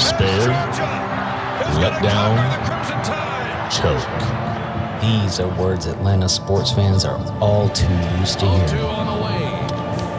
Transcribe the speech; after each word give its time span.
Despair. 0.00 0.48
And 0.50 1.78
Let 1.82 2.02
down. 2.02 2.36
cover 2.36 2.56
the 2.56 2.64
Crimson 2.68 3.00
Tide. 3.04 3.70
choke. 3.70 5.00
These 5.02 5.40
are 5.40 5.48
words 5.60 5.84
Atlanta 5.86 6.26
sports 6.28 6.72
fans 6.72 7.04
are 7.04 7.18
all 7.40 7.68
too 7.68 7.86
used 8.18 8.38
to 8.40 8.46
Two 8.46 8.50
hearing. 8.76 8.84
on 8.86 9.06
the 9.18 9.24
way. 9.24 9.40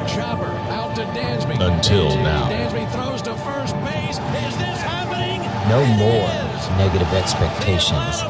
Chopper 0.07 0.45
out 0.69 0.95
to 0.97 1.01
Dansby. 1.17 1.59
Until 1.59 2.09
now. 2.17 2.47
Dansby 2.49 2.91
throws 2.91 3.21
to 3.23 3.33
first 3.35 3.73
base. 3.83 4.17
Is 4.19 4.57
this 4.57 4.81
happening? 4.81 5.41
No 5.67 5.83
more 5.97 6.29
negative 6.77 7.11
expectations. 7.13 8.21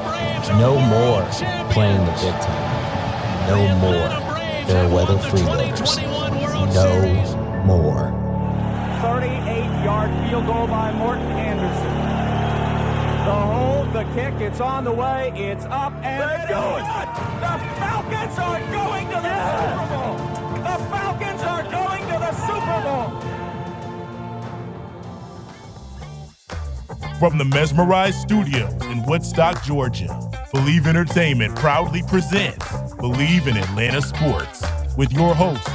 No 0.57 0.79
more 0.79 1.23
playing 1.71 2.03
the 2.05 2.11
victim. 2.13 2.55
No 3.47 3.59
more 3.79 3.93
Atlanta 4.07 4.33
Braves 4.33 4.71
fair 4.71 4.87
weather 4.87 5.15
won 5.15 5.21
the 5.21 5.27
freeloaders. 5.27 5.95
2021 5.95 6.41
World 6.41 6.71
Series. 6.73 7.35
No 7.35 7.65
more. 7.65 8.30
38-yard 9.01 10.11
field 10.29 10.45
goal 10.45 10.67
by 10.67 10.91
Morten 10.91 11.25
Andersen. 11.31 11.87
The 13.25 13.33
hold, 13.33 13.91
the 13.93 14.03
kick, 14.13 14.35
it's 14.39 14.61
on 14.61 14.83
the 14.83 14.91
way, 14.91 15.31
it's 15.35 15.65
up 15.65 15.91
and 16.03 16.47
going. 16.47 16.83
The 17.41 17.57
Falcons 17.79 18.37
are 18.37 18.59
going 18.71 19.07
to 19.07 19.19
the 19.25 19.41
Super 19.57 19.89
Bowl. 19.89 20.17
The 20.61 20.77
Falcons 20.91 21.41
are 21.41 21.63
going 21.63 22.03
to 22.11 22.17
the 22.19 22.31
Super 22.45 22.81
Bowl. 22.85 23.09
From 27.17 27.39
the 27.39 27.45
Mesmerized 27.45 28.19
Studios 28.19 28.85
in 28.85 29.03
Woodstock, 29.07 29.63
Georgia, 29.63 30.31
Believe 30.53 30.85
Entertainment 30.85 31.55
proudly 31.55 32.03
presents 32.03 32.93
Believe 32.99 33.47
in 33.47 33.57
Atlanta 33.57 34.03
Sports 34.03 34.63
with 34.95 35.11
your 35.11 35.33
hosts, 35.33 35.67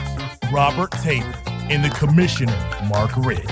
Robert 0.52 0.92
Taylor 0.92 1.34
and 1.68 1.84
the 1.84 1.90
Commissioner, 1.90 2.56
Mark 2.88 3.10
Rich. 3.16 3.44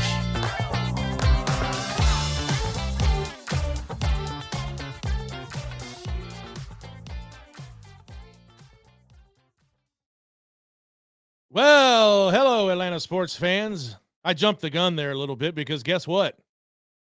Well, 11.51 12.31
hello, 12.31 12.71
Atlanta 12.71 13.01
sports 13.01 13.37
fans. 13.37 13.97
I 14.25 14.33
jumped 14.33 14.61
the 14.61 14.71
gun 14.71 14.97
there 14.97 15.11
a 15.11 15.19
little 15.19 15.37
bit 15.37 15.55
because 15.55 15.83
guess 15.83 16.07
what? 16.07 16.39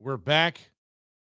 We're 0.01 0.17
back 0.17 0.71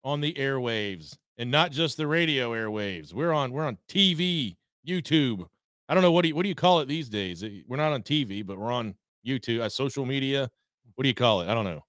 on 0.04 0.20
the 0.20 0.34
airwaves 0.34 1.16
and 1.36 1.50
not 1.50 1.70
just 1.70 1.96
the 1.96 2.06
radio 2.06 2.52
airwaves. 2.52 3.12
We're 3.12 3.32
on 3.32 3.52
we're 3.52 3.64
on 3.64 3.78
TV, 3.88 4.56
YouTube. 4.86 5.46
I 5.88 5.94
don't 5.94 6.02
know 6.02 6.12
what 6.12 6.22
do 6.22 6.28
you 6.28 6.34
what 6.34 6.42
do 6.42 6.48
you 6.48 6.54
call 6.54 6.80
it 6.80 6.86
these 6.88 7.08
days? 7.08 7.44
We're 7.66 7.76
not 7.76 7.92
on 7.92 8.02
TV, 8.02 8.44
but 8.44 8.58
we're 8.58 8.72
on 8.72 8.94
YouTube, 9.26 9.60
uh, 9.60 9.68
social 9.68 10.04
media. 10.04 10.50
What 10.94 11.02
do 11.02 11.08
you 11.08 11.14
call 11.14 11.40
it? 11.42 11.48
I 11.48 11.54
don't 11.54 11.64
know. 11.64 11.84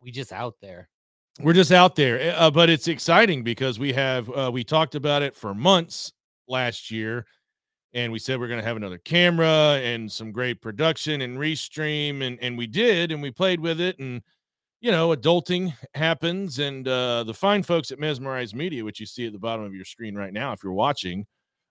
We 0.00 0.10
just 0.10 0.32
out 0.32 0.56
there. 0.60 0.88
We're 1.40 1.54
just 1.54 1.72
out 1.72 1.96
there, 1.96 2.34
uh, 2.36 2.50
but 2.50 2.68
it's 2.68 2.88
exciting 2.88 3.42
because 3.42 3.78
we 3.78 3.92
have 3.92 4.28
uh, 4.30 4.50
we 4.52 4.62
talked 4.64 4.94
about 4.94 5.22
it 5.22 5.34
for 5.34 5.54
months 5.54 6.12
last 6.48 6.90
year, 6.90 7.24
and 7.94 8.12
we 8.12 8.18
said 8.18 8.38
we're 8.38 8.48
going 8.48 8.60
to 8.60 8.66
have 8.66 8.76
another 8.76 8.98
camera 8.98 9.80
and 9.82 10.10
some 10.10 10.32
great 10.32 10.60
production 10.60 11.22
and 11.22 11.38
restream, 11.38 12.22
and 12.22 12.38
and 12.42 12.58
we 12.58 12.66
did, 12.66 13.12
and 13.12 13.22
we 13.22 13.30
played 13.30 13.60
with 13.60 13.80
it, 13.80 13.98
and 14.00 14.22
you 14.80 14.90
know, 14.90 15.14
adulting 15.14 15.74
happens, 15.94 16.58
and 16.58 16.88
uh, 16.88 17.22
the 17.24 17.34
fine 17.34 17.62
folks 17.62 17.90
at 17.90 17.98
Mesmerize 17.98 18.54
Media, 18.54 18.84
which 18.84 18.98
you 18.98 19.06
see 19.06 19.26
at 19.26 19.32
the 19.32 19.38
bottom 19.38 19.64
of 19.64 19.74
your 19.74 19.84
screen 19.84 20.14
right 20.14 20.32
now, 20.32 20.52
if 20.52 20.62
you're 20.64 20.72
watching, 20.72 21.26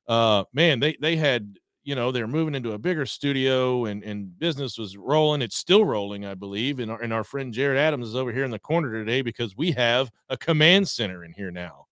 uh, 0.07 0.43
man, 0.53 0.79
they 0.79 0.95
they 1.01 1.15
had 1.15 1.57
you 1.89 1.95
know 1.95 2.11
they're 2.11 2.27
moving 2.27 2.53
into 2.53 2.73
a 2.73 2.77
bigger 2.77 3.05
studio 3.05 3.85
and 3.85 4.03
and 4.03 4.37
business 4.37 4.77
was 4.77 4.95
rolling 4.95 5.41
it's 5.41 5.57
still 5.57 5.83
rolling 5.83 6.23
i 6.23 6.35
believe 6.35 6.77
and 6.77 6.91
our, 6.91 7.01
and 7.01 7.11
our 7.11 7.23
friend 7.23 7.51
jared 7.51 7.79
adams 7.79 8.09
is 8.09 8.15
over 8.15 8.31
here 8.31 8.43
in 8.43 8.51
the 8.51 8.59
corner 8.59 8.93
today 8.93 9.23
because 9.23 9.57
we 9.57 9.71
have 9.71 10.11
a 10.29 10.37
command 10.37 10.87
center 10.87 11.23
in 11.23 11.33
here 11.33 11.51
now. 11.51 11.87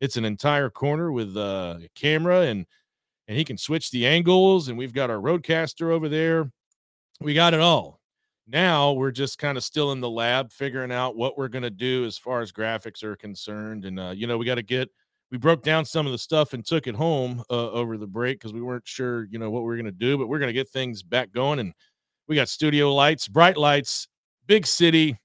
It's 0.00 0.16
an 0.16 0.24
entire 0.24 0.70
corner 0.70 1.12
with 1.12 1.36
uh, 1.36 1.78
a 1.82 1.88
camera 1.94 2.42
and 2.42 2.66
and 3.28 3.36
he 3.38 3.44
can 3.44 3.56
switch 3.56 3.90
the 3.90 4.06
angles 4.06 4.68
and 4.68 4.76
we've 4.76 4.92
got 4.92 5.10
our 5.10 5.18
roadcaster 5.18 5.90
over 5.90 6.08
there. 6.08 6.50
We 7.20 7.34
got 7.34 7.54
it 7.54 7.60
all. 7.60 8.00
Now 8.46 8.92
we're 8.92 9.10
just 9.10 9.38
kind 9.38 9.56
of 9.56 9.64
still 9.64 9.92
in 9.92 10.00
the 10.00 10.10
lab 10.10 10.52
figuring 10.52 10.92
out 10.92 11.16
what 11.16 11.38
we're 11.38 11.48
going 11.48 11.62
to 11.62 11.70
do 11.70 12.04
as 12.04 12.18
far 12.18 12.42
as 12.42 12.52
graphics 12.52 13.02
are 13.02 13.16
concerned 13.16 13.84
and 13.84 13.98
uh, 13.98 14.12
you 14.14 14.26
know 14.26 14.36
we 14.36 14.46
got 14.46 14.56
to 14.56 14.62
get 14.62 14.90
we 15.30 15.38
broke 15.38 15.62
down 15.62 15.84
some 15.84 16.06
of 16.06 16.12
the 16.12 16.18
stuff 16.18 16.52
and 16.52 16.64
took 16.64 16.86
it 16.86 16.94
home 16.94 17.42
uh, 17.50 17.70
over 17.70 17.96
the 17.96 18.06
break 18.06 18.38
because 18.38 18.52
we 18.52 18.62
weren't 18.62 18.86
sure, 18.86 19.24
you 19.24 19.38
know, 19.38 19.50
what 19.50 19.62
we 19.62 19.66
were 19.66 19.76
going 19.76 19.84
to 19.86 19.90
do, 19.92 20.16
but 20.18 20.28
we're 20.28 20.38
going 20.38 20.48
to 20.48 20.52
get 20.52 20.68
things 20.68 21.02
back 21.02 21.32
going. 21.32 21.58
And 21.58 21.72
we 22.28 22.36
got 22.36 22.48
studio 22.48 22.94
lights, 22.94 23.26
bright 23.28 23.56
lights, 23.56 24.06
big 24.46 24.66
city, 24.66 25.18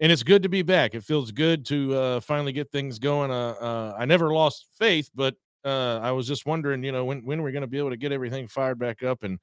and 0.00 0.12
it's 0.12 0.22
good 0.22 0.42
to 0.42 0.48
be 0.48 0.62
back. 0.62 0.94
It 0.94 1.02
feels 1.04 1.32
good 1.32 1.64
to 1.66 1.94
uh, 1.94 2.20
finally 2.20 2.52
get 2.52 2.70
things 2.70 2.98
going. 2.98 3.30
Uh, 3.30 3.54
uh, 3.60 3.96
I 3.98 4.04
never 4.04 4.32
lost 4.32 4.66
faith, 4.78 5.10
but 5.14 5.34
uh, 5.64 5.98
I 6.02 6.12
was 6.12 6.28
just 6.28 6.46
wondering, 6.46 6.84
you 6.84 6.92
know, 6.92 7.04
when 7.04 7.24
when 7.24 7.42
we're 7.42 7.50
going 7.50 7.62
to 7.62 7.66
be 7.66 7.78
able 7.78 7.90
to 7.90 7.96
get 7.96 8.12
everything 8.12 8.46
fired 8.46 8.78
back 8.78 9.02
up. 9.02 9.24
And 9.24 9.38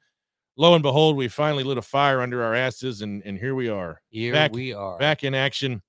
lo 0.56 0.74
and 0.76 0.84
behold, 0.84 1.18
we 1.18 1.28
finally 1.28 1.64
lit 1.64 1.78
a 1.78 1.82
fire 1.82 2.22
under 2.22 2.44
our 2.44 2.54
asses, 2.56 3.02
and 3.02 3.22
and 3.26 3.38
here 3.38 3.56
we 3.56 3.68
are, 3.68 4.00
Here 4.10 4.32
Back- 4.32 4.54
we 4.54 4.74
are. 4.74 4.98
back 5.00 5.24
in 5.24 5.34
action. 5.34 5.82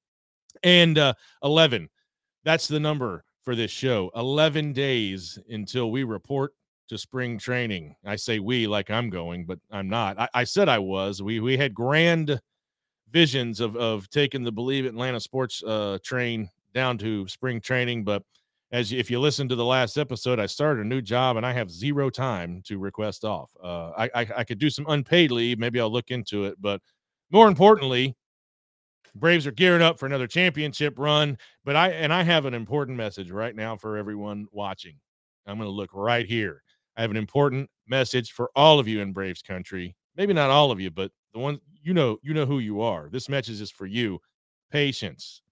And 0.62 0.96
uh, 0.98 1.14
11, 1.42 1.90
that's 2.44 2.66
the 2.68 2.80
number 2.80 3.24
for 3.44 3.54
this 3.54 3.70
show. 3.70 4.10
11 4.16 4.72
days 4.72 5.38
until 5.48 5.90
we 5.90 6.04
report 6.04 6.54
to 6.88 6.98
spring 6.98 7.38
training. 7.38 7.94
I 8.04 8.16
say 8.16 8.38
we 8.38 8.66
like 8.66 8.90
I'm 8.90 9.10
going, 9.10 9.46
but 9.46 9.58
I'm 9.70 9.88
not. 9.88 10.18
I, 10.18 10.28
I 10.34 10.44
said 10.44 10.68
I 10.68 10.78
was. 10.78 11.22
We 11.22 11.40
we 11.40 11.56
had 11.56 11.74
grand 11.74 12.40
visions 13.10 13.60
of 13.60 13.76
of 13.76 14.08
taking 14.10 14.42
the 14.42 14.52
Believe 14.52 14.86
Atlanta 14.86 15.20
sports 15.20 15.62
uh, 15.62 15.98
train 16.02 16.50
down 16.74 16.98
to 16.98 17.26
spring 17.28 17.60
training, 17.60 18.04
but 18.04 18.22
as 18.72 18.92
if 18.92 19.10
you 19.10 19.20
listen 19.20 19.48
to 19.48 19.54
the 19.54 19.64
last 19.64 19.96
episode, 19.96 20.40
I 20.40 20.46
started 20.46 20.84
a 20.84 20.88
new 20.88 21.00
job 21.00 21.36
and 21.36 21.46
I 21.46 21.52
have 21.52 21.70
zero 21.70 22.10
time 22.10 22.60
to 22.64 22.78
request 22.78 23.24
off. 23.24 23.50
Uh, 23.62 23.90
I, 23.96 24.10
I 24.14 24.26
I 24.38 24.44
could 24.44 24.58
do 24.58 24.68
some 24.68 24.86
unpaid 24.88 25.30
leave. 25.30 25.58
Maybe 25.58 25.80
I'll 25.80 25.92
look 25.92 26.10
into 26.10 26.44
it, 26.44 26.56
but 26.60 26.80
more 27.30 27.48
importantly, 27.48 28.16
Braves 29.14 29.46
are 29.46 29.52
gearing 29.52 29.82
up 29.82 29.98
for 29.98 30.06
another 30.06 30.26
championship 30.26 30.98
run. 30.98 31.38
But 31.64 31.76
I 31.76 31.90
and 31.90 32.12
I 32.12 32.22
have 32.22 32.46
an 32.46 32.54
important 32.54 32.96
message 32.96 33.30
right 33.30 33.54
now 33.54 33.76
for 33.76 33.96
everyone 33.96 34.46
watching. 34.52 34.96
I'm 35.46 35.58
going 35.58 35.68
to 35.68 35.74
look 35.74 35.90
right 35.92 36.26
here. 36.26 36.62
I 36.96 37.02
have 37.02 37.10
an 37.10 37.16
important 37.16 37.70
message 37.86 38.32
for 38.32 38.50
all 38.56 38.78
of 38.78 38.88
you 38.88 39.00
in 39.00 39.12
Braves 39.12 39.42
country. 39.42 39.94
Maybe 40.16 40.32
not 40.32 40.50
all 40.50 40.70
of 40.70 40.80
you, 40.80 40.90
but 40.90 41.10
the 41.32 41.40
ones 41.40 41.58
you 41.82 41.92
know, 41.92 42.18
you 42.22 42.34
know 42.34 42.46
who 42.46 42.60
you 42.60 42.80
are. 42.80 43.08
This 43.10 43.28
message 43.28 43.60
is 43.60 43.70
for 43.70 43.86
you. 43.86 44.20
Patience. 44.70 45.42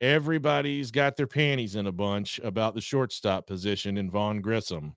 Everybody's 0.00 0.90
got 0.90 1.16
their 1.16 1.26
panties 1.26 1.76
in 1.76 1.86
a 1.86 1.92
bunch 1.92 2.40
about 2.42 2.74
the 2.74 2.80
shortstop 2.80 3.46
position 3.46 3.96
in 3.96 4.10
Vaughn 4.10 4.40
Grissom. 4.40 4.96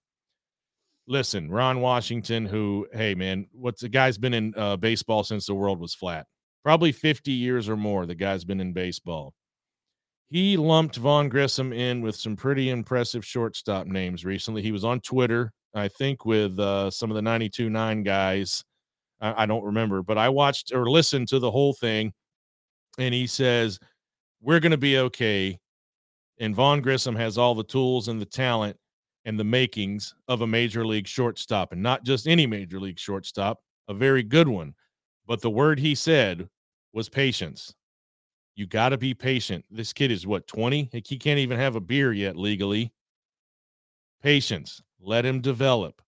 Listen, 1.05 1.49
Ron 1.49 1.79
Washington, 1.79 2.45
who, 2.45 2.87
hey 2.91 3.15
man, 3.15 3.47
what's 3.53 3.81
the 3.81 3.89
guy's 3.89 4.17
been 4.17 4.33
in 4.33 4.53
uh, 4.57 4.75
baseball 4.75 5.23
since 5.23 5.45
the 5.45 5.53
world 5.53 5.79
was 5.79 5.93
flat 5.93 6.25
probably 6.67 6.91
50 6.91 7.31
years 7.31 7.69
or 7.69 7.77
more. 7.77 8.05
The 8.05 8.13
guy's 8.13 8.43
been 8.43 8.59
in 8.59 8.73
baseball. 8.73 9.33
He 10.29 10.57
lumped 10.57 10.97
Vaughn 10.97 11.29
Grissom 11.29 11.71
in 11.71 12.01
with 12.01 12.17
some 12.17 12.35
pretty 12.35 12.71
impressive 12.71 13.25
shortstop 13.25 13.87
names 13.87 14.25
recently. 14.25 14.61
He 14.61 14.73
was 14.73 14.83
on 14.83 14.99
Twitter, 14.99 15.53
I 15.73 15.87
think, 15.87 16.25
with 16.25 16.59
uh, 16.59 16.91
some 16.91 17.09
of 17.09 17.15
the 17.15 17.21
92 17.21 17.69
9 17.69 18.03
guys. 18.03 18.65
I, 19.21 19.43
I 19.43 19.45
don't 19.45 19.63
remember, 19.63 20.03
but 20.03 20.17
I 20.17 20.27
watched 20.27 20.73
or 20.73 20.89
listened 20.89 21.29
to 21.29 21.39
the 21.39 21.49
whole 21.49 21.71
thing. 21.71 22.11
And 22.99 23.13
he 23.13 23.27
says, 23.27 23.79
We're 24.41 24.59
going 24.59 24.71
to 24.71 24.77
be 24.77 24.97
okay. 24.97 25.57
And 26.37 26.53
Vaughn 26.53 26.81
Grissom 26.81 27.15
has 27.15 27.37
all 27.37 27.55
the 27.55 27.63
tools 27.63 28.09
and 28.09 28.19
the 28.19 28.25
talent 28.25 28.75
and 29.23 29.39
the 29.39 29.45
makings 29.45 30.13
of 30.27 30.41
a 30.41 30.47
major 30.47 30.85
league 30.85 31.07
shortstop, 31.07 31.71
and 31.71 31.81
not 31.81 32.03
just 32.03 32.27
any 32.27 32.45
major 32.45 32.81
league 32.81 32.99
shortstop, 32.99 33.61
a 33.87 33.93
very 33.93 34.21
good 34.21 34.49
one. 34.49 34.73
But 35.25 35.41
the 35.41 35.49
word 35.49 35.79
he 35.79 35.95
said 35.95 36.49
was 36.97 37.07
patience. 37.07 37.75
You 38.55 38.65
got 38.65 38.89
to 38.89 38.97
be 38.97 39.13
patient. 39.13 39.63
This 39.69 39.93
kid 39.93 40.11
is 40.11 40.25
what, 40.25 40.47
20? 40.47 40.89
He 40.91 41.19
can't 41.19 41.37
even 41.37 41.59
have 41.59 41.75
a 41.75 41.79
beer 41.79 42.11
yet 42.11 42.35
legally. 42.35 42.91
Patience. 44.23 44.81
Let 44.99 45.23
him 45.23 45.39
develop. 45.39 46.01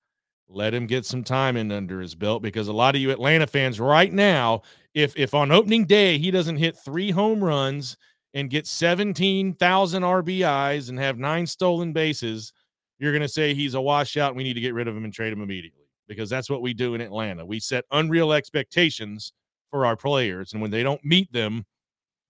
Let 0.48 0.74
him 0.74 0.88
get 0.88 1.06
some 1.06 1.24
time 1.24 1.58
in 1.58 1.72
under 1.72 2.02
his 2.02 2.16
belt 2.16 2.42
because 2.42 2.70
a 2.70 2.74
lot 2.74 2.96
of 2.96 3.02
you 3.02 3.12
Atlanta 3.12 3.46
fans 3.46 3.80
right 3.80 4.12
now, 4.12 4.64
if 4.96 5.16
if 5.16 5.36
on 5.36 5.52
opening 5.52 5.86
day 5.86 6.18
he 6.18 6.32
doesn't 6.32 6.58
hit 6.58 6.76
three 6.76 7.12
home 7.12 7.44
runs 7.44 7.96
and 8.34 8.50
get 8.50 8.66
17,000 8.66 10.02
RBIs 10.02 10.90
and 10.90 10.98
have 10.98 11.20
nine 11.20 11.46
stolen 11.46 11.94
bases, 11.94 12.52
you're 12.98 13.12
going 13.12 13.22
to 13.22 13.28
say 13.28 13.54
he's 13.54 13.76
a 13.76 13.82
washout. 13.82 14.36
We 14.36 14.44
need 14.44 14.56
to 14.56 14.62
get 14.62 14.74
rid 14.74 14.88
of 14.88 14.98
him 14.98 15.06
and 15.06 15.14
trade 15.14 15.34
him 15.34 15.44
immediately 15.44 15.86
because 16.08 16.32
that's 16.32 16.50
what 16.50 16.64
we 16.64 16.74
do 16.74 16.96
in 16.96 17.02
Atlanta. 17.02 17.46
We 17.46 17.60
set 17.60 17.86
unreal 17.92 18.34
expectations 18.34 19.34
for 19.69 19.86
our 19.86 19.95
players, 19.95 20.54
and 20.54 20.62
when 20.62 20.71
they 20.71 20.83
don't 20.83 21.04
meet 21.04 21.31
them, 21.31 21.66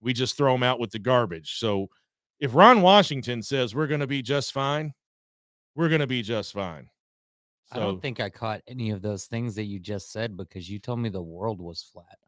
we 0.00 0.12
just 0.12 0.36
throw 0.36 0.52
them 0.52 0.62
out 0.62 0.80
with 0.80 0.90
the 0.90 0.98
garbage. 0.98 1.58
So 1.58 1.88
if 2.38 2.54
Ron 2.54 2.82
Washington 2.82 3.42
says 3.42 3.74
we're 3.74 3.86
going 3.86 4.00
to 4.00 4.06
be 4.06 4.22
just 4.22 4.52
fine, 4.52 4.94
we're 5.74 5.88
going 5.88 6.00
to 6.00 6.06
be 6.06 6.22
just 6.22 6.52
fine. 6.52 6.88
So, 7.72 7.76
I 7.76 7.84
don't 7.84 8.02
think 8.02 8.18
I 8.18 8.30
caught 8.30 8.62
any 8.66 8.90
of 8.90 9.02
those 9.02 9.26
things 9.26 9.54
that 9.54 9.64
you 9.64 9.78
just 9.78 10.10
said 10.10 10.36
because 10.36 10.68
you 10.68 10.78
told 10.78 10.98
me 10.98 11.08
the 11.08 11.22
world 11.22 11.60
was 11.60 11.82
flat. 11.82 12.18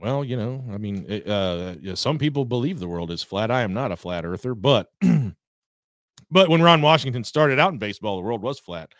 Well, 0.00 0.24
you 0.24 0.36
know, 0.36 0.64
I 0.72 0.78
mean, 0.78 1.04
it, 1.08 1.26
uh, 1.26 1.94
some 1.94 2.18
people 2.18 2.44
believe 2.44 2.78
the 2.78 2.88
world 2.88 3.10
is 3.10 3.22
flat. 3.22 3.50
I 3.50 3.62
am 3.62 3.74
not 3.74 3.92
a 3.92 3.96
flat 3.96 4.24
earther, 4.24 4.54
but 4.54 4.90
but 6.30 6.48
when 6.48 6.62
Ron 6.62 6.82
Washington 6.82 7.24
started 7.24 7.58
out 7.58 7.72
in 7.72 7.78
baseball, 7.78 8.16
the 8.16 8.22
world 8.22 8.42
was 8.42 8.58
flat. 8.58 8.92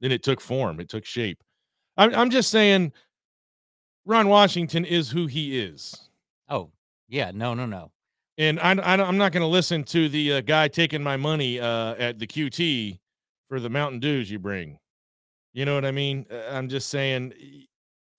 Then 0.00 0.12
it 0.12 0.22
took 0.22 0.40
form, 0.40 0.80
it 0.80 0.88
took 0.88 1.04
shape. 1.04 1.42
I'm, 1.96 2.14
I'm 2.14 2.30
just 2.30 2.50
saying, 2.50 2.92
Ron 4.06 4.28
Washington 4.28 4.84
is 4.84 5.10
who 5.10 5.26
he 5.26 5.58
is. 5.58 6.08
Oh, 6.48 6.70
yeah, 7.08 7.30
no, 7.34 7.54
no, 7.54 7.66
no. 7.66 7.90
And 8.36 8.58
I, 8.60 8.72
I 8.72 8.94
am 9.08 9.16
not 9.16 9.32
going 9.32 9.42
to 9.42 9.46
listen 9.46 9.84
to 9.84 10.08
the 10.08 10.34
uh, 10.34 10.40
guy 10.40 10.68
taking 10.68 11.02
my 11.02 11.16
money 11.16 11.60
uh, 11.60 11.94
at 11.94 12.18
the 12.18 12.26
QT 12.26 12.98
for 13.48 13.60
the 13.60 13.70
Mountain 13.70 14.00
Dews 14.00 14.30
you 14.30 14.38
bring. 14.38 14.78
You 15.52 15.64
know 15.64 15.74
what 15.74 15.84
I 15.84 15.92
mean? 15.92 16.26
Uh, 16.30 16.52
I'm 16.52 16.68
just 16.68 16.88
saying, 16.88 17.32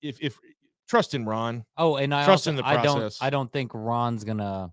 if 0.01 0.21
if 0.21 0.39
trust 0.87 1.13
in 1.13 1.25
Ron. 1.25 1.65
Oh, 1.77 1.97
and 1.97 2.13
I 2.13 2.23
trust 2.23 2.47
also, 2.47 2.51
in 2.51 2.55
the 2.55 2.63
process. 2.63 2.81
I 2.85 2.85
don't 2.85 3.17
I 3.21 3.29
don't 3.29 3.51
think 3.51 3.71
Ron's 3.73 4.23
gonna 4.23 4.71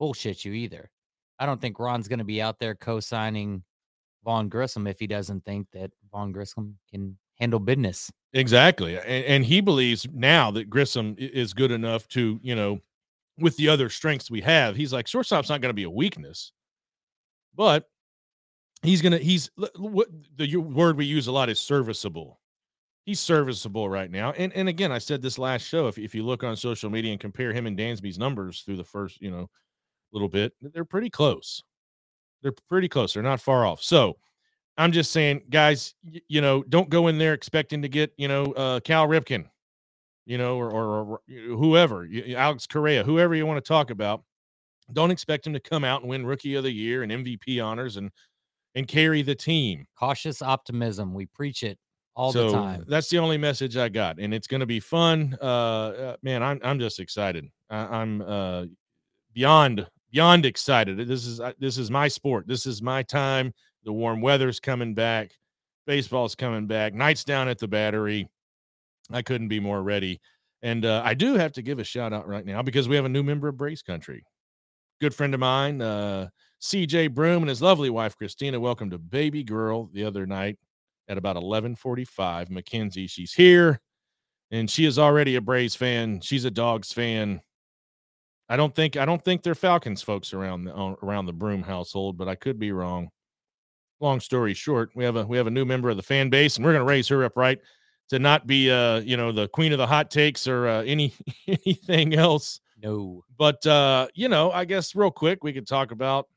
bullshit 0.00 0.44
you 0.44 0.52
either. 0.52 0.90
I 1.38 1.46
don't 1.46 1.60
think 1.60 1.78
Ron's 1.78 2.08
gonna 2.08 2.24
be 2.24 2.42
out 2.42 2.58
there 2.58 2.74
co-signing 2.74 3.62
Vaughn 4.24 4.48
Grissom 4.48 4.86
if 4.86 4.98
he 4.98 5.06
doesn't 5.06 5.44
think 5.44 5.68
that 5.72 5.90
Vaughn 6.10 6.32
Grissom 6.32 6.76
can 6.90 7.16
handle 7.42 7.58
business. 7.60 8.10
Exactly, 8.32 8.96
and, 8.96 9.24
and 9.26 9.44
he 9.44 9.60
believes 9.60 10.06
now 10.14 10.50
that 10.52 10.70
Grissom 10.70 11.16
is 11.18 11.52
good 11.52 11.70
enough 11.70 12.08
to 12.08 12.40
you 12.42 12.54
know 12.54 12.80
with 13.38 13.56
the 13.56 13.68
other 13.68 13.88
strengths 13.90 14.30
we 14.30 14.40
have, 14.42 14.76
he's 14.76 14.92
like 14.92 15.06
shortstop's 15.06 15.48
not 15.50 15.60
going 15.60 15.70
to 15.70 15.74
be 15.74 15.82
a 15.82 15.90
weakness, 15.90 16.52
but 17.54 17.90
he's 18.82 19.02
gonna 19.02 19.18
he's 19.18 19.50
what 19.76 20.08
the 20.36 20.56
word 20.56 20.96
we 20.96 21.04
use 21.04 21.26
a 21.26 21.32
lot 21.32 21.50
is 21.50 21.60
serviceable. 21.60 22.40
He's 23.04 23.20
serviceable 23.20 23.88
right 23.88 24.10
now, 24.10 24.32
and 24.32 24.52
and 24.54 24.68
again, 24.68 24.92
I 24.92 24.98
said 24.98 25.20
this 25.20 25.38
last 25.38 25.62
show. 25.62 25.88
If 25.88 25.98
if 25.98 26.14
you 26.14 26.24
look 26.24 26.44
on 26.44 26.56
social 26.56 26.88
media 26.90 27.10
and 27.12 27.20
compare 27.20 27.52
him 27.52 27.66
and 27.66 27.76
Dansby's 27.76 28.18
numbers 28.18 28.62
through 28.62 28.76
the 28.76 28.84
first 28.84 29.20
you 29.20 29.30
know 29.30 29.50
little 30.12 30.28
bit, 30.28 30.54
they're 30.62 30.84
pretty 30.84 31.10
close. 31.10 31.62
They're 32.42 32.54
pretty 32.68 32.88
close. 32.88 33.14
They're 33.14 33.22
not 33.22 33.40
far 33.40 33.66
off. 33.66 33.82
So. 33.82 34.16
I'm 34.82 34.92
just 34.92 35.12
saying, 35.12 35.42
guys, 35.50 35.94
y- 36.04 36.20
you 36.28 36.40
know, 36.40 36.62
don't 36.64 36.88
go 36.90 37.08
in 37.08 37.18
there 37.18 37.34
expecting 37.34 37.82
to 37.82 37.88
get, 37.88 38.12
you 38.16 38.28
know, 38.28 38.52
uh, 38.52 38.80
Cal 38.80 39.06
Ripken 39.06 39.46
you 40.24 40.38
know, 40.38 40.56
or, 40.56 40.70
or, 40.70 40.86
or 40.86 41.20
whoever, 41.28 42.08
Alex 42.36 42.66
Correa, 42.66 43.04
whoever 43.04 43.34
you 43.34 43.46
want 43.46 43.62
to 43.62 43.68
talk 43.68 43.90
about. 43.90 44.22
Don't 44.92 45.10
expect 45.10 45.46
him 45.46 45.52
to 45.54 45.60
come 45.60 45.84
out 45.84 46.02
and 46.02 46.10
win 46.10 46.26
Rookie 46.26 46.54
of 46.54 46.64
the 46.64 46.70
Year 46.70 47.02
and 47.02 47.10
MVP 47.10 47.64
honors 47.64 47.96
and 47.96 48.10
and 48.74 48.86
carry 48.86 49.22
the 49.22 49.34
team. 49.34 49.86
Cautious 49.98 50.42
optimism. 50.42 51.14
We 51.14 51.26
preach 51.26 51.62
it 51.62 51.78
all 52.14 52.32
so 52.32 52.50
the 52.50 52.52
time. 52.52 52.84
That's 52.88 53.08
the 53.08 53.18
only 53.18 53.38
message 53.38 53.76
I 53.76 53.88
got, 53.88 54.18
and 54.18 54.34
it's 54.34 54.46
going 54.46 54.60
to 54.60 54.66
be 54.66 54.80
fun. 54.80 55.36
Uh, 55.40 55.44
uh, 55.44 56.16
man, 56.22 56.42
I'm 56.42 56.60
I'm 56.62 56.78
just 56.78 57.00
excited. 57.00 57.48
I, 57.70 58.02
am 58.02 58.22
uh, 58.22 58.64
beyond 59.32 59.86
beyond 60.10 60.44
excited. 60.44 60.98
This 61.08 61.26
is 61.26 61.40
this 61.58 61.78
is 61.78 61.90
my 61.90 62.08
sport. 62.08 62.46
This 62.46 62.66
is 62.66 62.82
my 62.82 63.02
time. 63.02 63.54
The 63.84 63.92
warm 63.92 64.20
weather's 64.20 64.60
coming 64.60 64.94
back. 64.94 65.32
Baseball's 65.86 66.34
coming 66.34 66.66
back. 66.66 66.94
Nights 66.94 67.24
down 67.24 67.48
at 67.48 67.58
the 67.58 67.68
Battery. 67.68 68.28
I 69.10 69.22
couldn't 69.22 69.48
be 69.48 69.60
more 69.60 69.82
ready. 69.82 70.20
And 70.62 70.84
uh, 70.84 71.02
I 71.04 71.14
do 71.14 71.34
have 71.34 71.52
to 71.52 71.62
give 71.62 71.80
a 71.80 71.84
shout 71.84 72.12
out 72.12 72.28
right 72.28 72.46
now 72.46 72.62
because 72.62 72.88
we 72.88 72.96
have 72.96 73.04
a 73.04 73.08
new 73.08 73.22
member 73.22 73.48
of 73.48 73.56
Braves 73.56 73.82
Country. 73.82 74.24
Good 75.00 75.14
friend 75.14 75.34
of 75.34 75.40
mine, 75.40 75.82
uh, 75.82 76.28
CJ 76.60 77.12
Broom, 77.12 77.42
and 77.42 77.48
his 77.48 77.60
lovely 77.60 77.90
wife 77.90 78.16
Christina 78.16 78.60
welcomed 78.60 78.92
a 78.92 78.98
baby 78.98 79.42
girl 79.42 79.90
the 79.92 80.04
other 80.04 80.26
night 80.26 80.58
at 81.08 81.18
about 81.18 81.34
11:45. 81.36 82.50
Mackenzie, 82.50 83.08
she's 83.08 83.32
here, 83.32 83.80
and 84.52 84.70
she 84.70 84.84
is 84.84 85.00
already 85.00 85.34
a 85.34 85.40
Braves 85.40 85.74
fan. 85.74 86.20
She's 86.20 86.44
a 86.44 86.50
Dogs 86.50 86.92
fan. 86.92 87.40
I 88.48 88.56
don't 88.56 88.74
think 88.74 88.96
I 88.96 89.04
don't 89.04 89.24
think 89.24 89.42
they're 89.42 89.56
Falcons 89.56 90.02
folks 90.02 90.32
around 90.32 90.64
the 90.64 90.72
around 91.02 91.26
the 91.26 91.32
Broom 91.32 91.62
household, 91.62 92.16
but 92.16 92.28
I 92.28 92.36
could 92.36 92.60
be 92.60 92.70
wrong. 92.70 93.10
Long 94.02 94.18
story 94.18 94.52
short, 94.52 94.90
we 94.96 95.04
have 95.04 95.14
a 95.14 95.24
we 95.24 95.36
have 95.36 95.46
a 95.46 95.50
new 95.50 95.64
member 95.64 95.88
of 95.88 95.96
the 95.96 96.02
fan 96.02 96.28
base, 96.28 96.56
and 96.56 96.64
we're 96.64 96.72
going 96.72 96.84
to 96.84 96.88
raise 96.90 97.06
her 97.08 97.24
up 97.24 97.36
right 97.36 97.58
to 98.08 98.18
not 98.18 98.46
be 98.46 98.70
uh 98.70 99.00
you 99.00 99.16
know 99.16 99.32
the 99.32 99.48
queen 99.48 99.72
of 99.72 99.78
the 99.78 99.86
hot 99.86 100.10
takes 100.10 100.46
or 100.46 100.66
uh, 100.66 100.82
any 100.82 101.14
anything 101.46 102.14
else. 102.14 102.60
No. 102.82 103.22
But 103.38 103.64
uh 103.64 104.08
you 104.14 104.28
know 104.28 104.50
i 104.50 104.64
guess 104.64 104.94
real 104.94 105.10
quick 105.10 105.42
we 105.44 105.52
could 105.52 105.66
talk 105.66 105.92
about 105.92 106.28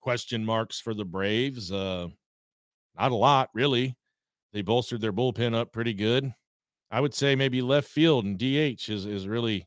question 0.00 0.44
marks 0.44 0.78
for 0.80 0.94
the 0.94 1.04
braves 1.04 1.72
uh 1.72 2.06
not 2.98 3.10
a 3.10 3.16
lot 3.16 3.50
really. 3.52 3.96
They 4.52 4.62
bolstered 4.62 5.00
their 5.02 5.12
bullpen 5.12 5.54
up 5.54 5.72
pretty 5.72 5.92
good. 5.92 6.32
I 6.90 7.00
would 7.00 7.12
say 7.12 7.34
maybe 7.34 7.60
left 7.60 7.88
field 7.88 8.24
and 8.24 8.38
dh 8.38 8.88
is 8.88 9.06
is 9.06 9.26
really 9.28 9.66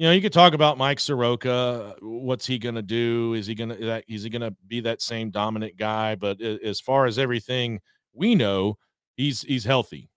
you 0.00 0.06
know 0.06 0.12
you 0.12 0.22
could 0.22 0.32
talk 0.32 0.54
about 0.54 0.78
mike 0.78 0.98
soroka 0.98 1.94
what's 2.00 2.46
he 2.46 2.58
gonna 2.58 2.80
do 2.80 3.34
is 3.34 3.46
he 3.46 3.54
gonna 3.54 3.76
that 3.76 4.02
is 4.08 4.22
he 4.22 4.30
gonna 4.30 4.50
be 4.66 4.80
that 4.80 5.02
same 5.02 5.30
dominant 5.30 5.76
guy 5.76 6.14
but 6.14 6.40
as 6.40 6.80
far 6.80 7.04
as 7.04 7.18
everything 7.18 7.78
we 8.14 8.34
know 8.34 8.78
he's 9.16 9.42
he's 9.42 9.64
healthy 9.64 10.10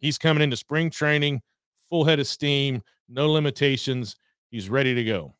He's 0.00 0.16
coming 0.18 0.42
into 0.42 0.56
spring 0.56 0.90
training, 0.90 1.42
full 1.88 2.04
head 2.04 2.20
of 2.20 2.26
steam, 2.26 2.82
no 3.08 3.30
limitations. 3.30 4.16
He's 4.50 4.68
ready 4.68 4.94
to 4.94 5.04
go. 5.04 5.34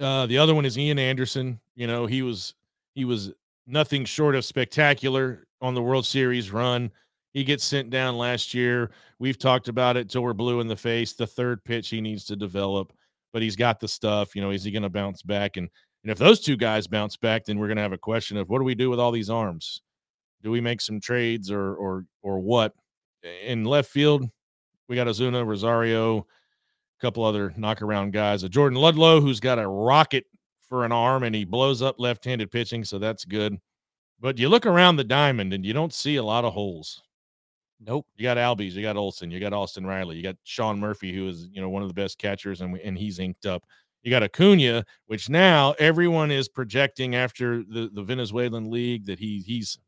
Uh, 0.00 0.26
the 0.26 0.38
other 0.38 0.54
one 0.54 0.64
is 0.64 0.78
Ian 0.78 0.98
Anderson. 0.98 1.60
You 1.74 1.86
know, 1.86 2.06
he 2.06 2.22
was 2.22 2.54
he 2.94 3.04
was 3.04 3.32
nothing 3.66 4.04
short 4.04 4.36
of 4.36 4.44
spectacular 4.44 5.46
on 5.60 5.74
the 5.74 5.82
World 5.82 6.06
Series 6.06 6.50
run. 6.50 6.90
He 7.34 7.44
gets 7.44 7.64
sent 7.64 7.90
down 7.90 8.16
last 8.16 8.54
year. 8.54 8.90
We've 9.18 9.38
talked 9.38 9.68
about 9.68 9.96
it 9.96 10.08
till 10.08 10.22
we're 10.22 10.32
blue 10.32 10.60
in 10.60 10.68
the 10.68 10.76
face. 10.76 11.12
The 11.12 11.26
third 11.26 11.62
pitch 11.64 11.90
he 11.90 12.00
needs 12.00 12.24
to 12.26 12.36
develop, 12.36 12.92
but 13.32 13.42
he's 13.42 13.56
got 13.56 13.80
the 13.80 13.88
stuff. 13.88 14.34
You 14.34 14.42
know, 14.42 14.50
is 14.50 14.64
he 14.64 14.70
going 14.70 14.84
to 14.84 14.88
bounce 14.88 15.22
back? 15.22 15.56
And 15.56 15.68
and 16.02 16.10
if 16.10 16.18
those 16.18 16.40
two 16.40 16.56
guys 16.56 16.86
bounce 16.86 17.16
back, 17.16 17.44
then 17.44 17.58
we're 17.58 17.66
going 17.66 17.76
to 17.76 17.82
have 17.82 17.92
a 17.92 17.98
question 17.98 18.36
of 18.36 18.48
what 18.48 18.58
do 18.58 18.64
we 18.64 18.74
do 18.74 18.90
with 18.90 19.00
all 19.00 19.10
these 19.10 19.30
arms? 19.30 19.82
Do 20.42 20.50
we 20.50 20.60
make 20.60 20.80
some 20.80 21.00
trades 21.00 21.50
or 21.50 21.74
or 21.74 22.04
or 22.22 22.38
what? 22.40 22.72
in 23.44 23.64
left 23.64 23.90
field, 23.90 24.28
we 24.88 24.96
got 24.96 25.06
Ozuna, 25.06 25.46
Rosario, 25.46 26.18
a 26.18 26.24
couple 27.00 27.24
other 27.24 27.50
knockaround 27.50 28.12
guys. 28.12 28.42
A 28.42 28.48
Jordan 28.48 28.78
Luplow 28.78 29.20
who's 29.20 29.40
got 29.40 29.58
a 29.58 29.66
rocket 29.66 30.24
for 30.68 30.84
an 30.84 30.92
arm 30.92 31.22
and 31.22 31.34
he 31.34 31.44
blows 31.44 31.82
up 31.82 31.96
left 31.98 32.24
handed 32.24 32.50
pitching. 32.50 32.84
So 32.84 32.98
that's 32.98 33.24
good. 33.24 33.58
But 34.20 34.38
you 34.38 34.48
look 34.48 34.66
around 34.66 34.96
the 34.96 35.04
diamond 35.04 35.52
and 35.52 35.64
you 35.64 35.72
don't 35.72 35.92
see 35.92 36.16
a 36.16 36.22
lot 36.22 36.44
of 36.44 36.52
holes. 36.52 37.02
Nope. 37.80 38.06
You 38.16 38.22
got 38.22 38.36
Albies, 38.36 38.72
you 38.72 38.82
got 38.82 38.96
Olson, 38.96 39.30
you 39.30 39.40
got 39.40 39.52
Austin 39.52 39.86
Riley, 39.86 40.16
you 40.16 40.22
got 40.22 40.36
Sean 40.44 40.78
Murphy, 40.78 41.14
who 41.14 41.28
is 41.28 41.48
you 41.52 41.60
know 41.60 41.68
one 41.68 41.82
of 41.82 41.88
the 41.88 41.94
best 41.94 42.18
catchers, 42.18 42.60
and 42.60 42.78
and 42.78 42.96
he's 42.96 43.18
inked 43.18 43.46
up. 43.46 43.64
You 44.02 44.10
got 44.10 44.22
Acuna, 44.22 44.84
which 45.06 45.28
now 45.28 45.74
everyone 45.78 46.30
is 46.30 46.48
projecting 46.48 47.14
after 47.14 47.62
the 47.64 47.90
the 47.92 48.02
Venezuelan 48.02 48.70
league 48.70 49.06
that 49.06 49.18
he 49.18 49.40
he's 49.40 49.78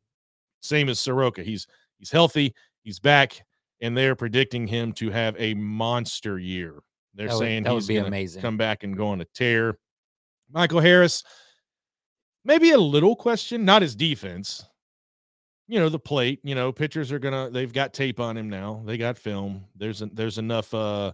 same 0.61 0.89
as 0.89 0.99
Soroka. 0.99 1.43
He's 1.43 1.67
he's 1.99 2.11
healthy. 2.11 2.55
He's 2.83 2.99
back, 2.99 3.45
and 3.81 3.97
they're 3.97 4.17
predicting 4.17 4.67
him 4.67 4.93
to 4.95 5.11
have 5.11 5.35
a 5.39 5.55
monster 5.55 6.39
year. 6.39 6.81
They're 7.15 7.29
that 7.29 7.39
saying 7.39 7.65
would, 7.65 7.83
he's 7.83 7.89
going 7.89 8.13
to 8.13 8.41
come 8.41 8.57
back 8.57 8.85
and 8.85 8.97
go 8.97 9.09
on 9.09 9.21
a 9.21 9.25
tear. 9.27 9.79
Michael 10.53 10.81
Harris, 10.81 11.25
maybe 12.45 12.71
a 12.71 12.79
little 12.79 13.17
question, 13.17 13.65
not 13.65 13.83
his 13.83 13.97
defense. 13.97 14.65
You 15.69 15.81
know, 15.81 15.89
the 15.89 15.99
plate, 15.99 16.41
you 16.45 16.55
know, 16.55 16.71
pitchers 16.73 17.11
are 17.11 17.19
gonna 17.19 17.51
they've 17.51 17.73
got 17.73 17.93
tape 17.93 18.21
on 18.21 18.37
him 18.37 18.49
now. 18.49 18.83
They 18.85 18.97
got 18.97 19.19
film. 19.19 19.65
There's 19.75 20.03
a, 20.03 20.07
there's 20.07 20.39
enough 20.39 20.73
uh, 20.73 21.13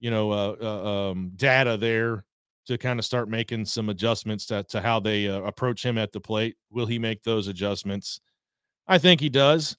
you 0.00 0.10
know, 0.10 0.32
uh, 0.32 0.56
uh 0.60 1.10
um 1.10 1.32
data 1.36 1.76
there 1.76 2.24
to 2.66 2.78
kind 2.78 2.98
of 2.98 3.04
start 3.04 3.28
making 3.28 3.64
some 3.64 3.88
adjustments 3.88 4.46
to, 4.46 4.62
to 4.64 4.80
how 4.80 5.00
they 5.00 5.28
uh, 5.28 5.40
approach 5.42 5.84
him 5.84 5.98
at 5.98 6.12
the 6.12 6.20
plate. 6.20 6.56
Will 6.70 6.86
he 6.86 6.98
make 6.98 7.22
those 7.22 7.48
adjustments? 7.48 8.20
I 8.86 8.98
think 8.98 9.20
he 9.20 9.28
does. 9.28 9.76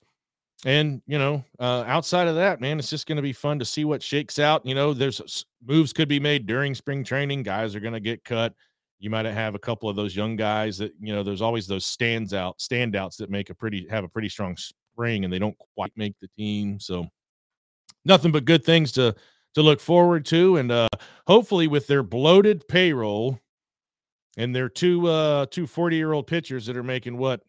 and 0.66 1.02
you 1.08 1.18
know, 1.18 1.44
uh, 1.60 1.84
outside 1.88 2.28
of 2.28 2.36
that, 2.36 2.62
man, 2.62 2.80
it's 2.80 2.90
just 2.90 3.08
to 3.16 3.22
be 3.22 3.34
fun 3.34 3.60
to 3.60 3.66
see 3.66 3.86
what 3.86 4.04
shakes 4.04 4.40
out. 4.40 4.66
You 4.66 4.76
know, 4.76 4.94
there's 4.94 5.46
moves 5.66 5.94
could 5.94 6.08
be 6.08 6.20
made 6.20 6.46
during 6.46 6.76
spring 6.76 7.04
training. 7.04 7.44
Guys 7.44 7.76
are 7.76 7.80
to 7.94 8.00
get 8.00 8.24
cut. 8.24 8.54
You 9.02 9.10
might 9.10 9.26
have 9.26 9.56
a 9.56 9.60
couple 9.60 9.90
of 9.90 9.96
those 9.96 10.16
young 10.16 10.36
guys 10.36 10.78
that 10.78 10.94
you 11.02 11.14
know. 11.14 11.24
There's 11.24 11.42
always 11.42 11.66
those 11.66 11.86
stands 11.86 12.34
out 12.34 12.60
standouts 12.60 13.18
that 13.18 13.32
make 13.32 13.50
a 13.50 13.56
pretty 13.56 13.88
have 13.90 14.04
a 14.04 14.08
pretty 14.08 14.30
strong 14.30 14.56
spring, 14.56 15.24
and 15.24 15.34
they 15.34 15.40
don't 15.40 15.58
quite 15.76 15.92
make 15.96 16.14
the 16.22 16.30
team. 16.38 16.80
So 16.80 17.08
nothing 18.06 18.32
but 18.32 18.46
good 18.46 18.64
things 18.64 18.92
to 18.94 19.16
to 19.56 19.62
look 19.62 19.80
forward 19.80 20.26
to, 20.28 20.58
and 20.58 20.72
uh, 20.72 20.88
hopefully 21.26 21.68
with 21.68 21.88
their 21.88 22.04
bloated 22.04 22.68
payroll 22.68 23.40
and 24.38 24.56
their 24.56 24.70
two 24.70 25.08
uh 25.08 25.48
two 25.50 25.66
40 25.68 25.96
year 25.96 26.14
old 26.14 26.28
pitchers 26.28 26.68
that 26.68 26.78
are 26.78 26.84
making 26.84 27.18
what 27.18 27.42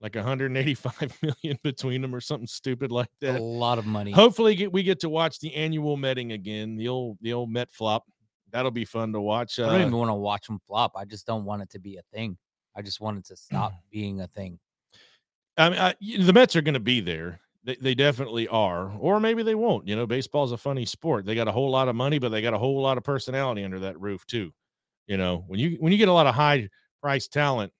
like 0.00 0.14
185 0.14 1.18
million 1.22 1.58
between 1.62 2.00
them 2.00 2.14
or 2.14 2.20
something 2.20 2.46
stupid 2.46 2.90
like 2.90 3.10
that. 3.20 3.38
A 3.38 3.42
lot 3.42 3.78
of 3.78 3.86
money. 3.86 4.12
Hopefully 4.12 4.54
get, 4.54 4.72
we 4.72 4.82
get 4.82 5.00
to 5.00 5.08
watch 5.08 5.38
the 5.40 5.54
annual 5.54 5.96
Metting 5.96 6.32
again, 6.32 6.76
the 6.76 6.88
old 6.88 7.18
the 7.20 7.32
old 7.32 7.50
Met 7.50 7.70
flop. 7.70 8.04
That'll 8.52 8.70
be 8.70 8.84
fun 8.84 9.12
to 9.12 9.20
watch. 9.20 9.58
Uh, 9.58 9.66
I 9.66 9.72
don't 9.72 9.80
even 9.82 9.96
want 9.96 10.10
to 10.10 10.14
watch 10.14 10.46
them 10.46 10.58
flop. 10.66 10.92
I 10.96 11.04
just 11.04 11.26
don't 11.26 11.44
want 11.44 11.62
it 11.62 11.70
to 11.70 11.78
be 11.78 11.96
a 11.96 12.02
thing. 12.12 12.36
I 12.76 12.82
just 12.82 13.00
want 13.00 13.18
it 13.18 13.24
to 13.26 13.36
stop 13.36 13.72
being 13.90 14.20
a 14.20 14.26
thing. 14.26 14.58
I 15.56 15.70
mean, 15.70 15.78
I, 15.78 15.94
the 16.00 16.32
Mets 16.32 16.56
are 16.56 16.62
going 16.62 16.74
to 16.74 16.80
be 16.80 17.00
there. 17.00 17.40
They, 17.62 17.76
they 17.76 17.94
definitely 17.94 18.48
are, 18.48 18.90
or 18.98 19.20
maybe 19.20 19.42
they 19.42 19.54
won't. 19.54 19.86
You 19.86 19.94
know, 19.94 20.06
baseball's 20.06 20.52
a 20.52 20.56
funny 20.56 20.86
sport. 20.86 21.26
They 21.26 21.34
got 21.34 21.48
a 21.48 21.52
whole 21.52 21.70
lot 21.70 21.88
of 21.88 21.96
money, 21.96 22.18
but 22.18 22.30
they 22.30 22.40
got 22.40 22.54
a 22.54 22.58
whole 22.58 22.80
lot 22.80 22.96
of 22.96 23.04
personality 23.04 23.64
under 23.64 23.80
that 23.80 24.00
roof 24.00 24.24
too. 24.26 24.52
You 25.06 25.18
know, 25.18 25.44
when 25.46 25.60
you 25.60 25.76
when 25.80 25.92
you 25.92 25.98
get 25.98 26.08
a 26.08 26.12
lot 26.12 26.26
of 26.26 26.34
high 26.34 26.68
price 27.02 27.28
talent, 27.28 27.72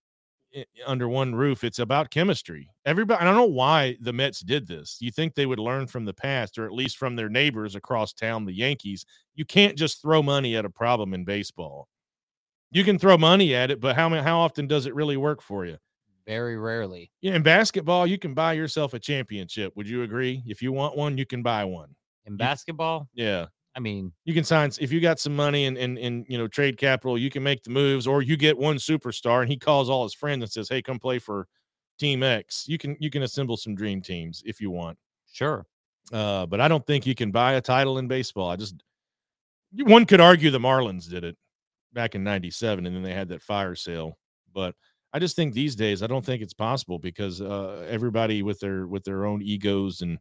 under 0.86 1.08
one 1.08 1.34
roof. 1.34 1.64
It's 1.64 1.78
about 1.78 2.10
chemistry. 2.10 2.70
Everybody, 2.84 3.20
I 3.20 3.24
don't 3.24 3.36
know 3.36 3.44
why 3.44 3.96
the 4.00 4.12
Mets 4.12 4.40
did 4.40 4.66
this. 4.66 4.98
You 5.00 5.10
think 5.10 5.34
they 5.34 5.46
would 5.46 5.58
learn 5.58 5.86
from 5.86 6.04
the 6.04 6.14
past, 6.14 6.58
or 6.58 6.66
at 6.66 6.72
least 6.72 6.98
from 6.98 7.16
their 7.16 7.28
neighbors 7.28 7.74
across 7.74 8.12
town, 8.12 8.44
the 8.44 8.52
Yankees. 8.52 9.06
You 9.34 9.44
can't 9.44 9.76
just 9.76 10.02
throw 10.02 10.22
money 10.22 10.56
at 10.56 10.64
a 10.64 10.70
problem 10.70 11.14
in 11.14 11.24
baseball. 11.24 11.88
You 12.72 12.84
can 12.84 12.98
throw 12.98 13.18
money 13.18 13.54
at 13.54 13.70
it, 13.70 13.80
but 13.80 13.96
how 13.96 14.08
how 14.22 14.40
often 14.40 14.66
does 14.66 14.86
it 14.86 14.94
really 14.94 15.16
work 15.16 15.42
for 15.42 15.66
you? 15.66 15.78
Very 16.26 16.56
rarely. 16.56 17.10
Yeah, 17.20 17.34
in 17.34 17.42
basketball, 17.42 18.06
you 18.06 18.18
can 18.18 18.34
buy 18.34 18.52
yourself 18.52 18.94
a 18.94 18.98
championship. 18.98 19.72
Would 19.76 19.88
you 19.88 20.02
agree? 20.02 20.42
If 20.46 20.62
you 20.62 20.70
want 20.70 20.96
one, 20.96 21.18
you 21.18 21.26
can 21.26 21.42
buy 21.42 21.64
one. 21.64 21.94
In 22.26 22.36
basketball, 22.36 23.08
yeah. 23.14 23.46
I 23.76 23.80
mean, 23.80 24.12
you 24.24 24.34
can 24.34 24.44
sign 24.44 24.70
if 24.80 24.90
you 24.92 25.00
got 25.00 25.20
some 25.20 25.34
money 25.36 25.66
and 25.66 25.78
and 25.78 25.96
and 25.98 26.26
you 26.28 26.36
know 26.36 26.48
trade 26.48 26.76
capital, 26.76 27.16
you 27.16 27.30
can 27.30 27.42
make 27.42 27.62
the 27.62 27.70
moves, 27.70 28.06
or 28.06 28.20
you 28.22 28.36
get 28.36 28.58
one 28.58 28.76
superstar 28.76 29.42
and 29.42 29.50
he 29.50 29.56
calls 29.56 29.88
all 29.88 30.02
his 30.02 30.14
friends 30.14 30.42
and 30.42 30.50
says, 30.50 30.68
"Hey, 30.68 30.82
come 30.82 30.98
play 30.98 31.18
for 31.20 31.46
Team 31.98 32.22
X." 32.22 32.64
You 32.68 32.78
can 32.78 32.96
you 33.00 33.10
can 33.10 33.22
assemble 33.22 33.56
some 33.56 33.74
dream 33.76 34.02
teams 34.02 34.42
if 34.44 34.60
you 34.60 34.70
want. 34.70 34.98
Sure, 35.32 35.66
uh, 36.12 36.46
but 36.46 36.60
I 36.60 36.66
don't 36.68 36.84
think 36.86 37.06
you 37.06 37.14
can 37.14 37.30
buy 37.30 37.52
a 37.54 37.60
title 37.60 37.98
in 37.98 38.08
baseball. 38.08 38.50
I 38.50 38.56
just 38.56 38.74
one 39.82 40.04
could 40.06 40.20
argue 40.20 40.50
the 40.50 40.58
Marlins 40.58 41.08
did 41.08 41.24
it 41.24 41.36
back 41.92 42.14
in 42.14 42.24
'97, 42.24 42.86
and 42.86 42.94
then 42.96 43.02
they 43.02 43.14
had 43.14 43.28
that 43.30 43.42
fire 43.42 43.74
sale. 43.76 44.18
But 44.54 44.74
I 45.12 45.18
just 45.20 45.36
think 45.36 45.54
these 45.54 45.76
days, 45.76 46.02
I 46.02 46.08
don't 46.08 46.24
think 46.24 46.42
it's 46.42 46.54
possible 46.54 46.98
because 46.98 47.40
uh, 47.40 47.86
everybody 47.88 48.42
with 48.42 48.60
their 48.60 48.86
with 48.86 49.04
their 49.04 49.26
own 49.26 49.42
egos 49.42 50.02
and 50.02 50.18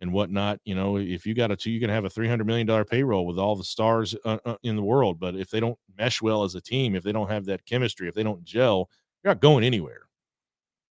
and 0.00 0.12
whatnot. 0.12 0.60
You 0.64 0.74
know, 0.74 0.96
if 0.96 1.26
you 1.26 1.34
got 1.34 1.50
a 1.50 1.56
two, 1.56 1.70
you 1.70 1.80
can 1.80 1.90
have 1.90 2.04
a 2.04 2.10
three 2.10 2.28
hundred 2.28 2.46
million 2.46 2.66
dollar 2.66 2.84
payroll 2.84 3.26
with 3.26 3.38
all 3.38 3.56
the 3.56 3.64
stars 3.64 4.14
uh, 4.24 4.38
uh, 4.44 4.56
in 4.62 4.76
the 4.76 4.82
world. 4.82 5.18
But 5.18 5.36
if 5.36 5.50
they 5.50 5.60
don't 5.60 5.78
mesh 5.98 6.20
well 6.22 6.44
as 6.44 6.54
a 6.54 6.60
team, 6.60 6.94
if 6.94 7.02
they 7.02 7.12
don't 7.12 7.30
have 7.30 7.44
that 7.46 7.64
chemistry, 7.64 8.08
if 8.08 8.14
they 8.14 8.22
don't 8.22 8.44
gel, 8.44 8.90
you're 9.22 9.30
not 9.30 9.40
going 9.40 9.64
anywhere. 9.64 10.02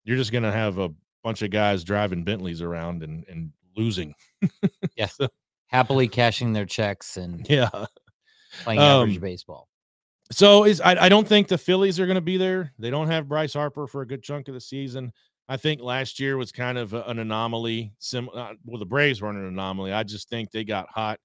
You're 0.04 0.18
just 0.18 0.32
going 0.32 0.44
to 0.44 0.52
have 0.52 0.78
a 0.78 0.90
bunch 1.24 1.42
of 1.42 1.50
guys 1.50 1.84
driving 1.84 2.24
Bentleys 2.24 2.62
around 2.62 3.04
and 3.04 3.26
and 3.28 3.52
losing. 3.76 4.16
yeah, 4.96 5.08
so, 5.08 5.28
happily 5.68 6.08
cashing 6.08 6.54
their 6.54 6.66
checks 6.66 7.18
and 7.18 7.48
yeah, 7.50 7.70
playing 8.64 8.80
average 8.80 9.18
um, 9.18 9.22
baseball. 9.22 9.68
So 10.32 10.64
is 10.64 10.82
I, 10.82 11.06
I 11.06 11.10
don't 11.10 11.28
think 11.28 11.48
the 11.48 11.58
Phillies 11.58 12.00
are 12.00 12.08
going 12.08 12.16
to 12.16 12.22
be 12.22 12.38
there. 12.38 12.74
They 12.80 12.90
don't 12.90 13.08
have 13.08 13.28
Bryce 13.28 13.54
Harper 13.54 13.86
for 13.86 14.02
a 14.02 14.08
good 14.08 14.24
chunk 14.24 14.48
of 14.48 14.54
the 14.54 14.62
season. 14.62 15.14
I 15.48 15.58
think 15.58 15.82
last 15.82 16.20
year 16.20 16.38
was 16.38 16.52
kind 16.52 16.78
of 16.78 16.94
an 16.94 17.20
anomaly. 17.20 17.94
Sim, 18.00 18.30
uh, 18.34 18.54
well, 18.66 18.80
the 18.80 18.86
Braves 18.86 19.22
weren't 19.22 19.38
an 19.38 19.46
anomaly. 19.46 19.94
I 19.94 20.04
just 20.04 20.28
think 20.28 20.52
they 20.52 20.64
got 20.64 20.90
hot 20.90 21.20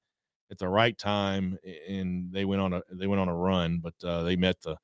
at 0.50 0.58
the 0.58 0.68
right 0.68 0.98
time 0.98 1.56
and 1.88 2.30
they 2.32 2.44
went 2.44 2.60
on 2.60 2.72
a 2.72 2.82
they 2.92 3.06
went 3.06 3.20
on 3.20 3.28
a 3.28 3.34
run. 3.34 3.80
But 3.82 3.94
uh, 4.04 4.22
they 4.24 4.36
met 4.36 4.60
the 4.60 4.76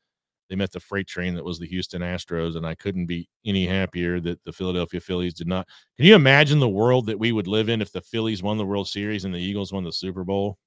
they 0.49 0.57
met 0.57 0.73
the 0.73 0.81
freight 0.81 1.07
train 1.07 1.35
that 1.35 1.45
was 1.45 1.59
the 1.59 1.67
Houston 1.67 2.03
Astros, 2.03 2.57
and 2.57 2.67
I 2.67 2.75
couldn't 2.75 3.07
be 3.07 3.29
any 3.45 3.67
happier 3.67 4.21
that 4.21 4.43
the 4.45 4.53
Philadelphia 4.53 5.01
Phillies 5.01 5.35
did 5.35 5.49
not. 5.49 5.67
Can 5.97 6.07
you 6.07 6.15
imagine 6.15 6.61
the 6.61 6.69
world 6.69 7.07
that 7.07 7.19
we 7.19 7.33
would 7.33 7.49
live 7.49 7.69
in 7.69 7.83
if 7.83 7.93
the 7.93 8.01
Phillies 8.01 8.43
won 8.43 8.57
the 8.57 8.65
World 8.65 8.89
Series 8.89 9.25
and 9.25 9.35
the 9.35 9.41
Eagles 9.41 9.73
won 9.73 9.85
the 9.85 9.93
Super 9.93 10.25
Bowl? 10.25 10.59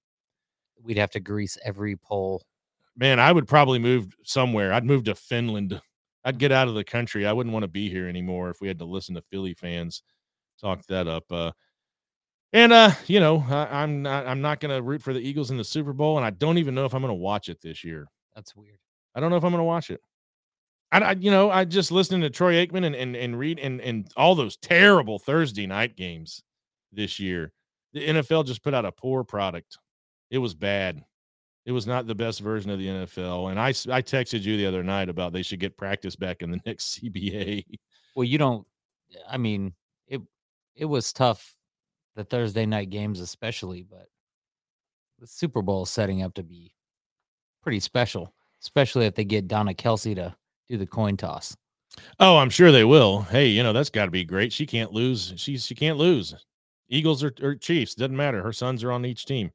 We'd 0.83 0.97
have 0.97 1.11
to 1.11 1.19
grease 1.19 1.57
every 1.63 1.95
pole. 1.95 2.43
Man, 2.97 3.19
I 3.19 3.31
would 3.31 3.47
probably 3.47 3.79
move 3.79 4.13
somewhere. 4.23 4.73
I'd 4.73 4.85
move 4.85 5.05
to 5.05 5.15
Finland 5.15 5.81
I'd 6.25 6.37
get 6.37 6.51
out 6.51 6.67
of 6.67 6.75
the 6.75 6.83
country. 6.83 7.25
I 7.25 7.33
wouldn't 7.33 7.53
want 7.53 7.63
to 7.63 7.69
be 7.69 7.89
here 7.89 8.07
anymore 8.07 8.49
if 8.49 8.61
we 8.61 8.67
had 8.67 8.79
to 8.79 8.85
listen 8.85 9.15
to 9.15 9.21
Philly 9.21 9.53
fans 9.53 10.03
talk 10.59 10.85
that 10.87 11.07
up. 11.07 11.31
Uh, 11.31 11.51
and 12.51 12.73
uh, 12.73 12.91
you 13.07 13.19
know, 13.19 13.45
I, 13.49 13.83
am 13.83 14.01
not 14.01 14.27
I'm 14.27 14.41
not 14.41 14.59
going 14.59 14.75
to 14.75 14.81
root 14.81 15.01
for 15.01 15.13
the 15.13 15.19
Eagles 15.19 15.51
in 15.51 15.57
the 15.57 15.63
Super 15.63 15.93
Bowl, 15.93 16.17
and 16.17 16.25
I 16.25 16.31
don't 16.31 16.57
even 16.57 16.75
know 16.75 16.85
if 16.85 16.93
I'm 16.93 17.01
going 17.01 17.11
to 17.11 17.15
watch 17.15 17.49
it 17.49 17.61
this 17.61 17.83
year. 17.83 18.07
That's 18.35 18.55
weird. 18.55 18.79
I 19.15 19.19
don't 19.19 19.29
know 19.29 19.37
if 19.37 19.43
I'm 19.43 19.51
going 19.51 19.59
to 19.59 19.65
watch 19.65 19.89
it. 19.89 20.01
I, 20.91 20.99
I, 20.99 21.11
you 21.13 21.29
know, 21.29 21.51
I 21.51 21.65
just 21.65 21.91
listening 21.91 22.21
to 22.21 22.29
Troy 22.29 22.65
Aikman 22.65 22.85
and 22.85 22.95
and 22.95 23.15
and 23.15 23.37
read 23.37 23.59
and 23.59 23.79
and 23.81 24.11
all 24.17 24.35
those 24.35 24.57
terrible 24.57 25.19
Thursday 25.19 25.67
night 25.67 25.95
games 25.95 26.41
this 26.91 27.19
year. 27.19 27.53
The 27.93 28.07
NFL 28.07 28.45
just 28.45 28.63
put 28.63 28.73
out 28.73 28.85
a 28.85 28.91
poor 28.91 29.23
product. 29.23 29.77
It 30.29 30.37
was 30.39 30.53
bad 30.53 31.03
it 31.65 31.71
was 31.71 31.85
not 31.85 32.07
the 32.07 32.15
best 32.15 32.39
version 32.39 32.71
of 32.71 32.79
the 32.79 32.87
NFL. 32.87 33.51
And 33.51 33.59
I, 33.59 33.69
I 33.69 34.01
texted 34.01 34.41
you 34.41 34.57
the 34.57 34.65
other 34.65 34.83
night 34.83 35.09
about 35.09 35.33
they 35.33 35.43
should 35.43 35.59
get 35.59 35.77
practice 35.77 36.15
back 36.15 36.41
in 36.41 36.51
the 36.51 36.59
next 36.65 36.99
CBA. 36.99 37.63
Well, 38.15 38.23
you 38.23 38.37
don't. 38.37 38.65
I 39.29 39.37
mean, 39.37 39.73
it 40.07 40.21
it 40.75 40.85
was 40.85 41.13
tough 41.13 41.55
the 42.15 42.23
Thursday 42.23 42.65
night 42.65 42.89
games, 42.89 43.19
especially, 43.19 43.83
but 43.83 44.07
the 45.19 45.27
Super 45.27 45.61
Bowl 45.61 45.83
is 45.83 45.89
setting 45.89 46.21
up 46.23 46.33
to 46.35 46.43
be 46.43 46.73
pretty 47.61 47.79
special, 47.79 48.33
especially 48.61 49.05
if 49.05 49.15
they 49.15 49.25
get 49.25 49.47
Donna 49.47 49.73
Kelce 49.73 50.15
to 50.15 50.35
do 50.69 50.77
the 50.77 50.87
coin 50.87 51.17
toss. 51.17 51.55
Oh, 52.19 52.37
I'm 52.37 52.49
sure 52.49 52.71
they 52.71 52.83
will. 52.83 53.21
Hey, 53.23 53.47
you 53.47 53.63
know 53.63 53.73
that's 53.73 53.89
got 53.89 54.05
to 54.05 54.11
be 54.11 54.23
great. 54.23 54.53
She 54.53 54.65
can't 54.65 54.93
lose. 54.93 55.33
She 55.37 55.57
she 55.57 55.75
can't 55.75 55.97
lose. 55.97 56.35
Eagles 56.89 57.23
or, 57.23 57.33
or 57.41 57.55
Chiefs 57.55 57.95
doesn't 57.95 58.15
matter. 58.15 58.41
Her 58.41 58.53
sons 58.53 58.83
are 58.83 58.91
on 58.91 59.05
each 59.05 59.25
team. 59.25 59.51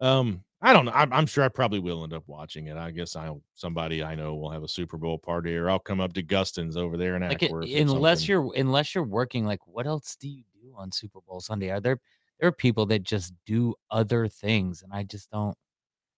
Um, 0.00 0.44
I 0.60 0.72
don't 0.72 0.86
know. 0.86 0.92
I'm, 0.92 1.12
I'm, 1.12 1.26
sure 1.26 1.44
I 1.44 1.48
probably 1.48 1.78
will 1.78 2.02
end 2.02 2.12
up 2.12 2.24
watching 2.26 2.66
it. 2.66 2.76
I 2.76 2.90
guess 2.90 3.14
I 3.14 3.32
somebody 3.54 4.02
I 4.02 4.16
know 4.16 4.34
will 4.34 4.50
have 4.50 4.64
a 4.64 4.68
Super 4.68 4.96
Bowl 4.96 5.16
party, 5.16 5.56
or 5.56 5.70
I'll 5.70 5.78
come 5.78 6.00
up 6.00 6.12
to 6.14 6.22
Gustin's 6.22 6.76
over 6.76 6.96
there 6.96 7.14
in 7.14 7.22
like 7.22 7.38
Acworth. 7.38 7.70
It, 7.70 7.80
unless 7.80 8.26
you're 8.26 8.50
unless 8.56 8.94
you're 8.94 9.04
working, 9.04 9.46
like 9.46 9.60
what 9.66 9.86
else 9.86 10.16
do 10.16 10.28
you 10.28 10.42
do 10.60 10.74
on 10.76 10.90
Super 10.90 11.20
Bowl 11.20 11.40
Sunday? 11.40 11.70
Are 11.70 11.80
there 11.80 12.00
there 12.40 12.48
are 12.48 12.52
people 12.52 12.86
that 12.86 13.04
just 13.04 13.32
do 13.46 13.74
other 13.90 14.26
things, 14.26 14.82
and 14.82 14.92
I 14.92 15.04
just 15.04 15.30
don't. 15.30 15.56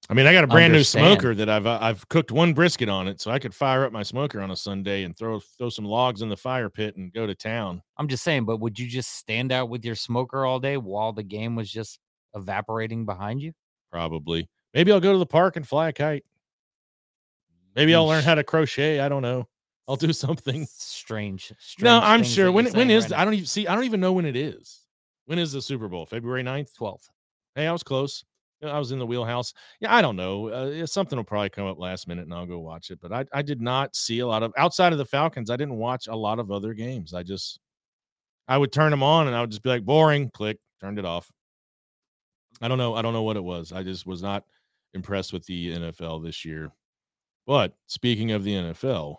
I 0.08 0.14
mean, 0.14 0.26
I 0.26 0.32
got 0.32 0.44
a 0.44 0.46
brand 0.46 0.72
understand. 0.72 1.04
new 1.04 1.10
smoker 1.10 1.34
that 1.34 1.50
I've 1.50 1.66
uh, 1.66 1.78
I've 1.80 2.08
cooked 2.08 2.32
one 2.32 2.54
brisket 2.54 2.88
on 2.88 3.08
it, 3.08 3.20
so 3.20 3.30
I 3.30 3.38
could 3.38 3.54
fire 3.54 3.84
up 3.84 3.92
my 3.92 4.02
smoker 4.02 4.40
on 4.40 4.50
a 4.50 4.56
Sunday 4.56 5.04
and 5.04 5.14
throw 5.16 5.40
throw 5.58 5.68
some 5.68 5.84
logs 5.84 6.22
in 6.22 6.30
the 6.30 6.36
fire 6.36 6.70
pit 6.70 6.96
and 6.96 7.12
go 7.12 7.26
to 7.26 7.34
town. 7.34 7.82
I'm 7.98 8.08
just 8.08 8.24
saying, 8.24 8.46
but 8.46 8.56
would 8.58 8.78
you 8.78 8.86
just 8.86 9.16
stand 9.16 9.52
out 9.52 9.68
with 9.68 9.84
your 9.84 9.94
smoker 9.94 10.46
all 10.46 10.60
day 10.60 10.78
while 10.78 11.12
the 11.12 11.22
game 11.22 11.56
was 11.56 11.70
just 11.70 11.98
evaporating 12.34 13.04
behind 13.04 13.42
you? 13.42 13.52
Probably. 13.90 14.48
Maybe 14.74 14.92
I'll 14.92 15.00
go 15.00 15.12
to 15.12 15.18
the 15.18 15.26
park 15.26 15.56
and 15.56 15.66
fly 15.66 15.88
a 15.88 15.92
kite. 15.92 16.24
Maybe 17.74 17.94
I'll 17.94 18.06
learn 18.06 18.24
how 18.24 18.34
to 18.34 18.44
crochet. 18.44 19.00
I 19.00 19.08
don't 19.08 19.22
know. 19.22 19.48
I'll 19.88 19.96
do 19.96 20.12
something 20.12 20.66
strange. 20.70 21.52
strange 21.58 21.84
no, 21.84 22.00
I'm 22.00 22.22
sure. 22.22 22.52
When 22.52 22.66
when 22.72 22.90
is 22.90 23.10
right 23.10 23.20
I 23.20 23.24
don't 23.24 23.34
even 23.34 23.46
see. 23.46 23.66
I 23.66 23.74
don't 23.74 23.84
even 23.84 24.00
know 24.00 24.12
when 24.12 24.24
it 24.24 24.36
is. 24.36 24.84
When 25.26 25.38
is 25.38 25.52
the 25.52 25.62
Super 25.62 25.88
Bowl? 25.88 26.06
February 26.06 26.42
9th? 26.42 26.70
12th. 26.78 27.08
Hey, 27.54 27.66
I 27.66 27.72
was 27.72 27.82
close. 27.82 28.24
I 28.62 28.78
was 28.78 28.92
in 28.92 28.98
the 28.98 29.06
wheelhouse. 29.06 29.54
Yeah, 29.80 29.94
I 29.94 30.02
don't 30.02 30.16
know. 30.16 30.48
Uh, 30.48 30.86
something 30.86 31.16
will 31.16 31.24
probably 31.24 31.48
come 31.48 31.66
up 31.66 31.78
last 31.78 32.06
minute, 32.08 32.24
and 32.24 32.34
I'll 32.34 32.46
go 32.46 32.58
watch 32.58 32.90
it. 32.90 33.00
But 33.00 33.12
I, 33.12 33.24
I 33.32 33.42
did 33.42 33.60
not 33.60 33.96
see 33.96 34.18
a 34.18 34.26
lot 34.26 34.42
of 34.42 34.52
outside 34.58 34.92
of 34.92 34.98
the 34.98 35.04
Falcons. 35.04 35.50
I 35.50 35.56
didn't 35.56 35.76
watch 35.76 36.08
a 36.08 36.16
lot 36.16 36.38
of 36.38 36.50
other 36.50 36.74
games. 36.74 37.14
I 37.14 37.22
just, 37.22 37.58
I 38.48 38.58
would 38.58 38.72
turn 38.72 38.90
them 38.90 39.02
on, 39.02 39.28
and 39.28 39.36
I 39.36 39.40
would 39.40 39.50
just 39.50 39.62
be 39.62 39.70
like, 39.70 39.84
boring. 39.84 40.30
Click, 40.30 40.58
turned 40.80 40.98
it 40.98 41.04
off. 41.04 41.30
I 42.60 42.68
don't 42.68 42.78
know. 42.78 42.94
I 42.94 43.02
don't 43.02 43.12
know 43.12 43.22
what 43.22 43.36
it 43.36 43.44
was. 43.44 43.72
I 43.72 43.82
just 43.82 44.06
was 44.06 44.22
not 44.22 44.44
impressed 44.94 45.32
with 45.32 45.44
the 45.46 45.72
NFL 45.72 46.22
this 46.24 46.44
year. 46.44 46.72
But 47.46 47.74
speaking 47.86 48.32
of 48.32 48.44
the 48.44 48.54
NFL, 48.54 49.16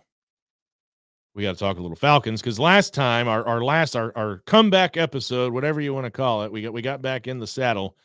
we 1.33 1.43
got 1.43 1.53
to 1.53 1.60
talk 1.60 1.77
a 1.77 1.81
little 1.81 1.95
Falcons 1.95 2.41
because 2.41 2.60
last 2.60 2.93
time 2.93 3.27
our, 3.27 3.45
our 3.45 3.63
last 3.63 3.95
our, 3.95 4.12
our 4.15 4.41
comeback 4.45 4.98
episode, 4.98 5.53
whatever 5.53 5.81
you 5.81 5.93
want 5.93 6.05
to 6.05 6.12
call 6.12 6.43
it, 6.43 6.51
we 6.51 6.62
got 6.62 6.74
we 6.74 6.81
got 6.81 7.01
back 7.01 7.27
in 7.27 7.39
the 7.39 7.48
saddle. 7.48 7.95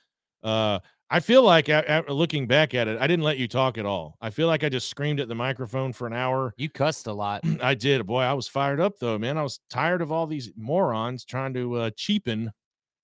Uh, 0.42 0.78
I 1.08 1.20
feel 1.20 1.42
like 1.42 1.68
looking 2.08 2.48
back 2.48 2.74
at 2.74 2.88
it, 2.88 3.00
I 3.00 3.06
didn't 3.06 3.24
let 3.24 3.38
you 3.38 3.46
talk 3.46 3.78
at 3.78 3.86
all. 3.86 4.16
I 4.20 4.30
feel 4.30 4.48
like 4.48 4.64
I 4.64 4.68
just 4.68 4.88
screamed 4.88 5.20
at 5.20 5.28
the 5.28 5.36
microphone 5.36 5.92
for 5.92 6.08
an 6.08 6.12
hour. 6.12 6.52
You 6.56 6.68
cussed 6.68 7.06
a 7.06 7.12
lot. 7.12 7.42
I 7.62 7.74
did. 7.74 8.04
Boy, 8.06 8.22
I 8.22 8.32
was 8.32 8.48
fired 8.48 8.80
up 8.80 8.98
though, 8.98 9.18
man. 9.18 9.38
I 9.38 9.42
was 9.42 9.60
tired 9.70 10.02
of 10.02 10.10
all 10.10 10.26
these 10.26 10.50
morons 10.56 11.24
trying 11.24 11.54
to 11.54 11.74
uh, 11.76 11.90
cheapen 11.96 12.50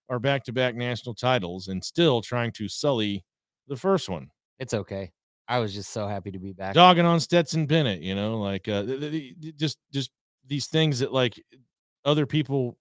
our 0.08 0.18
back-to-back 0.18 0.74
national 0.74 1.14
titles 1.14 1.68
and 1.68 1.82
still 1.82 2.20
trying 2.20 2.52
to 2.52 2.68
sully 2.68 3.24
the 3.68 3.76
first 3.76 4.08
one. 4.08 4.28
It's 4.58 4.74
okay. 4.74 5.12
I 5.48 5.58
was 5.58 5.74
just 5.74 5.90
so 5.90 6.06
happy 6.06 6.30
to 6.30 6.38
be 6.38 6.52
back. 6.52 6.74
Dogging 6.74 7.04
on 7.04 7.20
Stetson 7.20 7.66
Bennett, 7.66 8.00
you 8.00 8.14
know, 8.14 8.38
like 8.38 8.68
uh, 8.68 8.84
just 9.56 9.78
just 9.92 10.10
these 10.46 10.66
things 10.66 11.00
that 11.00 11.12
like 11.12 11.40
other 12.04 12.26
people 12.26 12.78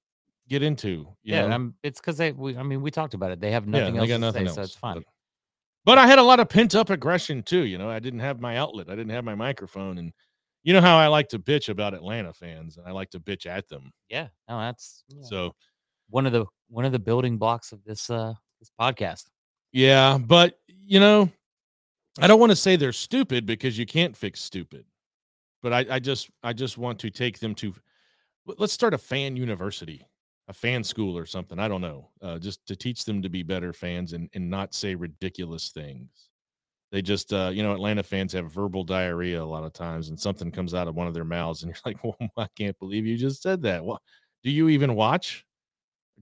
get 0.47 0.63
into. 0.63 1.07
yeah, 1.23 1.45
I'm, 1.45 1.75
it's 1.83 1.99
because 1.99 2.17
they. 2.17 2.31
We, 2.31 2.57
I 2.57 2.63
mean, 2.63 2.81
we 2.81 2.91
talked 2.91 3.13
about 3.13 3.31
it. 3.31 3.39
They 3.39 3.51
have 3.51 3.67
nothing 3.67 3.95
yeah, 3.95 4.01
else 4.01 4.09
got 4.09 4.19
nothing 4.19 4.45
say, 4.45 4.47
else, 4.47 4.55
so 4.55 4.61
it's 4.61 4.75
fine. 4.75 4.95
But, 4.95 5.03
but 5.85 5.97
I 5.97 6.07
had 6.07 6.19
a 6.19 6.23
lot 6.23 6.39
of 6.39 6.49
pent 6.49 6.75
up 6.75 6.89
aggression 6.89 7.41
too. 7.41 7.65
You 7.65 7.77
know, 7.77 7.89
I 7.89 7.99
didn't 7.99 8.19
have 8.19 8.39
my 8.39 8.57
outlet. 8.57 8.89
I 8.89 8.95
didn't 8.95 9.11
have 9.11 9.23
my 9.23 9.35
microphone, 9.35 9.97
and 9.97 10.13
you 10.63 10.73
know 10.73 10.81
how 10.81 10.97
I 10.97 11.07
like 11.07 11.29
to 11.29 11.39
bitch 11.39 11.69
about 11.69 11.93
Atlanta 11.93 12.33
fans, 12.33 12.77
and 12.77 12.87
I 12.87 12.91
like 12.91 13.09
to 13.11 13.19
bitch 13.19 13.45
at 13.45 13.67
them. 13.67 13.91
Yeah, 14.09 14.27
no, 14.47 14.59
that's 14.59 15.03
yeah. 15.09 15.23
so 15.23 15.55
one 16.11 16.25
of 16.25 16.33
the 16.33 16.45
one 16.69 16.85
of 16.85 16.91
the 16.91 16.99
building 16.99 17.37
blocks 17.37 17.71
of 17.71 17.83
this 17.83 18.09
uh 18.09 18.33
this 18.59 18.71
podcast. 18.79 19.25
Yeah, 19.71 20.17
but 20.17 20.59
you 20.67 20.99
know, 20.99 21.29
I 22.19 22.27
don't 22.27 22.39
want 22.39 22.51
to 22.51 22.55
say 22.55 22.75
they're 22.75 22.93
stupid 22.93 23.45
because 23.45 23.77
you 23.77 23.85
can't 23.85 24.15
fix 24.15 24.41
stupid. 24.41 24.85
But 25.63 25.73
I, 25.73 25.85
I 25.95 25.99
just 25.99 26.29
I 26.43 26.53
just 26.53 26.77
want 26.77 26.99
to 26.99 27.09
take 27.09 27.39
them 27.39 27.55
to 27.55 27.73
let's 28.57 28.73
start 28.73 28.93
a 28.93 28.97
fan 28.97 29.35
university, 29.35 30.05
a 30.47 30.53
fan 30.53 30.83
school 30.83 31.17
or 31.17 31.25
something. 31.25 31.59
I 31.59 31.67
don't 31.67 31.81
know. 31.81 32.09
Uh, 32.21 32.39
just 32.39 32.65
to 32.67 32.75
teach 32.75 33.05
them 33.05 33.21
to 33.21 33.29
be 33.29 33.43
better 33.43 33.73
fans 33.73 34.13
and, 34.13 34.29
and 34.33 34.49
not 34.49 34.73
say 34.73 34.95
ridiculous 34.95 35.69
things. 35.69 36.29
They 36.91 37.01
just, 37.01 37.31
uh, 37.31 37.51
you 37.53 37.63
know, 37.63 37.73
Atlanta 37.73 38.03
fans 38.03 38.33
have 38.33 38.51
verbal 38.51 38.83
diarrhea 38.83 39.41
a 39.41 39.45
lot 39.45 39.63
of 39.63 39.71
times, 39.71 40.09
and 40.09 40.19
something 40.19 40.51
comes 40.51 40.73
out 40.73 40.89
of 40.89 40.95
one 40.95 41.07
of 41.07 41.13
their 41.13 41.23
mouths, 41.23 41.63
and 41.63 41.69
you're 41.71 41.93
like, 41.93 42.03
"Well, 42.03 42.17
I 42.37 42.47
can't 42.57 42.77
believe 42.79 43.05
you 43.05 43.17
just 43.17 43.41
said 43.41 43.61
that." 43.61 43.85
Well, 43.85 44.01
do 44.43 44.51
you 44.51 44.67
even 44.69 44.95
watch? 44.95 45.45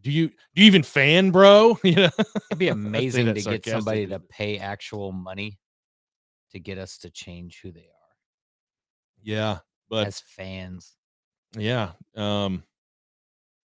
Do 0.01 0.11
you 0.11 0.29
do 0.29 0.61
you 0.61 0.67
even 0.67 0.83
fan, 0.83 1.31
bro? 1.31 1.77
You 1.83 1.95
know, 1.95 2.09
it'd 2.17 2.57
be 2.57 2.67
amazing 2.69 3.33
to 3.33 3.41
get 3.41 3.65
somebody 3.65 4.07
to 4.07 4.19
pay 4.19 4.57
actual 4.57 5.11
money 5.11 5.59
to 6.51 6.59
get 6.59 6.77
us 6.77 6.97
to 6.99 7.09
change 7.09 7.59
who 7.61 7.71
they 7.71 7.81
are. 7.81 8.15
Yeah, 9.21 9.59
but 9.89 10.07
as 10.07 10.19
fans, 10.19 10.95
yeah. 11.57 11.91
Um, 12.15 12.63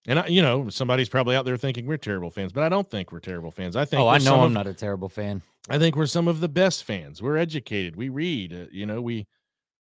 and 0.07 0.19
I, 0.19 0.27
you 0.27 0.41
know, 0.41 0.69
somebody's 0.69 1.09
probably 1.09 1.35
out 1.35 1.45
there 1.45 1.57
thinking 1.57 1.85
we're 1.85 1.97
terrible 1.97 2.29
fans, 2.29 2.51
but 2.51 2.63
I 2.63 2.69
don't 2.69 2.89
think 2.89 3.11
we're 3.11 3.19
terrible 3.19 3.51
fans. 3.51 3.75
I 3.75 3.85
think. 3.85 4.01
Oh, 4.01 4.07
I 4.07 4.19
know 4.19 4.39
I'm 4.39 4.45
of, 4.45 4.51
not 4.51 4.67
a 4.67 4.73
terrible 4.73 5.09
fan. 5.09 5.41
I 5.69 5.79
think 5.79 5.95
we're 5.95 6.05
some 6.05 6.27
of 6.27 6.39
the 6.39 6.49
best 6.49 6.83
fans. 6.83 7.21
We're 7.21 7.37
educated. 7.37 7.95
We 7.95 8.09
read. 8.09 8.53
Uh, 8.53 8.65
you 8.71 8.85
know, 8.85 9.01
we 9.01 9.27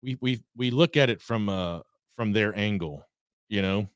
we 0.02 0.16
we 0.20 0.42
we 0.56 0.70
look 0.70 0.96
at 0.96 1.10
it 1.10 1.20
from 1.20 1.48
uh 1.48 1.80
from 2.16 2.32
their 2.32 2.56
angle. 2.56 3.04
You 3.48 3.62
know. 3.62 3.88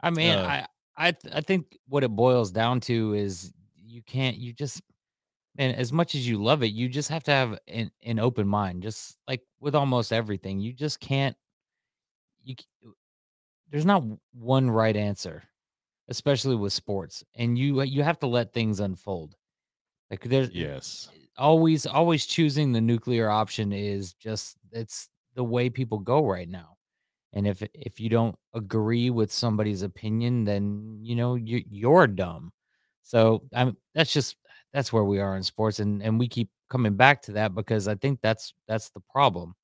I 0.00 0.10
mean, 0.10 0.34
uh, 0.34 0.42
I 0.42 0.66
I 0.96 1.12
th- 1.12 1.34
I 1.34 1.40
think 1.40 1.76
what 1.88 2.04
it 2.04 2.08
boils 2.08 2.50
down 2.50 2.80
to 2.82 3.14
is 3.14 3.52
you 3.74 4.02
can't 4.02 4.36
you 4.36 4.52
just 4.52 4.82
and 5.58 5.76
as 5.76 5.92
much 5.92 6.14
as 6.14 6.28
you 6.28 6.42
love 6.42 6.62
it, 6.62 6.68
you 6.68 6.88
just 6.88 7.10
have 7.10 7.24
to 7.24 7.32
have 7.32 7.58
an, 7.68 7.90
an 8.02 8.18
open 8.18 8.48
mind. 8.48 8.82
Just 8.82 9.18
like 9.28 9.42
with 9.60 9.74
almost 9.74 10.12
everything, 10.12 10.60
you 10.60 10.72
just 10.72 11.00
can't. 11.00 11.36
You 12.42 12.54
there's 13.70 13.84
not 13.84 14.04
one 14.32 14.70
right 14.70 14.96
answer, 14.96 15.44
especially 16.08 16.56
with 16.56 16.72
sports, 16.72 17.24
and 17.34 17.58
you 17.58 17.82
you 17.82 18.02
have 18.02 18.18
to 18.20 18.26
let 18.26 18.52
things 18.52 18.80
unfold. 18.80 19.36
Like 20.10 20.22
there's 20.24 20.50
yes, 20.50 21.12
always 21.38 21.86
always 21.86 22.26
choosing 22.26 22.72
the 22.72 22.82
nuclear 22.82 23.30
option 23.30 23.72
is 23.72 24.14
just 24.14 24.58
it's 24.72 25.10
the 25.34 25.44
way 25.44 25.70
people 25.70 26.00
go 26.00 26.26
right 26.26 26.48
now. 26.48 26.75
And 27.32 27.46
if 27.46 27.62
if 27.74 28.00
you 28.00 28.08
don't 28.08 28.36
agree 28.54 29.10
with 29.10 29.32
somebody's 29.32 29.82
opinion, 29.82 30.44
then 30.44 30.98
you 31.02 31.16
know 31.16 31.34
you 31.34 31.62
you're 31.70 32.06
dumb. 32.06 32.52
So 33.02 33.42
I'm 33.54 33.76
that's 33.94 34.12
just 34.12 34.36
that's 34.72 34.92
where 34.92 35.04
we 35.04 35.20
are 35.20 35.36
in 35.36 35.42
sports, 35.42 35.80
and 35.80 36.02
and 36.02 36.18
we 36.18 36.28
keep 36.28 36.50
coming 36.70 36.96
back 36.96 37.22
to 37.22 37.32
that 37.32 37.54
because 37.54 37.88
I 37.88 37.94
think 37.96 38.20
that's 38.22 38.54
that's 38.68 38.90
the 38.90 39.00
problem. 39.10 39.54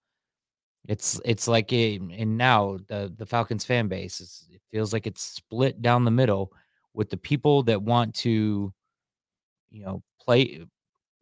It's 0.89 1.21
it's 1.25 1.47
like 1.49 1.73
a 1.73 1.97
and 1.97 2.37
now 2.37 2.79
the 2.89 3.13
the 3.17 3.27
Falcons 3.27 3.65
fan 3.65 3.89
base 3.89 4.21
is 4.21 4.47
it 4.51 4.61
feels 4.71 4.93
like 4.93 5.07
it's 5.07 5.23
split 5.23 5.81
down 5.81 6.05
the 6.05 6.11
middle 6.11 6.53
with 6.95 7.09
the 7.11 7.17
people 7.17 7.63
that 7.65 7.81
want 7.81 8.15
to 8.17 8.73
you 9.71 9.85
know 9.85 10.03
play 10.21 10.41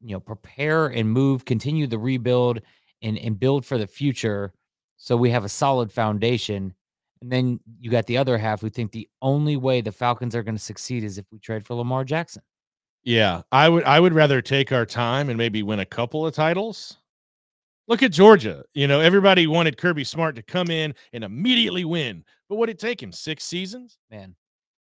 you 0.03 0.13
know 0.13 0.21
prepare 0.21 0.89
and 0.89 1.11
move 1.11 1.45
continue 1.45 1.87
the 1.87 1.99
rebuild 1.99 2.61
and 3.03 3.19
and 3.19 3.39
build 3.39 3.65
for 3.67 3.79
the 3.79 3.87
future 3.87 4.53
so 5.03 5.17
we 5.17 5.31
have 5.31 5.45
a 5.45 5.49
solid 5.49 5.91
foundation 5.91 6.73
and 7.23 7.33
then 7.33 7.59
you 7.81 7.91
got 7.91 8.07
the 8.07 8.17
other 8.17 8.39
half 8.39 8.61
who 8.61 8.71
think 8.71 8.93
the 8.93 9.09
only 9.21 9.57
way 9.57 9.81
the 9.81 9.93
Falcons 9.93 10.35
are 10.35 10.43
going 10.43 10.55
to 10.55 10.63
succeed 10.63 11.05
is 11.05 11.19
if 11.19 11.27
we 11.33 11.39
trade 11.39 11.67
for 11.67 11.75
Lamar 11.75 12.03
Jackson. 12.03 12.43
Yeah, 13.03 13.43
I 13.51 13.69
would 13.69 13.85
I 13.85 13.99
would 13.99 14.15
rather 14.15 14.41
take 14.41 14.73
our 14.73 14.87
time 14.87 15.29
and 15.29 15.37
maybe 15.37 15.63
win 15.63 15.81
a 15.81 15.87
couple 15.87 16.27
of 16.27 16.35
titles 16.35 16.97
Look 17.91 18.05
at 18.05 18.13
Georgia. 18.13 18.63
You 18.73 18.87
know, 18.87 19.01
everybody 19.01 19.49
wanted 19.49 19.77
Kirby 19.77 20.05
Smart 20.05 20.37
to 20.37 20.43
come 20.43 20.71
in 20.71 20.95
and 21.13 21.25
immediately 21.25 21.85
win. 21.85 22.23
But 22.49 22.55
what 22.55 22.67
did 22.67 22.77
it 22.77 22.79
take 22.79 23.03
him? 23.03 23.11
Six 23.11 23.43
seasons? 23.43 23.99
Man. 24.13 24.37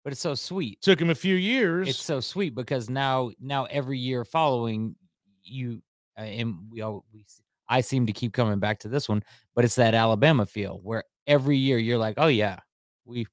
But 0.03 0.11
it's 0.11 0.21
so 0.21 0.35
sweet. 0.35 0.81
Took 0.81 0.99
him 0.99 1.09
a 1.09 1.15
few 1.15 1.35
years. 1.35 1.87
It's 1.87 2.03
so 2.03 2.19
sweet 2.19 2.53
because 2.55 2.89
now 2.89 3.31
now 3.39 3.65
every 3.71 3.97
year 3.97 4.25
following 4.25 4.97
you 5.43 5.81
uh, 6.17 6.23
and 6.23 6.57
we 6.69 6.81
all 6.81 7.05
we 7.13 7.25
I 7.69 7.81
seem 7.81 8.05
to 8.07 8.13
keep 8.13 8.33
coming 8.33 8.59
back 8.59 8.79
to 8.79 8.89
this 8.89 9.07
one, 9.07 9.23
but 9.55 9.63
it's 9.63 9.75
that 9.75 9.93
Alabama 9.93 10.45
feel 10.45 10.79
where 10.83 11.03
every 11.27 11.57
year 11.57 11.77
you're 11.77 11.97
like, 11.97 12.15
"Oh 12.17 12.27
yeah, 12.27 12.59
we 13.05 13.25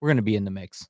we're 0.00 0.08
going 0.08 0.16
to 0.18 0.22
be 0.22 0.36
in 0.36 0.44
the 0.44 0.50
mix." 0.50 0.86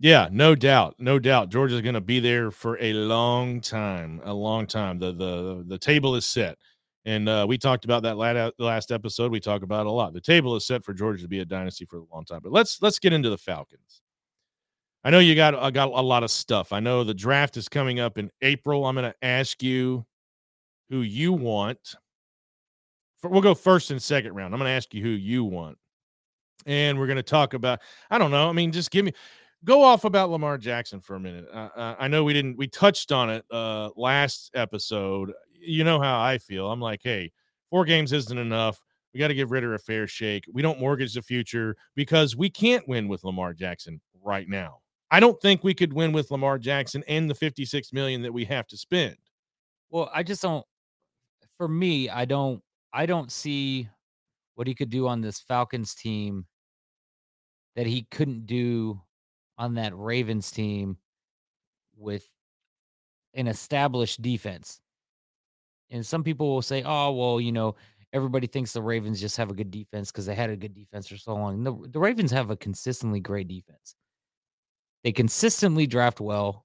Yeah, 0.00 0.28
no 0.32 0.54
doubt, 0.54 0.96
no 0.98 1.18
doubt. 1.18 1.50
Georgia's 1.50 1.80
going 1.80 1.94
to 1.94 2.00
be 2.00 2.20
there 2.20 2.50
for 2.50 2.76
a 2.80 2.92
long 2.92 3.60
time, 3.60 4.20
a 4.24 4.34
long 4.34 4.66
time. 4.66 4.98
The 4.98 5.12
the 5.12 5.64
the 5.66 5.78
table 5.78 6.16
is 6.16 6.26
set. 6.26 6.58
And 7.06 7.28
uh, 7.28 7.44
we 7.46 7.58
talked 7.58 7.84
about 7.84 8.02
that 8.04 8.16
last 8.16 8.54
last 8.58 8.90
episode. 8.90 9.30
We 9.30 9.40
talk 9.40 9.62
about 9.62 9.86
a 9.86 9.90
lot. 9.90 10.14
The 10.14 10.20
table 10.20 10.56
is 10.56 10.66
set 10.66 10.82
for 10.82 10.94
Georgia 10.94 11.22
to 11.22 11.28
be 11.28 11.40
a 11.40 11.44
dynasty 11.44 11.84
for 11.84 11.98
a 11.98 12.04
long 12.12 12.24
time. 12.24 12.40
But 12.42 12.52
let's 12.52 12.80
let's 12.80 12.98
get 12.98 13.12
into 13.12 13.30
the 13.30 13.38
Falcons. 13.38 14.00
I 15.04 15.10
know 15.10 15.18
you 15.18 15.34
got 15.34 15.54
I 15.54 15.70
got 15.70 15.90
a 15.90 16.00
lot 16.00 16.22
of 16.22 16.30
stuff. 16.30 16.72
I 16.72 16.80
know 16.80 17.04
the 17.04 17.12
draft 17.12 17.58
is 17.58 17.68
coming 17.68 18.00
up 18.00 18.16
in 18.16 18.30
April. 18.40 18.86
I'm 18.86 18.94
going 18.94 19.10
to 19.10 19.16
ask 19.24 19.62
you 19.62 20.06
who 20.88 21.02
you 21.02 21.34
want. 21.34 21.94
We'll 23.24 23.42
go 23.42 23.54
first 23.54 23.90
and 23.90 24.02
second 24.02 24.34
round. 24.34 24.54
I'm 24.54 24.60
going 24.60 24.68
to 24.68 24.76
ask 24.76 24.92
you 24.94 25.02
who 25.02 25.08
you 25.08 25.44
want, 25.44 25.78
and 26.66 26.98
we're 26.98 27.06
going 27.06 27.16
to 27.16 27.22
talk 27.22 27.54
about. 27.54 27.80
I 28.10 28.18
don't 28.18 28.30
know. 28.30 28.48
I 28.48 28.52
mean, 28.52 28.70
just 28.70 28.90
give 28.90 29.04
me 29.04 29.12
go 29.64 29.82
off 29.82 30.04
about 30.04 30.30
Lamar 30.30 30.58
Jackson 30.58 31.00
for 31.00 31.16
a 31.16 31.20
minute. 31.20 31.46
Uh, 31.52 31.94
I 31.98 32.08
know 32.08 32.24
we 32.24 32.32
didn't 32.32 32.56
we 32.56 32.66
touched 32.66 33.12
on 33.12 33.30
it 33.30 33.44
uh, 33.50 33.90
last 33.96 34.50
episode 34.54 35.32
you 35.66 35.84
know 35.84 36.00
how 36.00 36.20
I 36.20 36.38
feel. 36.38 36.70
I'm 36.70 36.80
like, 36.80 37.00
hey, 37.02 37.32
four 37.70 37.84
games 37.84 38.12
isn't 38.12 38.38
enough. 38.38 38.80
We 39.12 39.20
got 39.20 39.28
to 39.28 39.34
give 39.34 39.50
Ridder 39.50 39.74
a 39.74 39.78
fair 39.78 40.06
shake. 40.06 40.44
We 40.52 40.62
don't 40.62 40.80
mortgage 40.80 41.14
the 41.14 41.22
future 41.22 41.76
because 41.94 42.36
we 42.36 42.50
can't 42.50 42.86
win 42.88 43.08
with 43.08 43.24
Lamar 43.24 43.54
Jackson 43.54 44.00
right 44.22 44.48
now. 44.48 44.80
I 45.10 45.20
don't 45.20 45.40
think 45.40 45.62
we 45.62 45.74
could 45.74 45.92
win 45.92 46.12
with 46.12 46.30
Lamar 46.30 46.58
Jackson 46.58 47.04
and 47.06 47.30
the 47.30 47.34
56 47.34 47.92
million 47.92 48.22
that 48.22 48.32
we 48.32 48.44
have 48.46 48.66
to 48.68 48.76
spend. 48.76 49.16
Well, 49.90 50.10
I 50.12 50.22
just 50.22 50.42
don't 50.42 50.66
for 51.56 51.68
me, 51.68 52.08
I 52.08 52.24
don't 52.24 52.60
I 52.94 53.06
don't 53.06 53.32
see 53.32 53.88
what 54.54 54.68
he 54.68 54.74
could 54.74 54.88
do 54.88 55.08
on 55.08 55.20
this 55.20 55.40
Falcons 55.40 55.94
team 55.96 56.46
that 57.74 57.86
he 57.86 58.06
couldn't 58.10 58.46
do 58.46 59.00
on 59.58 59.74
that 59.74 59.96
Ravens 59.96 60.52
team 60.52 60.96
with 61.96 62.24
an 63.34 63.48
established 63.48 64.22
defense. 64.22 64.80
And 65.90 66.06
some 66.06 66.22
people 66.22 66.48
will 66.48 66.62
say, 66.62 66.84
oh, 66.86 67.12
well, 67.12 67.40
you 67.40 67.50
know, 67.50 67.74
everybody 68.12 68.46
thinks 68.46 68.72
the 68.72 68.80
Ravens 68.80 69.20
just 69.20 69.36
have 69.36 69.50
a 69.50 69.54
good 69.54 69.72
defense 69.72 70.12
because 70.12 70.26
they 70.26 70.34
had 70.36 70.50
a 70.50 70.56
good 70.56 70.74
defense 70.74 71.08
for 71.08 71.16
so 71.16 71.34
long. 71.34 71.64
The, 71.64 71.76
the 71.90 71.98
Ravens 71.98 72.30
have 72.30 72.50
a 72.50 72.56
consistently 72.56 73.18
great 73.18 73.48
defense. 73.48 73.96
They 75.02 75.10
consistently 75.10 75.88
draft 75.88 76.20
well. 76.20 76.64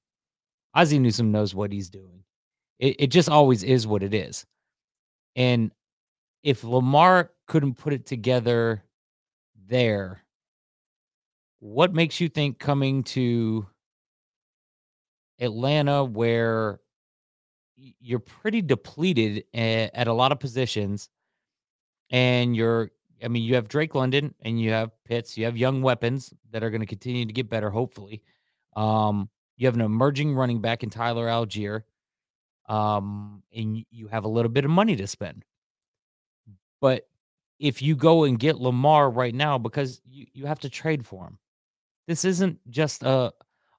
Ozzie 0.75 0.99
Newsome 0.99 1.31
knows 1.31 1.55
what 1.55 1.71
he's 1.71 1.89
doing. 1.89 2.23
It, 2.77 2.95
it 2.99 3.07
just 3.07 3.29
always 3.29 3.63
is 3.63 3.87
what 3.87 4.03
it 4.03 4.13
is. 4.13 4.45
And 5.35 5.71
if 6.43 6.63
Lamar 6.63 7.31
couldn't 7.47 7.75
put 7.75 7.93
it 7.93 8.05
together 8.05 8.83
there, 9.67 10.23
what 11.59 11.93
makes 11.93 12.19
you 12.19 12.29
think 12.29 12.59
coming 12.59 13.03
to 13.03 13.67
Atlanta, 15.39 16.03
where 16.03 16.79
you're 17.75 18.19
pretty 18.19 18.61
depleted 18.61 19.43
at, 19.53 20.07
a 20.07 20.13
lot 20.13 20.31
of 20.31 20.39
positions, 20.39 21.09
and 22.09 22.55
you're 22.55 22.91
I 23.23 23.27
mean, 23.27 23.43
you 23.43 23.55
have 23.55 23.67
Drake 23.67 23.95
London 23.95 24.33
and 24.41 24.61
you 24.61 24.71
have 24.71 24.91
Pitts. 25.03 25.37
You 25.37 25.45
have 25.45 25.57
young 25.57 25.81
weapons 25.81 26.33
that 26.51 26.63
are 26.63 26.69
going 26.69 26.81
to 26.81 26.87
continue 26.87 27.25
to 27.25 27.33
get 27.33 27.49
better, 27.49 27.69
hopefully. 27.69 28.21
Um, 28.75 29.29
you 29.57 29.67
have 29.67 29.75
an 29.75 29.81
emerging 29.81 30.35
running 30.35 30.61
back 30.61 30.83
in 30.83 30.89
Tyler 30.89 31.27
Allgeier, 31.27 31.83
um, 32.69 33.43
and 33.53 33.83
you 33.91 34.07
have 34.07 34.23
a 34.23 34.29
little 34.29 34.51
bit 34.51 34.63
of 34.63 34.71
money 34.71 34.95
to 34.95 35.07
spend. 35.07 35.43
But 36.81 37.07
if 37.59 37.81
you 37.81 37.95
go 37.95 38.23
and 38.23 38.39
get 38.39 38.57
Lamar 38.57 39.09
right 39.09 39.35
now, 39.35 39.57
because 39.57 40.01
you, 40.09 40.25
you 40.33 40.45
have 40.45 40.59
to 40.59 40.69
trade 40.69 41.05
for 41.05 41.25
him, 41.25 41.37
this 42.07 42.25
isn't 42.25 42.59
just 42.69 43.03
a 43.03 43.31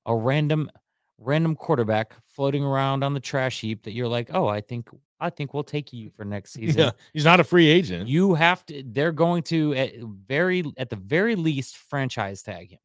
a 0.07 0.15
random 0.15 0.71
random 1.19 1.55
quarterback 1.55 2.15
floating 2.27 2.65
around 2.65 3.05
on 3.05 3.13
the 3.13 3.21
trash 3.21 3.61
heap 3.61 3.83
that 3.85 3.93
you're 3.93 4.09
like, 4.09 4.31
oh, 4.33 4.47
I 4.47 4.61
think 4.61 4.89
I 5.21 5.31
think 5.31 5.53
we'll 5.53 5.65
take 5.65 5.93
you 5.93 6.11
for 6.11 6.25
next 6.25 6.53
season. 6.55 6.81
Yeah, 6.81 6.91
he's 7.13 7.25
not 7.25 7.41
a 7.41 7.45
free 7.45 7.69
agent. 7.69 8.09
You 8.09 8.35
have 8.35 8.65
to. 8.67 8.83
They're 8.87 9.13
going 9.13 9.43
to 9.45 9.75
at 9.75 9.95
very 10.27 10.65
at 10.77 10.91
the 10.91 10.97
very 10.97 11.37
least 11.37 11.77
franchise 11.77 12.43
tag 12.43 12.73
him. 12.73 12.79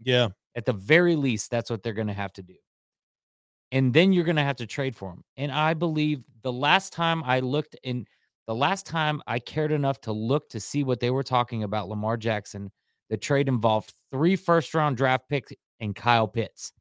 Yeah, 0.00 0.28
at 0.54 0.64
the 0.64 0.72
very 0.72 1.16
least, 1.16 1.50
that's 1.50 1.70
what 1.70 1.82
they're 1.82 1.92
going 1.92 2.08
to 2.08 2.12
have 2.12 2.32
to 2.34 2.42
do. 2.42 2.54
And 3.70 3.92
then 3.92 4.12
you're 4.12 4.24
going 4.24 4.36
to 4.36 4.42
have 4.42 4.56
to 4.56 4.66
trade 4.66 4.96
for 4.96 5.10
him. 5.12 5.22
And 5.36 5.52
I 5.52 5.74
believe 5.74 6.22
the 6.42 6.52
last 6.52 6.92
time 6.92 7.22
I 7.22 7.40
looked 7.40 7.76
in, 7.82 8.06
the 8.48 8.54
last 8.54 8.86
time 8.86 9.20
I 9.26 9.38
cared 9.38 9.72
enough 9.72 10.00
to 10.00 10.12
look 10.12 10.48
to 10.50 10.58
see 10.58 10.82
what 10.82 11.00
they 11.00 11.10
were 11.10 11.22
talking 11.22 11.64
about 11.64 11.88
Lamar 11.88 12.16
Jackson, 12.16 12.72
the 13.10 13.18
trade 13.18 13.46
involved 13.46 13.92
three 14.10 14.36
first 14.36 14.74
round 14.74 14.96
draft 14.96 15.28
picks 15.28 15.52
and 15.80 15.94
Kyle 15.94 16.26
Pitts. 16.26 16.72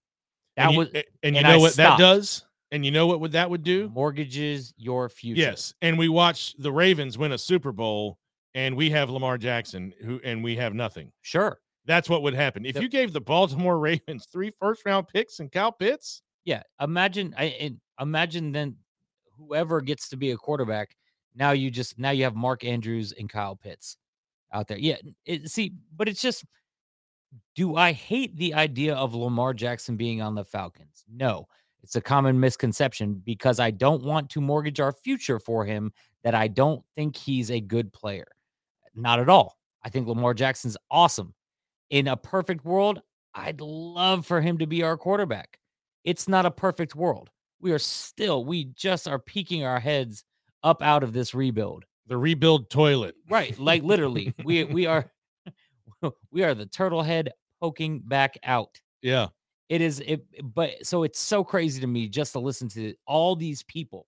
That 0.55 0.67
and 0.67 0.71
you, 0.71 0.79
was, 0.79 0.87
and, 0.95 1.03
and 1.23 1.35
you 1.35 1.43
know 1.43 1.49
I 1.49 1.57
what 1.57 1.73
stopped. 1.73 1.99
that 1.99 2.03
does? 2.03 2.45
And 2.71 2.85
you 2.85 2.91
know 2.91 3.05
what 3.05 3.19
would 3.19 3.33
that 3.33 3.49
would 3.49 3.63
do? 3.63 3.89
Mortgages 3.93 4.73
your 4.77 5.09
future. 5.09 5.41
Yes. 5.41 5.73
And 5.81 5.97
we 5.97 6.07
watch 6.07 6.55
the 6.57 6.71
Ravens 6.71 7.17
win 7.17 7.33
a 7.33 7.37
Super 7.37 7.73
Bowl 7.73 8.17
and 8.55 8.75
we 8.75 8.89
have 8.91 9.09
Lamar 9.09 9.37
Jackson 9.37 9.93
who 10.03 10.21
and 10.23 10.41
we 10.41 10.55
have 10.55 10.73
nothing. 10.73 11.11
Sure. 11.21 11.59
That's 11.85 12.09
what 12.09 12.23
would 12.23 12.33
happen. 12.33 12.65
If 12.65 12.75
the, 12.75 12.81
you 12.81 12.89
gave 12.89 13.11
the 13.11 13.21
Baltimore 13.21 13.77
Ravens 13.79 14.25
three 14.31 14.51
first 14.57 14.85
round 14.85 15.09
picks 15.09 15.41
and 15.41 15.51
Kyle 15.51 15.73
Pitts. 15.73 16.21
Yeah. 16.45 16.63
Imagine 16.79 17.35
I 17.37 17.75
imagine 17.99 18.53
then 18.53 18.77
whoever 19.37 19.81
gets 19.81 20.07
to 20.09 20.17
be 20.17 20.31
a 20.31 20.37
quarterback, 20.37 20.95
now 21.37 21.51
you 21.51 21.69
just 21.69 21.99
now 21.99 22.09
you 22.09 22.23
have 22.23 22.35
Mark 22.35 22.63
Andrews 22.63 23.13
and 23.13 23.29
Kyle 23.29 23.55
Pitts 23.55 23.97
out 24.51 24.67
there. 24.67 24.77
Yeah. 24.77 24.97
It, 25.25 25.49
see, 25.49 25.73
but 25.95 26.09
it's 26.09 26.21
just 26.21 26.45
do 27.55 27.75
I 27.75 27.91
hate 27.91 28.35
the 28.37 28.53
idea 28.53 28.95
of 28.95 29.13
Lamar 29.13 29.53
Jackson 29.53 29.97
being 29.97 30.21
on 30.21 30.35
the 30.35 30.45
Falcons? 30.45 31.03
No. 31.11 31.47
It's 31.83 31.95
a 31.95 32.01
common 32.01 32.39
misconception 32.39 33.21
because 33.23 33.59
I 33.59 33.71
don't 33.71 34.03
want 34.03 34.29
to 34.31 34.41
mortgage 34.41 34.79
our 34.79 34.91
future 34.91 35.39
for 35.39 35.63
him 35.63 35.91
that 36.23 36.35
I 36.35 36.47
don't 36.47 36.83
think 36.95 37.15
he's 37.15 37.51
a 37.51 37.61
good 37.61 37.93
player. 37.93 38.27
Not 38.95 39.19
at 39.19 39.29
all. 39.29 39.57
I 39.83 39.89
think 39.89 40.07
Lamar 40.07 40.33
Jackson's 40.33 40.75
awesome. 40.89 41.33
In 41.89 42.07
a 42.07 42.17
perfect 42.17 42.65
world, 42.65 43.01
I'd 43.35 43.61
love 43.61 44.25
for 44.25 44.41
him 44.41 44.57
to 44.57 44.67
be 44.67 44.83
our 44.83 44.97
quarterback. 44.97 45.59
It's 46.03 46.27
not 46.27 46.45
a 46.45 46.51
perfect 46.51 46.95
world. 46.95 47.29
We 47.61 47.71
are 47.71 47.79
still, 47.79 48.43
we 48.43 48.65
just 48.65 49.07
are 49.07 49.19
peeking 49.19 49.63
our 49.63 49.79
heads 49.79 50.23
up 50.63 50.81
out 50.81 51.03
of 51.03 51.13
this 51.13 51.33
rebuild. 51.33 51.85
The 52.07 52.17
rebuild 52.17 52.69
toilet. 52.69 53.15
Right. 53.29 53.57
Like 53.59 53.83
literally. 53.83 54.33
we 54.43 54.63
we 54.63 54.85
are 54.87 55.11
we 56.31 56.43
are 56.43 56.53
the 56.53 56.65
turtle 56.65 57.03
head 57.03 57.31
poking 57.61 57.99
back 57.99 58.37
out. 58.43 58.79
Yeah. 59.01 59.27
It 59.69 59.81
is 59.81 59.99
it 59.99 60.25
but 60.55 60.85
so 60.85 61.03
it's 61.03 61.19
so 61.19 61.43
crazy 61.43 61.81
to 61.81 61.87
me 61.87 62.07
just 62.07 62.33
to 62.33 62.39
listen 62.39 62.69
to 62.69 62.93
all 63.05 63.35
these 63.35 63.63
people. 63.63 64.07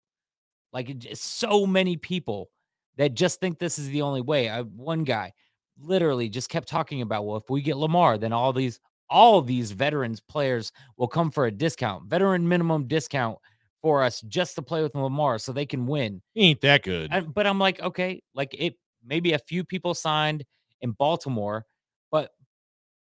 Like 0.72 0.96
so 1.14 1.66
many 1.66 1.98
people 1.98 2.50
that 2.98 3.14
just 3.14 3.40
think 3.40 3.60
this 3.60 3.80
is 3.80 3.88
the 3.90 4.02
only 4.02 4.22
way. 4.22 4.50
I 4.50 4.62
one 4.62 5.04
guy 5.04 5.34
literally 5.82 6.30
just 6.30 6.50
kept 6.50 6.68
talking 6.68 7.02
about, 7.02 7.26
well, 7.26 7.38
if 7.38 7.50
we 7.50 7.62
get 7.62 7.78
Lamar, 7.78 8.18
then 8.18 8.34
all 8.34 8.54
these 8.54 8.80
all 9.10 9.42
these 9.42 9.72
veterans 9.72 10.20
players 10.20 10.72
will 10.98 11.08
come 11.08 11.32
for 11.32 11.48
a 11.48 11.52
discount, 11.52 12.06
veteran 12.06 12.48
minimum 12.48 12.88
discount 12.88 13.40
for 13.82 14.04
us 14.04 14.22
just 14.22 14.56
to 14.56 14.62
play 14.62 14.82
with 14.82 14.96
Lamar 14.96 15.38
so 15.40 15.52
they 15.52 15.66
can 15.66 15.88
win. 15.88 16.22
He 16.34 16.42
ain't 16.42 16.62
that 16.62 16.84
good. 16.84 17.12
But 17.34 17.48
I'm 17.48 17.60
like, 17.60 17.82
okay, 17.82 18.22
like 18.34 18.54
it 18.58 18.76
maybe 19.06 19.34
a 19.34 19.40
few 19.40 19.64
people 19.64 19.94
signed 19.94 20.46
in 20.82 20.92
Baltimore, 20.92 21.66
but 22.12 22.32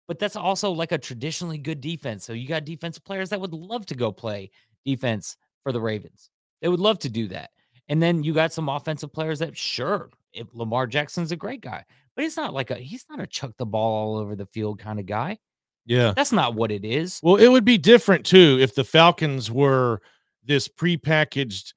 but 0.08 0.20
that's 0.20 0.36
also 0.36 0.72
like 0.72 0.92
a 0.92 0.98
traditionally 0.98 1.58
good 1.58 1.82
defense. 1.82 2.26
So 2.26 2.34
you 2.34 2.48
got 2.48 2.66
defensive 2.66 3.04
players 3.04 3.30
that 3.30 3.40
would 3.40 3.54
love 3.54 3.86
to 3.88 3.96
go 3.96 4.12
play 4.12 4.52
defense 4.86 5.38
for 5.64 5.72
the 5.72 5.82
Ravens. 5.82 6.30
They 6.62 6.68
would 6.68 6.80
love 6.80 7.00
to 7.00 7.10
do 7.10 7.28
that. 7.30 7.52
And 7.90 8.02
then 8.02 8.24
you 8.24 8.34
got 8.34 8.54
some 8.54 8.70
offensive 8.70 9.12
players 9.12 9.40
that 9.40 9.58
sure, 9.58 10.10
if 10.34 10.48
Lamar 10.54 10.88
Jackson's 10.88 11.32
a 11.32 11.36
great 11.36 11.62
guy, 11.62 11.84
but 12.16 12.24
he's 12.24 12.38
not 12.38 12.54
like 12.54 12.72
a 12.72 12.76
he's 12.76 13.06
not 13.10 13.20
a 13.20 13.28
chuck 13.28 13.52
the 13.58 13.66
ball 13.66 13.94
all 13.94 14.18
over 14.18 14.36
the 14.36 14.46
field 14.48 14.80
kind 14.80 15.00
of 15.00 15.06
guy. 15.06 15.38
Yeah. 15.86 16.14
That's 16.16 16.32
not 16.32 16.56
what 16.56 16.72
it 16.72 16.86
is. 16.86 17.20
Well, 17.22 17.36
it 17.36 17.50
would 17.50 17.66
be 17.66 17.78
different 17.78 18.26
too 18.26 18.58
if 18.62 18.76
the 18.76 18.86
Falcons 18.86 19.52
were 19.52 20.02
this 20.46 20.68
prepackaged 20.68 21.74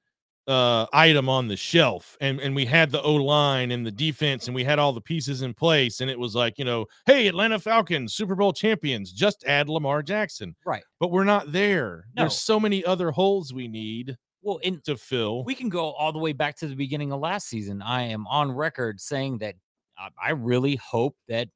uh, 0.47 0.85
item 0.93 1.27
on 1.27 1.47
the 1.47 1.57
shelf 1.57 2.15
and, 2.21 2.39
and 2.39 2.55
we 2.55 2.65
had 2.65 2.89
the 2.89 3.01
O 3.01 3.15
line 3.15 3.71
and 3.71 3.85
the 3.85 3.91
defense 3.91 4.47
and 4.47 4.55
we 4.55 4.63
had 4.63 4.79
all 4.79 4.93
the 4.93 5.01
pieces 5.01 5.41
in 5.41 5.53
place. 5.53 5.99
And 5.99 6.09
it 6.09 6.17
was 6.17 6.35
like, 6.35 6.57
you 6.57 6.63
know, 6.63 6.85
hey, 7.05 7.27
Atlanta 7.27 7.59
Falcons, 7.59 8.13
Super 8.13 8.35
Bowl 8.35 8.53
champions, 8.53 9.11
just 9.11 9.43
add 9.45 9.67
Lamar 9.67 10.01
Jackson. 10.01 10.55
Right. 10.65 10.83
But 10.99 11.11
we're 11.11 11.25
not 11.25 11.51
there. 11.51 12.05
No. 12.15 12.23
There's 12.23 12.39
so 12.39 12.59
many 12.59 12.85
other 12.85 13.11
holes 13.11 13.53
we 13.53 13.67
need 13.67 14.15
well 14.41 14.57
in, 14.57 14.79
to 14.85 14.95
fill. 14.95 15.43
We 15.43 15.55
can 15.55 15.67
go 15.67 15.91
all 15.91 16.13
the 16.13 16.19
way 16.19 16.31
back 16.31 16.55
to 16.57 16.67
the 16.67 16.75
beginning 16.75 17.11
of 17.11 17.19
last 17.19 17.49
season. 17.49 17.81
I 17.81 18.03
am 18.03 18.25
on 18.27 18.51
record 18.51 19.01
saying 19.01 19.39
that 19.39 19.55
uh, 20.01 20.09
I 20.21 20.31
really 20.31 20.75
hope 20.77 21.17
that 21.27 21.49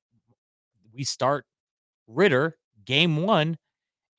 we 0.93 1.05
start 1.05 1.45
Ridder 2.07 2.57
game 2.83 3.23
one 3.23 3.57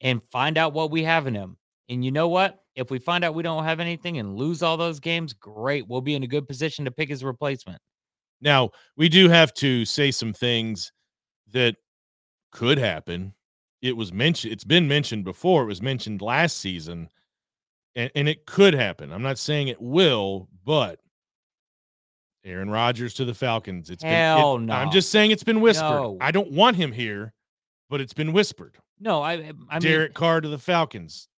and 0.01 0.23
find 0.31 0.57
out 0.57 0.73
what 0.73 0.91
we 0.91 1.05
have 1.05 1.27
in 1.27 1.35
him. 1.35 1.59
And 1.91 2.03
you 2.03 2.11
know 2.11 2.29
what? 2.29 2.62
If 2.75 2.91
we 2.91 2.99
find 2.99 3.25
out 3.25 3.35
we 3.35 3.43
don't 3.43 3.65
have 3.65 3.81
anything 3.81 4.19
and 4.19 4.37
lose 4.37 4.63
all 4.63 4.77
those 4.77 4.99
games, 4.99 5.33
great. 5.33 5.87
We'll 5.87 6.01
be 6.01 6.15
in 6.15 6.23
a 6.23 6.27
good 6.27 6.49
position 6.49 6.85
to 6.87 6.91
pick 6.91 7.09
his 7.09 7.23
replacement. 7.23 7.81
Now, 8.41 8.71
we 8.97 9.09
do 9.09 9.29
have 9.29 9.53
to 9.55 9.85
say 9.85 10.11
some 10.11 10.33
things 10.33 10.93
that 11.53 11.77
could 12.51 12.79
happen. 12.79 13.35
It 13.83 13.97
was 13.97 14.13
mentioned, 14.13 14.53
it's 14.53 14.65
been 14.65 14.89
mentioned 14.89 15.25
before. 15.25 15.65
It 15.65 15.67
was 15.67 15.83
mentioned 15.83 16.23
last 16.23 16.59
season, 16.59 17.09
and, 17.95 18.11
and 18.15 18.29
it 18.29 18.47
could 18.47 18.75
happen. 18.75 19.13
I'm 19.13 19.23
not 19.23 19.39
saying 19.39 19.69
it 19.69 19.81
will, 19.81 20.49
but 20.65 20.99
Aaron 22.45 22.71
Rodgers 22.71 23.15
to 23.15 23.25
the 23.25 23.35
Falcons. 23.35 23.91
It's 23.91 24.03
Hell 24.03 24.57
been, 24.57 24.65
it, 24.65 24.67
no. 24.67 24.75
I'm 24.75 24.91
just 24.91 25.11
saying 25.11 25.31
it's 25.31 25.45
been 25.45 25.61
whispered. 25.61 25.85
No. 25.85 26.19
I 26.21 26.31
don't 26.31 26.53
want 26.53 26.77
him 26.77 26.93
here, 26.93 27.33
but 27.91 28.01
it's 28.01 28.15
been 28.15 28.33
whispered. 28.33 28.77
No, 28.99 29.23
I, 29.23 29.53
I 29.69 29.79
Derek 29.79 30.11
mean, 30.11 30.15
Carr 30.15 30.41
to 30.41 30.49
the 30.49 30.59
Falcons. 30.59 31.29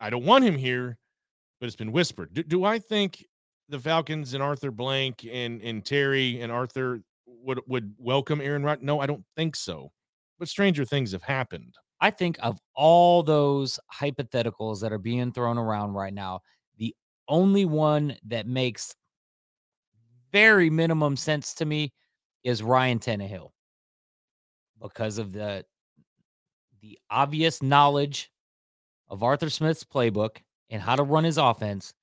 I 0.00 0.10
don't 0.10 0.24
want 0.24 0.44
him 0.44 0.56
here, 0.56 0.98
but 1.60 1.66
it's 1.66 1.76
been 1.76 1.92
whispered. 1.92 2.34
Do, 2.34 2.42
do 2.42 2.64
I 2.64 2.78
think 2.78 3.24
the 3.68 3.78
Falcons 3.78 4.34
and 4.34 4.42
Arthur 4.42 4.70
Blank 4.70 5.26
and 5.30 5.60
and 5.62 5.84
Terry 5.84 6.40
and 6.40 6.52
Arthur 6.52 7.02
would 7.26 7.60
would 7.66 7.94
welcome 7.98 8.40
Aaron 8.40 8.62
Rodgers? 8.62 8.84
No, 8.84 9.00
I 9.00 9.06
don't 9.06 9.24
think 9.36 9.56
so. 9.56 9.90
But 10.38 10.48
stranger 10.48 10.84
things 10.84 11.12
have 11.12 11.22
happened. 11.22 11.74
I 12.00 12.10
think 12.10 12.38
of 12.42 12.58
all 12.74 13.22
those 13.22 13.80
hypotheticals 13.92 14.80
that 14.80 14.92
are 14.92 14.98
being 14.98 15.32
thrown 15.32 15.58
around 15.58 15.94
right 15.94 16.14
now, 16.14 16.40
the 16.76 16.94
only 17.26 17.64
one 17.64 18.16
that 18.26 18.46
makes 18.46 18.94
very 20.32 20.70
minimum 20.70 21.16
sense 21.16 21.54
to 21.54 21.64
me 21.64 21.92
is 22.44 22.62
Ryan 22.62 22.98
Tannehill 22.98 23.50
because 24.80 25.18
of 25.18 25.32
the 25.32 25.64
the 26.80 26.96
obvious 27.10 27.60
knowledge 27.60 28.30
of 29.08 29.22
Arthur 29.22 29.50
Smith's 29.50 29.84
playbook 29.84 30.38
and 30.70 30.82
how 30.82 30.96
to 30.96 31.02
run 31.02 31.24
his 31.24 31.38
offense. 31.38 31.94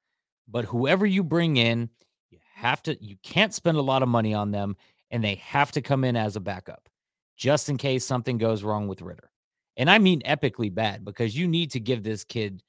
But 0.47 0.65
whoever 0.65 1.05
you 1.05 1.23
bring 1.23 1.57
in, 1.57 1.89
you 2.29 2.39
have 2.53 2.81
to, 2.83 2.97
you 3.03 3.15
can't 3.23 3.53
spend 3.53 3.77
a 3.77 3.81
lot 3.81 4.03
of 4.03 4.09
money 4.09 4.33
on 4.33 4.51
them 4.51 4.75
and 5.11 5.23
they 5.23 5.35
have 5.35 5.71
to 5.73 5.81
come 5.81 6.03
in 6.03 6.15
as 6.15 6.35
a 6.35 6.39
backup 6.39 6.89
just 7.37 7.69
in 7.69 7.77
case 7.77 8.05
something 8.05 8.37
goes 8.37 8.63
wrong 8.63 8.87
with 8.87 9.01
Ridder. 9.01 9.29
And 9.77 9.89
I 9.89 9.97
mean 9.99 10.21
epically 10.21 10.73
bad 10.73 11.03
because 11.03 11.37
you 11.37 11.47
need 11.47 11.71
to 11.71 11.79
give 11.79 12.03
this 12.03 12.23
kid 12.23 12.63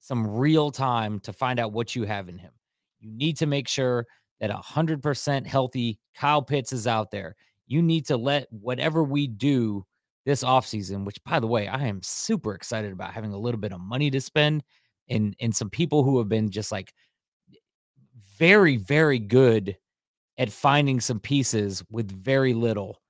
some 0.00 0.26
real 0.26 0.70
time 0.70 1.20
to 1.20 1.32
find 1.32 1.58
out 1.58 1.72
what 1.72 1.94
you 1.94 2.04
have 2.04 2.28
in 2.28 2.38
him. 2.38 2.52
You 3.00 3.10
need 3.10 3.36
to 3.38 3.46
make 3.46 3.68
sure 3.68 4.06
that 4.40 4.50
100% 4.50 5.46
healthy 5.46 5.98
Kyle 6.14 6.42
Pitts 6.42 6.72
is 6.72 6.86
out 6.86 7.10
there. 7.10 7.36
You 7.66 7.82
need 7.82 8.06
to 8.06 8.16
let 8.16 8.46
whatever 8.52 9.02
we 9.02 9.26
do 9.26 9.84
this 10.24 10.44
offseason, 10.44 11.04
which 11.04 11.22
by 11.24 11.40
the 11.40 11.46
way, 11.46 11.68
I 11.68 11.86
am 11.86 12.00
super 12.02 12.54
excited 12.54 12.92
about 12.92 13.12
having 13.12 13.32
a 13.32 13.38
little 13.38 13.60
bit 13.60 13.72
of 13.72 13.80
money 13.80 14.10
to 14.10 14.20
spend 14.20 14.62
and 15.08 15.34
and 15.40 15.54
some 15.54 15.70
people 15.70 16.04
who 16.04 16.18
have 16.18 16.28
been 16.28 16.50
just 16.50 16.72
like 16.72 16.92
very, 18.38 18.76
very 18.76 19.18
good 19.18 19.76
at 20.38 20.50
finding 20.50 21.00
some 21.00 21.20
pieces 21.20 21.82
with 21.90 22.10
very 22.10 22.54
little. 22.54 23.00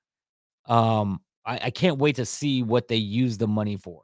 Um, 0.66 1.20
I, 1.46 1.60
I 1.64 1.70
can't 1.70 1.98
wait 1.98 2.16
to 2.16 2.26
see 2.26 2.62
what 2.62 2.88
they 2.88 2.96
use 2.96 3.38
the 3.38 3.48
money 3.48 3.76
for. 3.76 4.02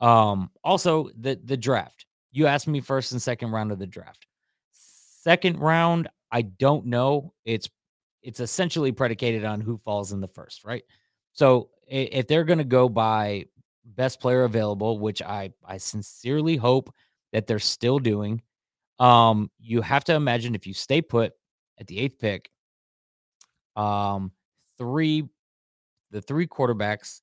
Um, 0.00 0.50
also 0.64 1.10
the 1.18 1.40
the 1.44 1.56
draft. 1.56 2.06
You 2.32 2.46
asked 2.46 2.66
me 2.66 2.80
first 2.80 3.12
and 3.12 3.22
second 3.22 3.50
round 3.50 3.72
of 3.72 3.78
the 3.78 3.86
draft. 3.86 4.26
Second 4.72 5.58
round, 5.58 6.08
I 6.30 6.42
don't 6.42 6.86
know. 6.86 7.32
It's 7.44 7.68
it's 8.22 8.40
essentially 8.40 8.92
predicated 8.92 9.44
on 9.44 9.60
who 9.60 9.78
falls 9.78 10.12
in 10.12 10.20
the 10.20 10.28
first, 10.28 10.64
right? 10.64 10.82
So 11.32 11.70
if 11.86 12.26
they're 12.26 12.44
going 12.44 12.58
to 12.58 12.64
go 12.64 12.88
by 12.88 13.46
best 13.84 14.20
player 14.20 14.44
available, 14.44 14.98
which 14.98 15.22
I 15.22 15.52
I 15.64 15.78
sincerely 15.78 16.56
hope 16.56 16.94
that 17.32 17.46
they're 17.46 17.58
still 17.58 17.98
doing, 17.98 18.42
Um, 18.98 19.50
you 19.58 19.80
have 19.82 20.04
to 20.04 20.14
imagine 20.14 20.54
if 20.54 20.66
you 20.66 20.74
stay 20.74 21.02
put 21.02 21.32
at 21.78 21.86
the 21.86 21.98
eighth 21.98 22.18
pick, 22.18 22.50
um, 23.76 24.32
three 24.78 25.28
the 26.10 26.20
three 26.20 26.46
quarterbacks, 26.46 27.22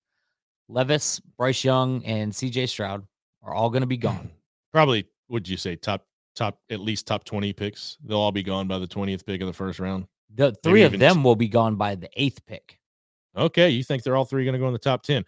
Levis, 0.68 1.20
Bryce 1.38 1.64
Young, 1.64 2.04
and 2.06 2.34
CJ 2.34 2.68
Stroud 2.70 3.06
are 3.44 3.54
all 3.54 3.70
going 3.70 3.82
to 3.82 3.88
be 3.88 3.98
gone. 3.98 4.32
Probably 4.74 5.06
would 5.30 5.48
you 5.48 5.58
say 5.58 5.76
top 5.76 6.06
top 6.36 6.60
at 6.70 6.80
least 6.80 7.06
top 7.08 7.24
20 7.24 7.54
picks? 7.54 7.98
They'll 8.04 8.18
all 8.18 8.32
be 8.32 8.44
gone 8.44 8.68
by 8.68 8.80
the 8.80 8.88
20th 8.88 9.26
pick 9.26 9.42
of 9.42 9.48
the 9.48 9.54
first 9.54 9.80
round. 9.80 10.08
The 10.36 10.56
three 10.64 10.82
Maybe 10.84 10.96
of 10.96 11.00
them 11.00 11.24
will 11.24 11.36
be 11.36 11.48
gone 11.48 11.76
by 11.76 11.96
the 11.96 12.10
eighth 12.16 12.46
pick. 12.46 12.79
Okay, 13.38 13.70
you 13.70 13.84
think 13.84 14.04
they're 14.04 14.16
all 14.16 14.26
three 14.26 14.44
going 14.44 14.54
to 14.54 14.60
go 14.60 14.68
in 14.68 14.74
the 14.74 14.80
top 14.80 15.04
10? 15.04 15.24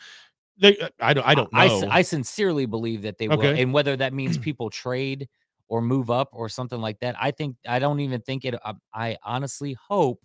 They, 0.60 0.78
uh, 0.78 0.90
I 1.00 1.14
don't, 1.14 1.26
I 1.26 1.36
don't 1.36 1.52
know. 1.54 1.88
I, 1.90 2.00
I 2.00 2.02
sincerely 2.02 2.66
believe 2.66 3.02
that 3.04 3.18
they 3.18 3.28
okay. 3.28 3.36
will, 3.36 3.60
and 3.60 3.74
whether 3.74 3.96
that 3.98 4.14
means 4.14 4.38
people 4.38 4.70
trade 4.70 5.28
or 5.68 5.82
move 5.82 6.10
up 6.10 6.30
or 6.34 6.50
something 6.50 6.80
like 6.80 7.00
that, 7.00 7.16
I 7.20 7.32
think 7.32 7.56
I 7.68 7.80
don't 7.80 8.00
even 8.00 8.22
think 8.22 8.46
it. 8.46 8.56
I, 8.64 8.70
uh, 8.70 8.74
I 8.94 9.18
honestly 9.24 9.74
hope, 9.74 10.22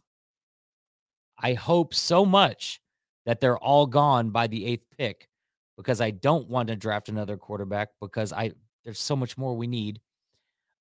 I 1.39 1.55
hope 1.55 1.95
so 1.95 2.27
much 2.27 2.81
that 3.27 3.41
they're 3.41 3.59
all 3.59 3.87
gone 3.87 4.31
by 4.31 4.47
the 4.47 4.67
eighth 4.67 4.85
pick 4.97 5.29
because 5.77 6.01
I 6.01 6.11
don't 6.11 6.49
want 6.49 6.69
to 6.69 6.77
draft 6.77 7.09
another 7.09 7.37
quarterback 7.37 7.91
because 8.01 8.33
I 8.33 8.53
there's 8.85 8.99
so 8.99 9.17
much 9.17 9.37
more 9.37 9.55
we 9.55 9.67
need. 9.67 10.01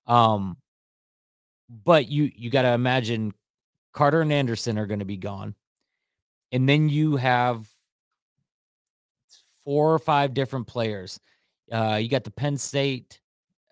Um, 0.07 0.57
but 1.69 2.07
you 2.07 2.31
you 2.35 2.49
got 2.49 2.61
to 2.61 2.69
imagine 2.69 3.33
Carter 3.93 4.21
and 4.21 4.31
Anderson 4.31 4.77
are 4.77 4.85
going 4.85 4.99
to 4.99 5.05
be 5.05 5.17
gone, 5.17 5.55
and 6.55 6.69
then 6.69 6.87
you 6.87 7.17
have 7.17 7.67
four 9.65 9.93
or 9.93 9.99
five 9.99 10.33
different 10.33 10.65
players. 10.67 11.19
Uh, 11.69 11.99
you 12.01 12.07
got 12.07 12.23
the 12.23 12.31
Penn 12.31 12.57
State 12.57 13.19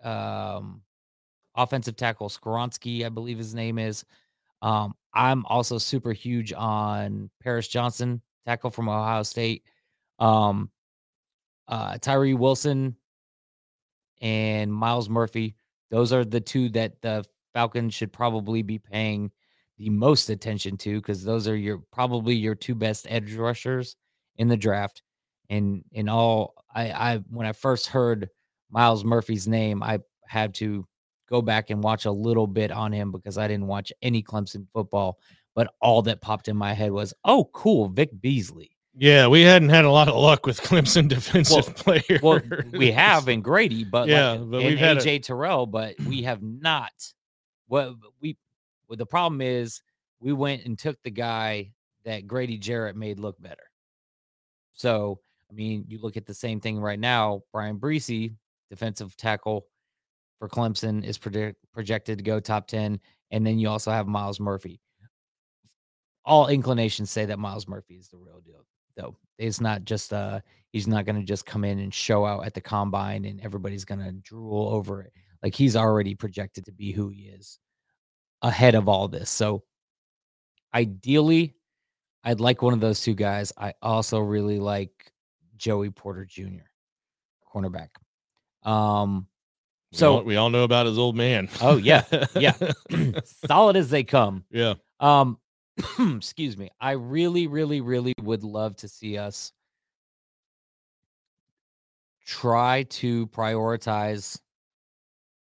um, 0.03 0.81
offensive 1.55 1.95
tackle 1.95 2.27
Skoronski, 2.27 3.05
I 3.05 3.09
believe 3.09 3.37
his 3.37 3.55
name 3.55 3.79
is. 3.79 4.03
Um, 4.61 4.95
I'm 5.13 5.45
also 5.45 5.77
super 5.77 6.11
huge 6.11 6.51
on 6.51 7.29
Paris 7.41 7.69
Johnson, 7.69 8.21
tackle 8.45 8.69
from 8.69 8.89
Ohio 8.89 9.23
State. 9.23 9.63
Um, 10.19 10.69
uh, 11.69 11.97
Tyree 11.99 12.33
Wilson 12.33 12.97
and 14.19 14.73
Myles 14.73 15.07
Murphy. 15.07 15.55
Those 15.89 16.11
are 16.11 16.25
the 16.25 16.41
two 16.41 16.67
that 16.71 17.01
the 17.01 17.23
Falcons 17.53 17.93
should 17.93 18.11
probably 18.11 18.61
be 18.61 18.77
paying 18.77 19.31
the 19.77 19.89
most 19.89 20.29
attention 20.29 20.77
to 20.77 20.99
because 20.99 21.23
those 21.23 21.47
are 21.47 21.55
your 21.55 21.79
probably 21.91 22.35
your 22.35 22.55
two 22.55 22.75
best 22.75 23.07
edge 23.09 23.33
rushers 23.33 23.95
in 24.37 24.47
the 24.47 24.57
draft 24.57 25.01
and 25.49 25.83
in 25.91 26.09
all 26.09 26.55
I, 26.73 26.91
I 26.91 27.17
when 27.29 27.45
I 27.47 27.53
first 27.53 27.87
heard 27.87 28.29
Myles 28.73 29.05
Murphy's 29.05 29.47
name, 29.47 29.83
I 29.83 29.99
had 30.27 30.55
to 30.55 30.85
go 31.29 31.41
back 31.41 31.69
and 31.69 31.83
watch 31.83 32.05
a 32.05 32.11
little 32.11 32.47
bit 32.47 32.71
on 32.71 32.91
him 32.91 33.11
because 33.11 33.37
I 33.37 33.47
didn't 33.47 33.67
watch 33.67 33.93
any 34.01 34.23
Clemson 34.23 34.65
football. 34.73 35.19
But 35.55 35.71
all 35.79 36.01
that 36.03 36.19
popped 36.19 36.47
in 36.47 36.57
my 36.57 36.73
head 36.73 36.91
was, 36.91 37.13
oh, 37.23 37.45
cool, 37.53 37.87
Vic 37.87 38.09
Beasley. 38.19 38.71
Yeah, 38.95 39.27
we 39.27 39.43
hadn't 39.43 39.69
had 39.69 39.85
a 39.85 39.91
lot 39.91 40.07
of 40.07 40.15
luck 40.15 40.47
with 40.47 40.59
Clemson 40.63 41.07
defensive 41.07 41.67
well, 41.67 41.99
players. 41.99 42.21
Well, 42.21 42.41
we 42.71 42.91
have 42.91 43.27
in 43.29 43.41
Grady, 43.41 43.83
but 43.83 44.07
yeah, 44.07 44.31
like, 44.31 44.49
but 44.49 44.63
we've 44.63 44.79
had 44.79 44.97
AJ 44.97 45.15
a- 45.15 45.19
Terrell, 45.19 45.67
but 45.67 45.99
we 46.01 46.23
have 46.23 46.41
not. 46.41 46.91
What 47.67 47.93
we 48.19 48.37
well, 48.93 48.97
the 48.97 49.07
problem 49.07 49.41
is 49.41 49.81
we 50.19 50.33
went 50.33 50.65
and 50.65 50.77
took 50.77 51.01
the 51.01 51.09
guy 51.09 51.71
that 52.05 52.27
Grady 52.27 52.59
Jarrett 52.59 52.95
made 52.95 53.17
look 53.17 53.41
better. 53.41 53.63
So 54.73 55.19
I 55.49 55.55
mean, 55.55 55.83
you 55.87 55.99
look 55.99 56.15
at 56.15 56.27
the 56.27 56.33
same 56.35 56.59
thing 56.59 56.79
right 56.79 56.99
now. 56.99 57.41
Bryan 57.51 57.79
Bresee, 57.79 58.35
defensive 58.69 59.17
tackle 59.17 59.65
for 60.37 60.47
Clemson, 60.47 61.03
is 61.03 61.17
projected 61.17 62.19
to 62.19 62.23
go 62.23 62.39
top 62.39 62.67
10. 62.67 62.99
And 63.31 63.47
then 63.47 63.57
you 63.57 63.67
also 63.67 63.89
have 63.89 64.05
Myles 64.05 64.39
Murphy. 64.39 64.79
All 66.23 66.49
inclinations 66.49 67.09
say 67.09 67.25
that 67.25 67.39
Myles 67.39 67.67
Murphy 67.67 67.95
is 67.95 68.09
the 68.09 68.17
real 68.17 68.41
deal, 68.45 68.63
though. 68.95 69.17
It's 69.39 69.59
not 69.59 69.85
just, 69.85 70.13
uh, 70.13 70.41
he's 70.71 70.87
not 70.87 71.05
going 71.05 71.19
to 71.19 71.25
just 71.25 71.47
come 71.47 71.63
in 71.63 71.79
and 71.79 71.91
show 71.91 72.27
out 72.27 72.45
at 72.45 72.53
the 72.53 72.61
combine 72.61 73.25
and 73.25 73.41
everybody's 73.41 73.85
going 73.85 74.01
to 74.01 74.11
drool 74.11 74.69
over 74.69 75.01
it. 75.01 75.13
Like 75.41 75.55
he's 75.55 75.75
already 75.75 76.13
projected 76.13 76.65
to 76.65 76.71
be 76.71 76.91
who 76.91 77.09
he 77.09 77.23
is 77.23 77.57
ahead 78.43 78.75
of 78.75 78.87
all 78.87 79.07
this. 79.07 79.29
So 79.29 79.63
ideally, 80.73 81.55
I'd 82.23 82.39
like 82.39 82.61
one 82.61 82.73
of 82.73 82.79
those 82.79 83.01
two 83.01 83.15
guys. 83.15 83.51
I 83.57 83.73
also 83.81 84.19
really 84.19 84.59
like 84.59 85.11
Joey 85.57 85.89
Porter 85.89 86.25
Jr., 86.25 86.67
cornerback. 87.53 87.89
Um, 88.63 89.27
so 89.91 90.11
we 90.11 90.17
all, 90.17 90.23
we 90.23 90.35
all 90.37 90.49
know 90.49 90.63
about 90.63 90.85
his 90.85 90.97
old 90.97 91.15
man. 91.15 91.49
oh 91.61 91.77
yeah, 91.77 92.03
yeah, 92.35 92.53
solid 93.47 93.75
as 93.75 93.89
they 93.89 94.03
come. 94.03 94.43
Yeah. 94.51 94.75
Um, 94.99 95.37
excuse 95.99 96.57
me. 96.57 96.69
I 96.79 96.91
really, 96.91 97.47
really, 97.47 97.81
really 97.81 98.13
would 98.21 98.43
love 98.43 98.75
to 98.77 98.87
see 98.87 99.17
us 99.17 99.51
try 102.25 102.83
to 102.83 103.27
prioritize 103.27 104.39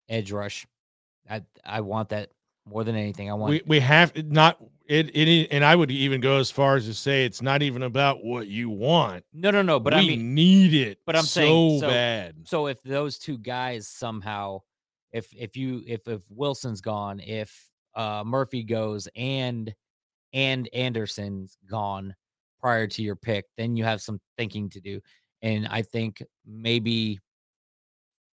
edge 0.08 0.32
rush. 0.32 0.66
I 1.28 1.42
I 1.64 1.80
want 1.82 2.10
that 2.10 2.30
more 2.68 2.84
than 2.84 2.96
anything. 2.96 3.30
I 3.30 3.34
want 3.34 3.50
we 3.50 3.62
we 3.66 3.80
have 3.80 4.14
not 4.26 4.58
it, 4.86 5.14
it 5.14 5.48
and 5.50 5.64
I 5.64 5.76
would 5.76 5.90
even 5.90 6.20
go 6.20 6.38
as 6.38 6.50
far 6.50 6.76
as 6.76 6.86
to 6.86 6.94
say 6.94 7.24
it's 7.24 7.42
not 7.42 7.62
even 7.62 7.82
about 7.82 8.24
what 8.24 8.48
you 8.48 8.70
want. 8.70 9.24
No, 9.32 9.50
no, 9.50 9.62
no. 9.62 9.78
But 9.78 9.94
we 9.94 10.00
I 10.00 10.02
mean, 10.02 10.34
need 10.34 10.74
it. 10.74 10.98
But 11.04 11.16
I'm 11.16 11.22
so 11.22 11.40
saying 11.40 11.80
so 11.80 11.88
bad. 11.88 12.34
So 12.44 12.66
if 12.66 12.82
those 12.82 13.18
two 13.18 13.38
guys 13.38 13.86
somehow, 13.86 14.60
if 15.12 15.28
if 15.34 15.56
you 15.56 15.82
if 15.86 16.08
if 16.08 16.22
Wilson's 16.30 16.80
gone, 16.80 17.20
if 17.20 17.70
uh 17.94 18.24
Murphy 18.24 18.62
goes 18.62 19.08
and 19.14 19.74
and 20.32 20.68
Anderson's 20.72 21.58
gone 21.70 22.14
prior 22.60 22.86
to 22.86 23.02
your 23.02 23.16
pick, 23.16 23.44
then 23.56 23.76
you 23.76 23.84
have 23.84 24.00
some 24.00 24.20
thinking 24.36 24.70
to 24.70 24.80
do. 24.80 25.00
And 25.42 25.68
I 25.68 25.82
think 25.82 26.22
maybe 26.46 27.20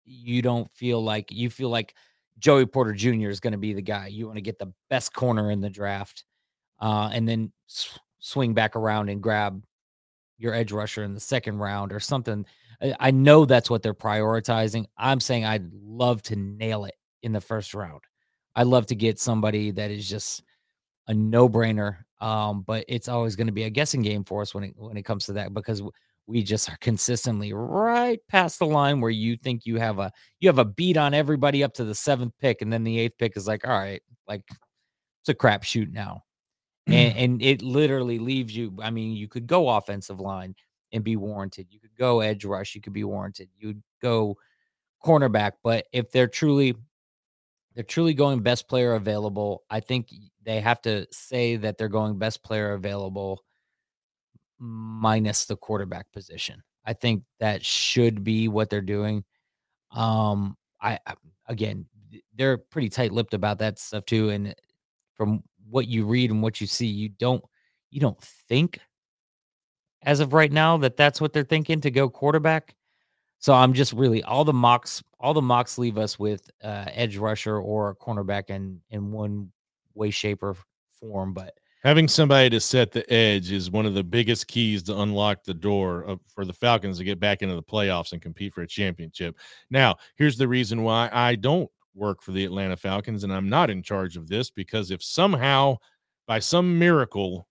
you 0.04 0.42
don't 0.42 0.70
feel 0.72 1.04
like 1.04 1.32
you 1.32 1.50
feel 1.50 1.70
like 1.70 1.96
Joey 2.40 2.66
Porter 2.66 2.94
Jr. 2.94 3.30
is 3.30 3.40
going 3.40 3.52
to 3.52 3.58
be 3.58 3.74
the 3.74 3.82
guy. 3.82 4.08
You 4.08 4.26
want 4.26 4.38
to 4.38 4.42
get 4.42 4.60
the 4.60 4.74
best 4.90 5.14
corner 5.14 5.52
in 5.52 5.62
the 5.62 5.70
draft, 5.70 6.24
uh, 6.80 7.10
and 7.14 7.28
then 7.28 7.52
sw- 7.68 8.00
swing 8.20 8.54
back 8.54 8.76
around 8.76 9.10
and 9.10 9.22
grab 9.22 9.64
your 10.38 10.54
edge 10.54 10.72
rusher 10.72 11.04
in 11.04 11.14
the 11.14 11.20
second 11.20 11.58
round 11.58 11.92
or 11.92 12.00
something. 12.00 12.46
I, 12.82 12.96
I 13.00 13.12
know 13.12 13.46
that's 13.46 13.70
what 13.70 13.84
they're 13.84 13.94
prioritizing. 13.94 14.86
I'm 14.98 15.20
saying 15.20 15.46
I'd 15.46 15.72
love 15.74 16.22
to 16.24 16.36
nail 16.36 16.86
it 16.86 16.96
in 17.22 17.34
the 17.34 17.42
first 17.42 17.74
round. 17.74 18.02
I'd 18.56 18.68
love 18.68 18.88
to 18.88 18.96
get 18.96 19.20
somebody 19.20 19.72
that 19.72 19.92
is 19.92 20.10
just 20.10 20.44
a 21.08 21.14
no 21.14 21.50
brainer. 21.50 21.98
Um, 22.22 22.62
but 22.62 22.86
it's 22.88 23.08
always 23.08 23.36
going 23.36 23.48
to 23.48 23.54
be 23.54 23.64
a 23.64 23.70
guessing 23.70 24.02
game 24.02 24.24
for 24.24 24.42
us 24.42 24.54
when 24.54 24.64
it 24.66 24.74
when 24.76 24.98
it 24.98 25.04
comes 25.04 25.26
to 25.28 25.34
that 25.34 25.54
because 25.54 25.82
we 26.30 26.44
just 26.44 26.70
are 26.70 26.78
consistently 26.80 27.52
right 27.54 28.20
past 28.30 28.60
the 28.60 28.66
line 28.66 29.02
where 29.02 29.10
you 29.10 29.36
think 29.36 29.66
you 29.66 29.78
have 29.78 29.98
a 29.98 30.12
you 30.40 30.48
have 30.48 30.60
a 30.60 30.66
beat 30.66 30.96
on 30.96 31.16
everybody 31.16 31.64
up 31.64 31.74
to 31.74 31.84
the 31.84 31.96
seventh 31.96 32.34
pick, 32.40 32.62
and 32.62 32.72
then 32.72 32.84
the 32.84 33.00
eighth 33.00 33.18
pick 33.18 33.36
is 33.36 33.48
like, 33.48 33.68
all 33.68 33.78
right, 33.78 34.02
like 34.28 34.44
it's 35.22 35.30
a 35.30 35.34
crapshoot 35.34 35.92
now. 35.92 36.22
and, 36.86 36.96
mm. 36.96 37.24
and 37.24 37.42
it 37.42 37.64
literally 37.64 38.20
leaves 38.20 38.56
you. 38.56 38.78
I 38.80 38.92
mean, 38.92 39.16
you 39.16 39.28
could 39.28 39.48
go 39.48 39.70
offensive 39.70 40.20
line 40.20 40.56
and 40.94 41.04
be 41.04 41.16
warranted. 41.16 41.68
You 41.72 41.80
could 41.80 41.96
go 41.98 42.20
edge 42.20 42.46
rush, 42.46 42.76
you 42.76 42.82
could 42.82 42.94
be 42.94 43.04
warranted. 43.04 43.50
You'd 43.58 43.82
go 44.00 44.38
cornerback, 45.04 45.54
but 45.64 45.88
if 45.92 46.12
they're 46.12 46.28
truly 46.28 46.76
they're 47.74 47.84
truly 47.84 48.14
going 48.14 48.42
best 48.42 48.68
player 48.68 48.94
available, 48.94 49.64
I 49.72 49.80
think 49.80 50.10
they 50.44 50.60
have 50.60 50.82
to 50.84 51.08
say 51.12 51.56
that 51.56 51.80
they're 51.80 51.88
going 51.88 52.20
best 52.20 52.44
player 52.44 52.74
available 52.74 53.42
minus 54.60 55.46
the 55.46 55.56
quarterback 55.56 56.12
position. 56.12 56.62
I 56.86 56.94
think 56.94 57.24
that 57.40 57.64
should 57.64 58.24
be 58.24 58.48
what 58.48 58.70
they're 58.70 58.82
doing. 58.82 59.24
Um, 59.92 60.58
I, 60.82 61.00
I 61.06 61.14
again, 61.48 61.86
they're 62.36 62.58
pretty 62.58 62.90
tight-lipped 62.90 63.34
about 63.34 63.60
that 63.60 63.80
stuff 63.80 64.06
too. 64.06 64.30
And 64.30 64.56
from 65.16 65.44
what 65.70 65.88
you 65.88 66.06
read 66.06 66.32
and 66.32 66.42
what 66.42 66.62
you 66.62 66.68
see, 66.68 66.88
you 66.88 67.10
don't 67.10 67.44
you 67.92 68.00
don't 68.00 68.20
think 68.22 68.80
as 70.04 70.20
of 70.20 70.34
right 70.34 70.52
now 70.52 70.78
that 70.78 70.98
that's 70.98 71.20
what 71.20 71.34
they're 71.34 71.44
thinking 71.44 71.82
to 71.82 71.92
go 71.92 72.10
quarterback. 72.10 72.76
So 73.40 73.54
I'm 73.54 73.74
just 73.74 73.94
really 73.94 74.24
all 74.24 74.44
the 74.44 74.54
mocks, 74.54 75.04
all 75.20 75.34
the 75.34 75.42
mocks 75.42 75.78
leave 75.78 75.98
us 75.98 76.20
with 76.20 76.50
uh, 76.64 76.86
edge 76.88 77.18
rusher 77.18 77.58
or 77.58 77.90
a 77.90 77.96
cornerback 77.96 78.50
in 78.50 78.82
in 78.90 79.12
one 79.12 79.52
way, 79.94 80.10
shape, 80.10 80.44
or 80.44 80.56
form. 81.00 81.34
But 81.34 81.54
Having 81.82 82.10
somebody 82.10 82.50
to 82.50 82.60
set 82.60 82.92
the 82.92 83.10
edge 83.12 83.54
is 83.54 83.72
one 83.72 83.86
of 83.86 83.94
the 83.94 84.04
biggest 84.04 84.48
keys 84.48 84.84
to 84.84 85.00
unlock 85.00 85.44
the 85.44 85.54
door 85.54 86.02
of, 86.02 86.20
for 86.28 86.44
the 86.44 86.52
Falcons 86.52 86.98
to 86.98 87.06
get 87.06 87.22
back 87.22 87.42
into 87.42 87.56
the 87.56 87.64
playoffs 87.64 88.12
and 88.12 88.22
compete 88.22 88.54
for 88.54 88.64
a 88.64 88.68
championship. 88.68 89.38
Now, 89.70 89.96
here's 90.18 90.38
the 90.38 90.48
reason 90.48 90.84
why 90.84 91.10
I 91.14 91.36
don't 91.36 91.70
work 91.96 92.22
for 92.22 92.34
the 92.34 92.44
Atlanta 92.44 92.76
Falcons 92.76 93.24
and 93.24 93.32
I'm 93.32 93.48
not 93.48 93.70
in 93.70 93.82
charge 93.82 94.18
of 94.18 94.28
this 94.28 94.50
because 94.52 94.92
if 94.92 95.02
somehow, 95.02 95.78
by 96.28 96.40
some 96.40 96.78
miracle, 96.78 97.48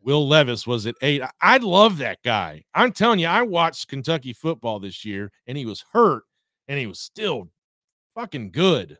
Will 0.00 0.26
Levis 0.26 0.66
was 0.66 0.86
at 0.86 0.96
eight, 1.00 1.22
I'd 1.40 1.62
love 1.62 1.98
that 1.98 2.18
guy. 2.24 2.64
I'm 2.74 2.90
telling 2.90 3.20
you, 3.20 3.28
I 3.28 3.42
watched 3.42 3.86
Kentucky 3.86 4.32
football 4.32 4.80
this 4.80 5.04
year 5.04 5.30
and 5.46 5.56
he 5.56 5.66
was 5.66 5.84
hurt 5.92 6.24
and 6.66 6.80
he 6.80 6.88
was 6.88 6.98
still 6.98 7.48
fucking 8.16 8.50
good. 8.50 8.98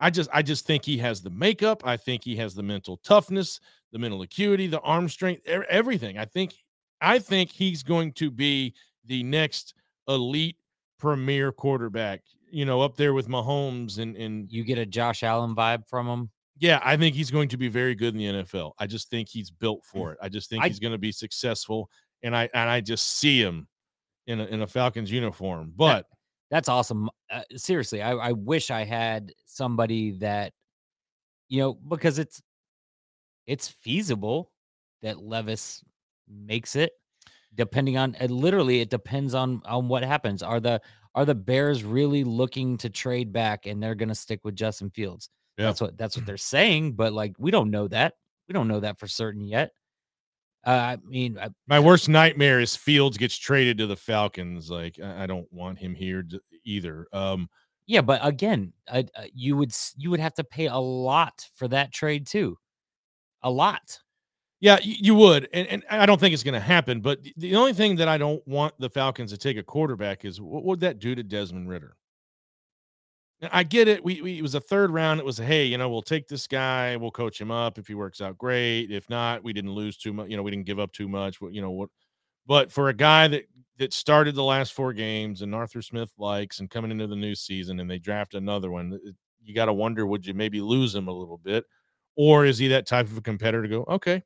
I 0.00 0.10
just 0.10 0.30
I 0.32 0.42
just 0.42 0.66
think 0.66 0.84
he 0.84 0.98
has 0.98 1.20
the 1.20 1.30
makeup. 1.30 1.82
I 1.84 1.96
think 1.96 2.24
he 2.24 2.36
has 2.36 2.54
the 2.54 2.62
mental 2.62 2.96
toughness, 2.98 3.60
the 3.92 3.98
mental 3.98 4.22
acuity, 4.22 4.66
the 4.66 4.80
arm 4.80 5.08
strength, 5.08 5.46
everything. 5.46 6.18
I 6.18 6.24
think 6.24 6.54
I 7.00 7.18
think 7.18 7.50
he's 7.50 7.82
going 7.82 8.12
to 8.14 8.30
be 8.30 8.74
the 9.04 9.22
next 9.22 9.74
elite 10.08 10.56
premier 10.98 11.52
quarterback. 11.52 12.22
You 12.50 12.64
know, 12.64 12.80
up 12.80 12.96
there 12.96 13.14
with 13.14 13.28
Mahomes 13.28 13.98
and 13.98 14.16
and 14.16 14.50
you 14.50 14.64
get 14.64 14.78
a 14.78 14.86
Josh 14.86 15.22
Allen 15.22 15.54
vibe 15.54 15.86
from 15.86 16.06
him. 16.06 16.30
Yeah, 16.58 16.80
I 16.84 16.96
think 16.96 17.14
he's 17.14 17.30
going 17.30 17.48
to 17.50 17.56
be 17.56 17.68
very 17.68 17.94
good 17.94 18.14
in 18.14 18.18
the 18.18 18.42
NFL. 18.42 18.72
I 18.78 18.86
just 18.86 19.08
think 19.08 19.28
he's 19.28 19.50
built 19.50 19.82
for 19.84 20.10
mm. 20.10 20.12
it. 20.12 20.18
I 20.20 20.28
just 20.28 20.50
think 20.50 20.62
I, 20.62 20.68
he's 20.68 20.78
going 20.78 20.92
to 20.92 20.98
be 20.98 21.12
successful, 21.12 21.90
and 22.22 22.34
I 22.34 22.48
and 22.54 22.68
I 22.68 22.80
just 22.80 23.18
see 23.18 23.40
him 23.40 23.68
in 24.26 24.40
a, 24.40 24.44
in 24.44 24.62
a 24.62 24.66
Falcons 24.66 25.10
uniform. 25.10 25.72
But 25.76 26.06
that's 26.50 26.68
awesome. 26.68 27.08
Uh, 27.30 27.42
seriously, 27.56 28.02
I, 28.02 28.12
I 28.12 28.32
wish 28.32 28.70
I 28.70 28.84
had 28.84 29.32
somebody 29.46 30.12
that, 30.18 30.52
you 31.48 31.60
know, 31.60 31.74
because 31.74 32.18
it's 32.18 32.42
it's 33.46 33.68
feasible 33.68 34.50
that 35.02 35.20
Levis 35.20 35.82
makes 36.28 36.76
it 36.76 36.92
depending 37.54 37.96
on 37.96 38.16
uh, 38.20 38.26
literally 38.26 38.80
it 38.80 38.90
depends 38.90 39.34
on 39.34 39.60
on 39.64 39.88
what 39.88 40.02
happens 40.02 40.42
are 40.42 40.60
the 40.60 40.80
are 41.14 41.24
the 41.24 41.34
bears 41.34 41.82
really 41.82 42.22
looking 42.22 42.76
to 42.78 42.88
trade 42.88 43.32
back 43.32 43.66
and 43.66 43.82
they're 43.82 43.94
going 43.94 44.08
to 44.08 44.14
stick 44.14 44.40
with 44.44 44.54
justin 44.54 44.90
fields 44.90 45.28
yeah. 45.58 45.66
that's 45.66 45.80
what 45.80 45.96
that's 45.98 46.16
what 46.16 46.26
they're 46.26 46.36
saying 46.36 46.92
but 46.92 47.12
like 47.12 47.34
we 47.38 47.50
don't 47.50 47.70
know 47.70 47.88
that 47.88 48.14
we 48.48 48.52
don't 48.52 48.68
know 48.68 48.80
that 48.80 48.98
for 48.98 49.06
certain 49.06 49.44
yet 49.44 49.72
uh, 50.66 50.70
i 50.70 50.98
mean 51.04 51.38
I, 51.38 51.48
my 51.66 51.80
worst 51.80 52.08
nightmare 52.08 52.60
is 52.60 52.76
fields 52.76 53.16
gets 53.16 53.36
traded 53.36 53.78
to 53.78 53.86
the 53.86 53.96
falcons 53.96 54.70
like 54.70 54.98
i, 55.02 55.24
I 55.24 55.26
don't 55.26 55.50
want 55.52 55.78
him 55.78 55.94
here 55.94 56.24
either 56.64 57.06
um 57.12 57.48
yeah 57.86 58.00
but 58.00 58.20
again 58.24 58.72
I, 58.88 59.06
you 59.34 59.56
would 59.56 59.72
you 59.96 60.10
would 60.10 60.20
have 60.20 60.34
to 60.34 60.44
pay 60.44 60.66
a 60.66 60.76
lot 60.76 61.46
for 61.54 61.68
that 61.68 61.92
trade 61.92 62.26
too 62.26 62.58
a 63.42 63.50
lot 63.50 63.98
yeah, 64.62 64.78
you 64.82 65.14
would, 65.14 65.48
and, 65.54 65.66
and 65.68 65.82
I 65.88 66.04
don't 66.04 66.20
think 66.20 66.34
it's 66.34 66.42
going 66.42 66.52
to 66.52 66.60
happen. 66.60 67.00
But 67.00 67.20
the 67.38 67.56
only 67.56 67.72
thing 67.72 67.96
that 67.96 68.08
I 68.08 68.18
don't 68.18 68.46
want 68.46 68.74
the 68.78 68.90
Falcons 68.90 69.32
to 69.32 69.38
take 69.38 69.56
a 69.56 69.62
quarterback 69.62 70.26
is 70.26 70.38
what 70.38 70.64
would 70.64 70.80
that 70.80 70.98
do 70.98 71.14
to 71.14 71.22
Desmond 71.22 71.70
Ridder? 71.70 71.96
I 73.50 73.62
get 73.62 73.88
it. 73.88 74.04
We, 74.04 74.20
we, 74.20 74.38
it 74.38 74.42
was 74.42 74.54
a 74.54 74.60
third 74.60 74.90
round. 74.90 75.18
It 75.18 75.26
was 75.26 75.38
hey, 75.38 75.64
you 75.64 75.78
know, 75.78 75.88
we'll 75.88 76.02
take 76.02 76.28
this 76.28 76.46
guy, 76.46 76.96
we'll 76.96 77.10
coach 77.10 77.40
him 77.40 77.50
up. 77.50 77.78
If 77.78 77.86
he 77.86 77.94
works 77.94 78.20
out, 78.20 78.36
great. 78.36 78.90
If 78.90 79.08
not, 79.08 79.42
we 79.42 79.52
didn't 79.52 79.72
lose 79.72 79.96
too 79.96 80.12
much. 80.12 80.28
You 80.28 80.36
know, 80.36 80.42
we 80.42 80.50
didn't 80.50 80.66
give 80.66 80.78
up 80.78 80.92
too 80.92 81.08
much. 81.08 81.38
You 81.40 81.62
know 81.62 81.70
what? 81.70 81.88
But 82.46 82.70
for 82.70 82.88
a 82.88 82.94
guy 82.94 83.28
that 83.28 83.44
that 83.78 83.94
started 83.94 84.34
the 84.34 84.44
last 84.44 84.74
four 84.74 84.92
games 84.92 85.40
and 85.40 85.54
Arthur 85.54 85.80
Smith 85.80 86.12
likes, 86.18 86.60
and 86.60 86.68
coming 86.68 86.90
into 86.90 87.06
the 87.06 87.16
new 87.16 87.34
season, 87.34 87.80
and 87.80 87.90
they 87.90 87.98
draft 87.98 88.34
another 88.34 88.70
one, 88.70 88.98
you 89.42 89.54
got 89.54 89.66
to 89.66 89.72
wonder, 89.72 90.06
would 90.06 90.26
you 90.26 90.34
maybe 90.34 90.60
lose 90.60 90.94
him 90.94 91.08
a 91.08 91.12
little 91.12 91.38
bit, 91.38 91.64
or 92.14 92.44
is 92.44 92.58
he 92.58 92.68
that 92.68 92.86
type 92.86 93.06
of 93.06 93.16
a 93.16 93.22
competitor 93.22 93.62
to 93.62 93.68
go, 93.68 93.84
okay, 93.88 94.22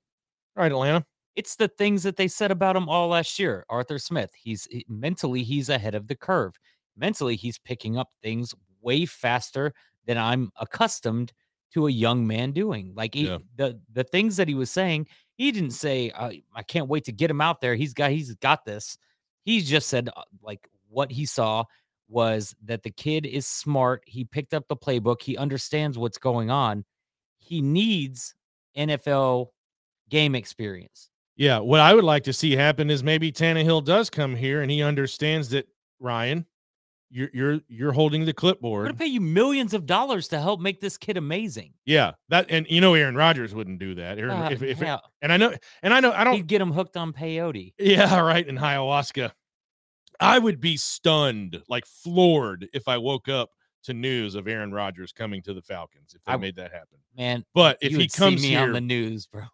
all 0.56 0.62
right, 0.62 0.72
Atlanta. 0.72 1.04
It's 1.36 1.56
the 1.56 1.68
things 1.68 2.02
that 2.04 2.16
they 2.16 2.28
said 2.28 2.50
about 2.50 2.76
him 2.76 2.88
all 2.88 3.08
last 3.08 3.38
year. 3.38 3.64
Arthur 3.68 3.98
Smith, 3.98 4.30
he's 4.36 4.66
he, 4.70 4.84
mentally 4.88 5.42
he's 5.42 5.68
ahead 5.68 5.94
of 5.94 6.06
the 6.08 6.16
curve. 6.16 6.54
Mentally, 6.96 7.34
he's 7.34 7.58
picking 7.58 7.96
up 7.96 8.08
things 8.22 8.54
way 8.84 9.06
faster 9.06 9.72
than 10.06 10.18
I'm 10.18 10.52
accustomed 10.60 11.32
to 11.72 11.88
a 11.88 11.90
young 11.90 12.26
man 12.26 12.52
doing. 12.52 12.92
Like 12.94 13.14
he, 13.14 13.26
yeah. 13.26 13.38
the 13.56 13.80
the 13.92 14.04
things 14.04 14.36
that 14.36 14.48
he 14.48 14.54
was 14.54 14.70
saying, 14.70 15.08
he 15.36 15.50
didn't 15.50 15.72
say, 15.72 16.10
uh, 16.10 16.30
"I 16.54 16.62
can't 16.62 16.88
wait 16.88 17.04
to 17.04 17.12
get 17.12 17.30
him 17.30 17.40
out 17.40 17.60
there." 17.60 17.74
He's 17.74 17.94
got 17.94 18.10
he's 18.10 18.34
got 18.36 18.64
this. 18.64 18.96
He 19.44 19.60
just 19.60 19.88
said 19.88 20.08
uh, 20.16 20.22
like 20.42 20.68
what 20.88 21.10
he 21.10 21.26
saw 21.26 21.64
was 22.08 22.54
that 22.64 22.82
the 22.82 22.90
kid 22.90 23.26
is 23.26 23.46
smart. 23.46 24.02
He 24.06 24.24
picked 24.24 24.54
up 24.54 24.68
the 24.68 24.76
playbook. 24.76 25.22
He 25.22 25.36
understands 25.36 25.98
what's 25.98 26.18
going 26.18 26.50
on. 26.50 26.84
He 27.38 27.60
needs 27.60 28.34
NFL 28.76 29.48
game 30.08 30.34
experience. 30.34 31.10
Yeah, 31.36 31.58
what 31.58 31.80
I 31.80 31.94
would 31.94 32.04
like 32.04 32.22
to 32.24 32.32
see 32.32 32.54
happen 32.54 32.90
is 32.90 33.02
maybe 33.02 33.32
Tannehill 33.32 33.84
does 33.84 34.08
come 34.08 34.36
here 34.36 34.62
and 34.62 34.70
he 34.70 34.82
understands 34.82 35.48
that 35.48 35.66
Ryan, 35.98 36.46
you're 37.14 37.30
you're 37.32 37.60
you're 37.68 37.92
holding 37.92 38.24
the 38.24 38.32
clipboard. 38.32 38.86
I'm 38.86 38.92
gonna 38.92 38.98
pay 38.98 39.06
you 39.06 39.20
millions 39.20 39.72
of 39.72 39.86
dollars 39.86 40.26
to 40.28 40.40
help 40.40 40.60
make 40.60 40.80
this 40.80 40.98
kid 40.98 41.16
amazing. 41.16 41.72
Yeah, 41.86 42.12
that 42.28 42.46
and 42.48 42.66
you 42.68 42.80
know 42.80 42.94
Aaron 42.94 43.14
Rodgers 43.14 43.54
wouldn't 43.54 43.78
do 43.78 43.94
that. 43.94 44.18
Aaron, 44.18 44.32
uh, 44.32 44.48
if, 44.50 44.62
if 44.62 44.80
yeah. 44.80 44.98
and 45.22 45.32
I 45.32 45.36
know 45.36 45.54
and 45.82 45.94
I 45.94 46.00
know 46.00 46.12
I 46.12 46.24
don't 46.24 46.34
He'd 46.34 46.48
get 46.48 46.60
him 46.60 46.72
hooked 46.72 46.96
on 46.96 47.12
peyote. 47.12 47.74
Yeah, 47.78 48.18
right 48.20 48.46
in 48.46 48.56
ayahuasca. 48.56 49.30
I 50.18 50.38
would 50.38 50.60
be 50.60 50.76
stunned, 50.76 51.62
like 51.68 51.86
floored, 51.86 52.68
if 52.72 52.88
I 52.88 52.98
woke 52.98 53.28
up 53.28 53.50
to 53.84 53.94
news 53.94 54.34
of 54.34 54.48
Aaron 54.48 54.72
Rodgers 54.72 55.12
coming 55.12 55.42
to 55.42 55.54
the 55.54 55.62
Falcons 55.62 56.14
if 56.14 56.24
they 56.24 56.32
I, 56.32 56.36
made 56.36 56.56
that 56.56 56.72
happen. 56.72 56.98
Man, 57.16 57.44
but 57.54 57.78
if 57.80 57.92
he 57.92 58.08
comes 58.08 58.42
here 58.42 58.60
on 58.60 58.72
the 58.72 58.80
news, 58.80 59.26
bro 59.26 59.44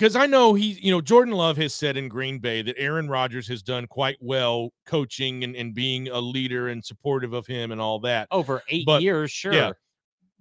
because 0.00 0.16
I 0.16 0.24
know 0.24 0.54
he, 0.54 0.78
you 0.80 0.90
know, 0.90 1.02
Jordan 1.02 1.34
Love 1.34 1.58
has 1.58 1.74
said 1.74 1.98
in 1.98 2.08
Green 2.08 2.38
Bay 2.38 2.62
that 2.62 2.74
Aaron 2.78 3.06
Rodgers 3.06 3.46
has 3.48 3.62
done 3.62 3.86
quite 3.86 4.16
well 4.18 4.72
coaching 4.86 5.44
and, 5.44 5.54
and 5.54 5.74
being 5.74 6.08
a 6.08 6.18
leader 6.18 6.68
and 6.68 6.82
supportive 6.82 7.34
of 7.34 7.46
him 7.46 7.70
and 7.70 7.82
all 7.82 8.00
that 8.00 8.26
over 8.30 8.62
eight 8.70 8.86
but, 8.86 9.02
years, 9.02 9.30
sure. 9.30 9.52
Yeah, 9.52 9.72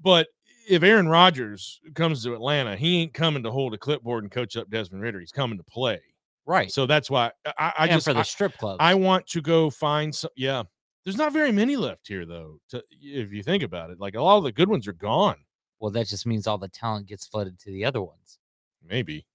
but 0.02 0.28
if 0.70 0.82
Aaron 0.82 1.10
Rodgers 1.10 1.82
comes 1.94 2.24
to 2.24 2.34
Atlanta, 2.34 2.78
he 2.78 3.02
ain't 3.02 3.14
coming 3.14 3.44
to 3.44 3.52
hold 3.52 3.74
a 3.74 3.78
clipboard 3.78 4.24
and 4.24 4.32
coach 4.32 4.56
up 4.56 4.70
Desmond 4.70 5.04
Ridder. 5.04 5.20
He's 5.20 5.34
coming 5.34 5.58
to 5.58 5.64
play. 5.66 6.00
Right. 6.46 6.72
So 6.72 6.86
that's 6.86 7.10
why 7.10 7.32
I, 7.58 7.74
I 7.80 7.88
just 7.88 8.06
for 8.06 8.14
the 8.14 8.20
I, 8.20 8.24
strip 8.24 8.58
club. 8.58 8.78
I 8.80 8.96
want 8.96 9.28
to 9.28 9.42
go 9.42 9.70
find 9.70 10.16
some. 10.16 10.32
Yeah, 10.38 10.64
there's 11.04 11.18
not 11.18 11.34
very 11.34 11.52
many 11.52 11.76
left 11.76 12.08
here 12.08 12.26
though. 12.26 12.60
To, 12.70 12.82
if 12.92 13.34
you 13.34 13.44
think 13.44 13.64
about 13.64 13.90
it, 13.90 14.00
like 14.00 14.16
a 14.16 14.22
lot 14.22 14.38
of 14.38 14.46
the 14.46 14.54
good 14.54 14.70
ones 14.70 14.88
are 14.88 14.94
gone. 14.94 15.36
Well, 15.82 15.92
that 15.92 16.08
just 16.08 16.26
means 16.26 16.48
all 16.48 16.58
the 16.58 16.70
talent 16.70 17.08
gets 17.08 17.28
flooded 17.28 17.60
to 17.60 17.72
the 17.72 17.84
other 17.84 18.02
ones. 18.02 18.40
Maybe. 18.88 19.26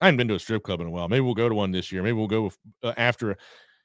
I 0.00 0.06
haven't 0.06 0.18
been 0.18 0.28
to 0.28 0.34
a 0.34 0.38
strip 0.38 0.62
club 0.62 0.80
in 0.80 0.86
a 0.86 0.90
while. 0.90 1.08
Maybe 1.08 1.20
we'll 1.20 1.34
go 1.34 1.48
to 1.48 1.54
one 1.54 1.70
this 1.70 1.90
year. 1.90 2.02
Maybe 2.02 2.12
we'll 2.12 2.26
go 2.26 2.52
uh, 2.82 2.92
after. 2.96 3.36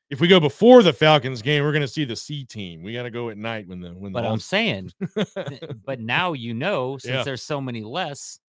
If 0.09 0.19
we 0.19 0.27
go 0.27 0.41
before 0.41 0.83
the 0.83 0.91
Falcons 0.91 1.41
game, 1.41 1.63
we're 1.63 1.71
going 1.71 1.83
to 1.83 1.87
see 1.87 2.03
the 2.03 2.17
C 2.17 2.43
team. 2.43 2.83
We 2.83 2.93
got 2.93 3.03
to 3.03 3.11
go 3.11 3.29
at 3.29 3.37
night 3.37 3.67
when 3.67 3.79
the 3.79 3.89
when. 3.91 4.11
But 4.11 4.23
the 4.23 4.27
I'm 4.27 4.39
saying, 4.39 4.91
but 5.85 6.01
now 6.01 6.33
you 6.33 6.53
know, 6.53 6.97
since 6.97 7.13
yeah. 7.13 7.23
there's 7.23 7.43
so 7.43 7.61
many 7.61 7.81
less, 7.81 8.39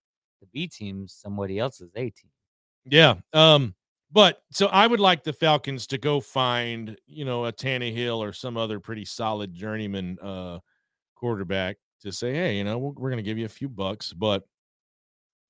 the 0.41 0.47
B 0.53 0.67
team's 0.67 1.15
somebody 1.15 1.59
else's 1.59 1.91
A 1.95 2.11
team. 2.11 2.31
Yeah. 2.85 3.15
Um. 3.33 3.75
But 4.11 4.43
so 4.51 4.67
I 4.67 4.87
would 4.87 5.01
like 5.01 5.25
the 5.25 5.33
Falcons 5.33 5.87
to 5.87 5.99
go 5.99 6.21
find, 6.21 6.99
you 7.07 7.25
know, 7.25 7.47
a 7.47 7.53
Tannehill 7.53 8.19
or 8.19 8.35
some 8.35 8.59
other 8.59 8.79
pretty 8.79 9.07
solid 9.07 9.55
journeyman 9.55 10.19
uh 10.21 10.59
quarterback 11.15 11.77
to 12.03 12.13
say, 12.13 12.35
hey, 12.35 12.57
you 12.57 12.65
know, 12.65 12.77
we're, 12.79 12.91
we're 12.91 13.11
going 13.11 13.17
to 13.17 13.23
give 13.23 13.39
you 13.39 13.47
a 13.47 13.49
few 13.49 13.69
bucks, 13.69 14.13
but 14.13 14.43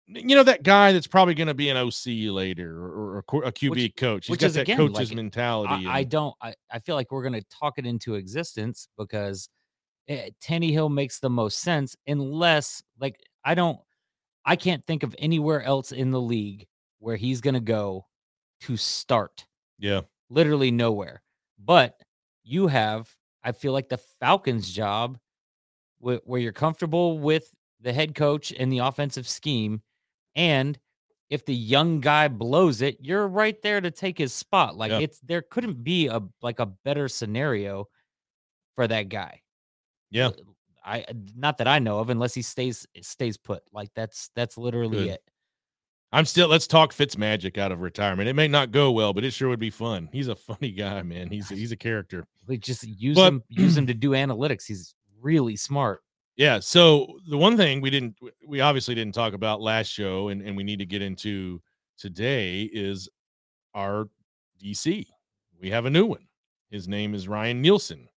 you 0.06 0.36
know 0.36 0.42
that 0.42 0.62
guy 0.62 0.92
that's 0.92 1.06
probably 1.06 1.34
going 1.34 1.48
to 1.48 1.54
be 1.54 1.68
an 1.68 1.76
OC 1.76 2.32
later 2.32 2.76
or, 2.76 3.24
or 3.28 3.44
a 3.44 3.52
QB 3.52 3.70
which, 3.70 3.96
coach. 3.96 4.26
He's 4.26 4.36
got 4.36 4.46
is, 4.46 4.54
that 4.54 4.62
again, 4.62 4.76
coach's 4.76 5.10
like, 5.10 5.16
mentality. 5.16 5.86
I, 5.86 5.98
I, 5.98 6.04
don't. 6.04 6.34
I, 6.42 6.54
I 6.70 6.78
feel 6.80 6.96
like 6.96 7.10
we're 7.10 7.22
going 7.22 7.40
to 7.40 7.46
talk 7.48 7.78
it 7.78 7.86
into 7.86 8.14
existence 8.16 8.88
because 8.98 9.48
eh, 10.08 10.30
Tannehill 10.42 10.92
makes 10.92 11.20
the 11.20 11.30
most 11.30 11.60
sense 11.60 11.96
unless, 12.06 12.82
like, 13.00 13.16
I 13.44 13.54
don't. 13.54 13.78
I 14.44 14.56
can't 14.56 14.84
think 14.84 15.04
of 15.04 15.14
anywhere 15.18 15.62
else 15.62 15.92
in 15.92 16.10
the 16.10 16.20
league 16.20 16.66
where 16.98 17.16
he's 17.16 17.40
going 17.40 17.54
to 17.54 17.60
go 17.60 18.06
to 18.62 18.76
start. 18.76 19.46
Yeah, 19.78 20.02
literally 20.30 20.72
nowhere. 20.72 21.22
But 21.64 21.94
you 22.42 22.66
have, 22.66 23.08
I 23.44 23.52
feel 23.52 23.72
like 23.72 23.88
the 23.88 24.00
Falcons' 24.20 24.70
job, 24.70 25.18
where 26.00 26.40
you're 26.40 26.52
comfortable 26.52 27.20
with 27.20 27.54
the 27.80 27.92
head 27.92 28.16
coach 28.16 28.52
and 28.56 28.72
the 28.72 28.78
offensive 28.78 29.28
scheme 29.28 29.80
and 30.34 30.78
if 31.30 31.46
the 31.46 31.54
young 31.54 32.00
guy 32.00 32.28
blows 32.28 32.82
it, 32.82 32.98
you're 33.00 33.26
right 33.26 33.60
there 33.62 33.80
to 33.80 33.90
take 33.90 34.18
his 34.18 34.34
spot. 34.34 34.76
Like 34.76 34.90
yep. 34.90 35.02
it's 35.02 35.20
there 35.20 35.40
couldn't 35.40 35.82
be 35.82 36.08
a 36.08 36.20
like 36.42 36.60
a 36.60 36.66
better 36.66 37.08
scenario 37.08 37.88
for 38.74 38.86
that 38.86 39.08
guy. 39.08 39.40
Yeah. 40.10 40.30
I 40.84 41.02
uh, 41.08 41.12
not 41.36 41.58
that 41.58 41.68
I 41.68 41.78
know 41.78 42.00
of, 42.00 42.10
unless 42.10 42.34
he 42.34 42.42
stays 42.42 42.86
eh, 42.94 43.00
stays 43.02 43.36
put. 43.36 43.62
Like 43.72 43.88
that's 43.94 44.30
that's 44.34 44.58
literally 44.58 45.04
Good. 45.04 45.10
it. 45.10 45.22
I'm 46.12 46.26
still 46.26 46.48
let's 46.48 46.66
talk 46.66 46.92
Fitz 46.92 47.16
magic 47.16 47.56
out 47.56 47.72
of 47.72 47.80
retirement. 47.80 48.28
It 48.28 48.34
may 48.34 48.48
not 48.48 48.70
go 48.70 48.92
well, 48.92 49.14
but 49.14 49.24
it 49.24 49.30
sure 49.32 49.48
would 49.48 49.58
be 49.58 49.70
fun. 49.70 50.10
He's 50.12 50.28
a 50.28 50.34
funny 50.34 50.70
guy, 50.72 51.02
man. 51.02 51.30
He's 51.30 51.50
a, 51.50 51.54
he's 51.54 51.72
a 51.72 51.76
character. 51.76 52.26
We 52.46 52.58
just 52.58 52.86
use 52.86 53.16
but, 53.16 53.28
him 53.28 53.42
use 53.48 53.76
him 53.76 53.86
to 53.86 53.94
do 53.94 54.10
analytics. 54.10 54.66
He's 54.66 54.94
really 55.20 55.56
smart. 55.56 56.02
Yeah. 56.36 56.60
So 56.60 57.18
the 57.28 57.36
one 57.36 57.56
thing 57.56 57.80
we 57.80 57.90
didn't, 57.90 58.16
we 58.46 58.60
obviously 58.60 58.94
didn't 58.94 59.14
talk 59.14 59.34
about 59.34 59.60
last 59.60 59.88
show, 59.88 60.28
and, 60.28 60.42
and 60.42 60.56
we 60.56 60.64
need 60.64 60.78
to 60.78 60.86
get 60.86 61.02
into 61.02 61.60
today 61.98 62.62
is 62.72 63.08
our 63.74 64.08
DC. 64.62 65.06
We 65.60 65.70
have 65.70 65.84
a 65.84 65.90
new 65.90 66.06
one. 66.06 66.26
His 66.70 66.88
name 66.88 67.14
is 67.14 67.28
Ryan 67.28 67.60
Nielsen. 67.60 68.08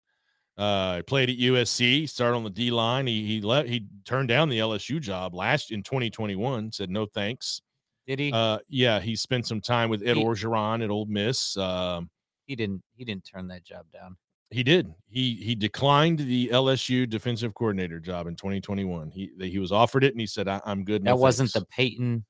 Uh, 0.57 1.03
played 1.03 1.29
at 1.29 1.37
USC, 1.37 2.09
started 2.09 2.37
on 2.37 2.45
the 2.45 2.51
D 2.51 2.71
line. 2.71 3.09
He 3.09 3.27
he 3.27 3.41
let 3.41 3.69
he 3.69 3.89
turned 4.05 4.29
down 4.29 4.49
the 4.49 4.61
LSU 4.61 5.01
job 5.01 5.35
last 5.35 5.73
in 5.73 5.83
2021. 5.83 6.71
Said 6.71 6.91
no 6.91 7.07
thanks. 7.07 7.61
Did 8.07 8.21
he? 8.21 8.31
Uh, 8.33 8.59
yeah, 8.69 9.01
he 9.01 9.17
spent 9.17 9.47
some 9.47 9.61
time 9.61 9.91
with 9.91 10.07
Ed 10.07 10.17
he, 10.17 10.25
Orgeron 10.25 10.85
at 10.85 10.91
Ole 10.91 11.07
Miss. 11.07 11.57
Um, 11.57 12.09
he 12.47 12.55
didn't. 12.55 12.83
He 12.95 13.05
didn't 13.05 13.25
turn 13.25 13.49
that 13.49 13.65
job 13.65 13.87
down. 13.93 14.17
He 14.51 14.63
did. 14.63 14.93
He 15.09 15.35
he 15.35 15.55
declined 15.55 16.19
the 16.19 16.49
LSU 16.49 17.09
defensive 17.09 17.55
coordinator 17.55 17.99
job 17.99 18.27
in 18.27 18.37
2021. 18.37 19.11
He 19.11 19.31
he 19.41 19.59
was 19.59 19.73
offered 19.73 20.05
it 20.05 20.13
and 20.13 20.21
he 20.21 20.27
said, 20.27 20.49
I, 20.49 20.61
am 20.67 20.85
good." 20.85 21.03
No 21.03 21.13
that 21.13 21.21
wasn't 21.21 21.51
thanks. 21.51 21.67
the 21.69 21.75
Peyton 21.75 22.25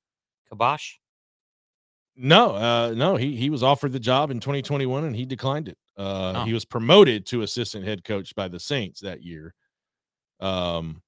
Kibosh. 0.49 0.95
No, 2.17 2.55
uh, 2.55 2.95
no, 2.97 3.17
he 3.17 3.37
he 3.37 3.51
was 3.51 3.63
offered 3.63 3.93
the 3.93 4.01
job 4.01 4.31
in 4.31 4.41
2021 4.41 5.05
and 5.05 5.17
he 5.17 5.25
declined 5.25 5.69
it. 5.69 5.77
Uh, 5.99 6.33
oh. 6.37 6.45
He 6.45 6.53
was 6.53 6.65
promoted 6.65 7.27
to 7.27 7.43
assistant 7.43 7.85
head 7.85 8.05
coach 8.05 8.35
by 8.35 8.49
the 8.49 8.61
Saints 8.61 9.01
that 9.01 9.23
year. 9.23 9.55
Um, 10.41 11.03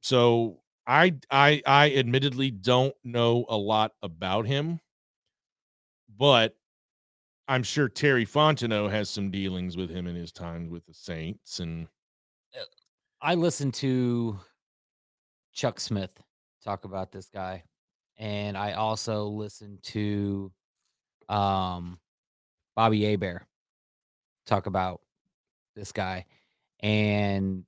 so 0.00 0.60
I 0.86 1.14
I 1.30 1.62
I 1.64 1.94
admittedly 1.94 2.50
don't 2.50 2.94
know 3.04 3.44
a 3.48 3.56
lot 3.56 3.92
about 4.02 4.46
him, 4.46 4.80
but 6.18 6.54
I'm 7.52 7.62
sure 7.62 7.86
Terry 7.86 8.24
Fontenot 8.24 8.90
has 8.92 9.10
some 9.10 9.30
dealings 9.30 9.76
with 9.76 9.90
him 9.90 10.06
in 10.06 10.16
his 10.16 10.32
time 10.32 10.70
with 10.70 10.86
the 10.86 10.94
Saints. 10.94 11.60
And 11.60 11.86
uh, 12.58 12.64
I 13.20 13.34
listened 13.34 13.74
to 13.74 14.40
Chuck 15.52 15.78
Smith 15.78 16.10
talk 16.64 16.86
about 16.86 17.12
this 17.12 17.28
guy, 17.28 17.64
and 18.16 18.56
I 18.56 18.72
also 18.72 19.26
listened 19.26 19.82
to 19.82 20.50
um, 21.28 21.98
Bobby 22.74 23.04
Hebert 23.04 23.42
talk 24.46 24.64
about 24.64 25.02
this 25.76 25.92
guy, 25.92 26.24
and 26.80 27.64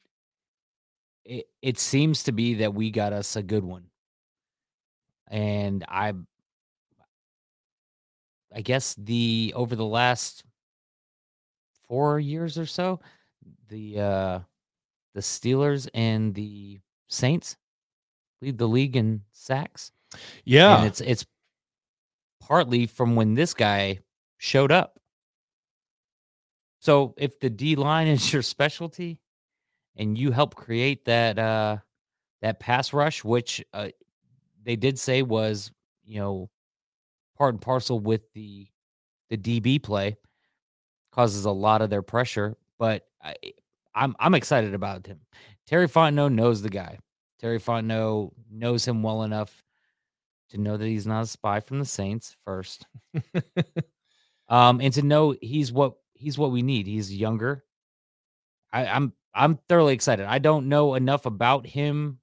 it 1.27 1.45
it 1.61 1.79
seems 1.79 2.23
to 2.23 2.33
be 2.33 2.55
that 2.55 2.73
we 2.73 2.91
got 2.91 3.13
us 3.13 3.37
a 3.37 3.43
good 3.43 3.65
one, 3.65 3.85
and 5.29 5.85
I 5.87 6.15
I 8.55 8.61
guess 8.61 8.95
the 8.95 9.53
over 9.57 9.75
the 9.75 9.85
last 9.85 10.45
four 11.89 12.21
years 12.21 12.57
or 12.57 12.67
so, 12.67 13.01
the 13.69 14.01
uh 14.01 14.39
the 15.15 15.21
Steelers 15.21 15.89
and 15.95 16.35
the 16.35 16.81
Saints 17.09 17.57
lead 18.41 18.59
the 18.59 18.69
league 18.69 18.97
in 18.97 19.23
sacks. 19.33 19.93
Yeah. 20.45 20.79
And 20.79 20.87
it's 20.87 21.01
it's 21.01 21.27
partly 22.41 22.87
from 22.87 23.17
when 23.17 23.35
this 23.35 23.55
guy 23.55 24.01
showed 24.39 24.71
up. 24.71 24.99
So 26.81 27.15
if 27.17 27.41
the 27.41 27.51
D 27.51 27.77
line 27.77 28.07
is 28.09 28.33
your 28.33 28.43
specialty 28.43 29.19
and 29.97 30.17
you 30.17 30.31
help 30.31 30.55
create 30.55 31.05
that 31.07 31.39
uh 31.39 31.79
that 32.43 32.61
pass 32.61 32.93
rush, 32.93 33.25
which 33.25 33.65
uh, 33.73 33.89
they 34.63 34.77
did 34.77 34.99
say 34.99 35.23
was, 35.23 35.71
you 36.05 36.21
know, 36.21 36.51
part 37.37 37.55
and 37.55 37.61
parcel 37.61 37.99
with 37.99 38.23
the 38.33 38.67
the 39.31 39.37
DB 39.37 39.83
play. 39.83 40.17
Causes 41.13 41.45
a 41.45 41.51
lot 41.51 41.81
of 41.81 41.91
their 41.91 42.03
pressure, 42.03 42.57
but 42.79 43.07
I, 43.23 43.35
I'm 43.95 44.17
I'm 44.19 44.35
excited 44.35 44.75
about 44.75 45.07
him. 45.07 45.21
Terry 45.67 45.89
Fontenot 45.89 46.33
knows 46.33 46.61
the 46.61 46.71
guy. 46.71 46.99
Terry 47.41 47.61
Fontenot 47.61 48.33
knows 48.51 48.87
him 48.87 49.03
well 49.03 49.23
enough 49.23 49.63
to 50.51 50.59
know 50.59 50.77
that 50.77 50.87
he's 50.87 51.07
not 51.07 51.23
a 51.23 51.27
spy 51.27 51.61
from 51.61 51.79
the 51.79 51.85
Saints 51.85 52.37
first, 52.45 52.87
um, 54.49 54.81
and 54.81 54.93
to 54.95 55.03
know 55.03 55.37
he's 55.41 55.71
what 55.71 55.95
he's 56.15 56.37
what 56.37 56.51
we 56.51 56.63
need. 56.63 56.87
He's 56.89 57.15
younger. 57.15 57.65
I, 58.73 58.87
I'm 58.87 59.13
I'm 59.33 59.59
thoroughly 59.69 59.95
excited. 59.95 60.27
I 60.27 60.39
don't 60.39 60.69
know 60.69 60.95
enough 60.95 61.27
about 61.27 61.65
him. 61.65 62.19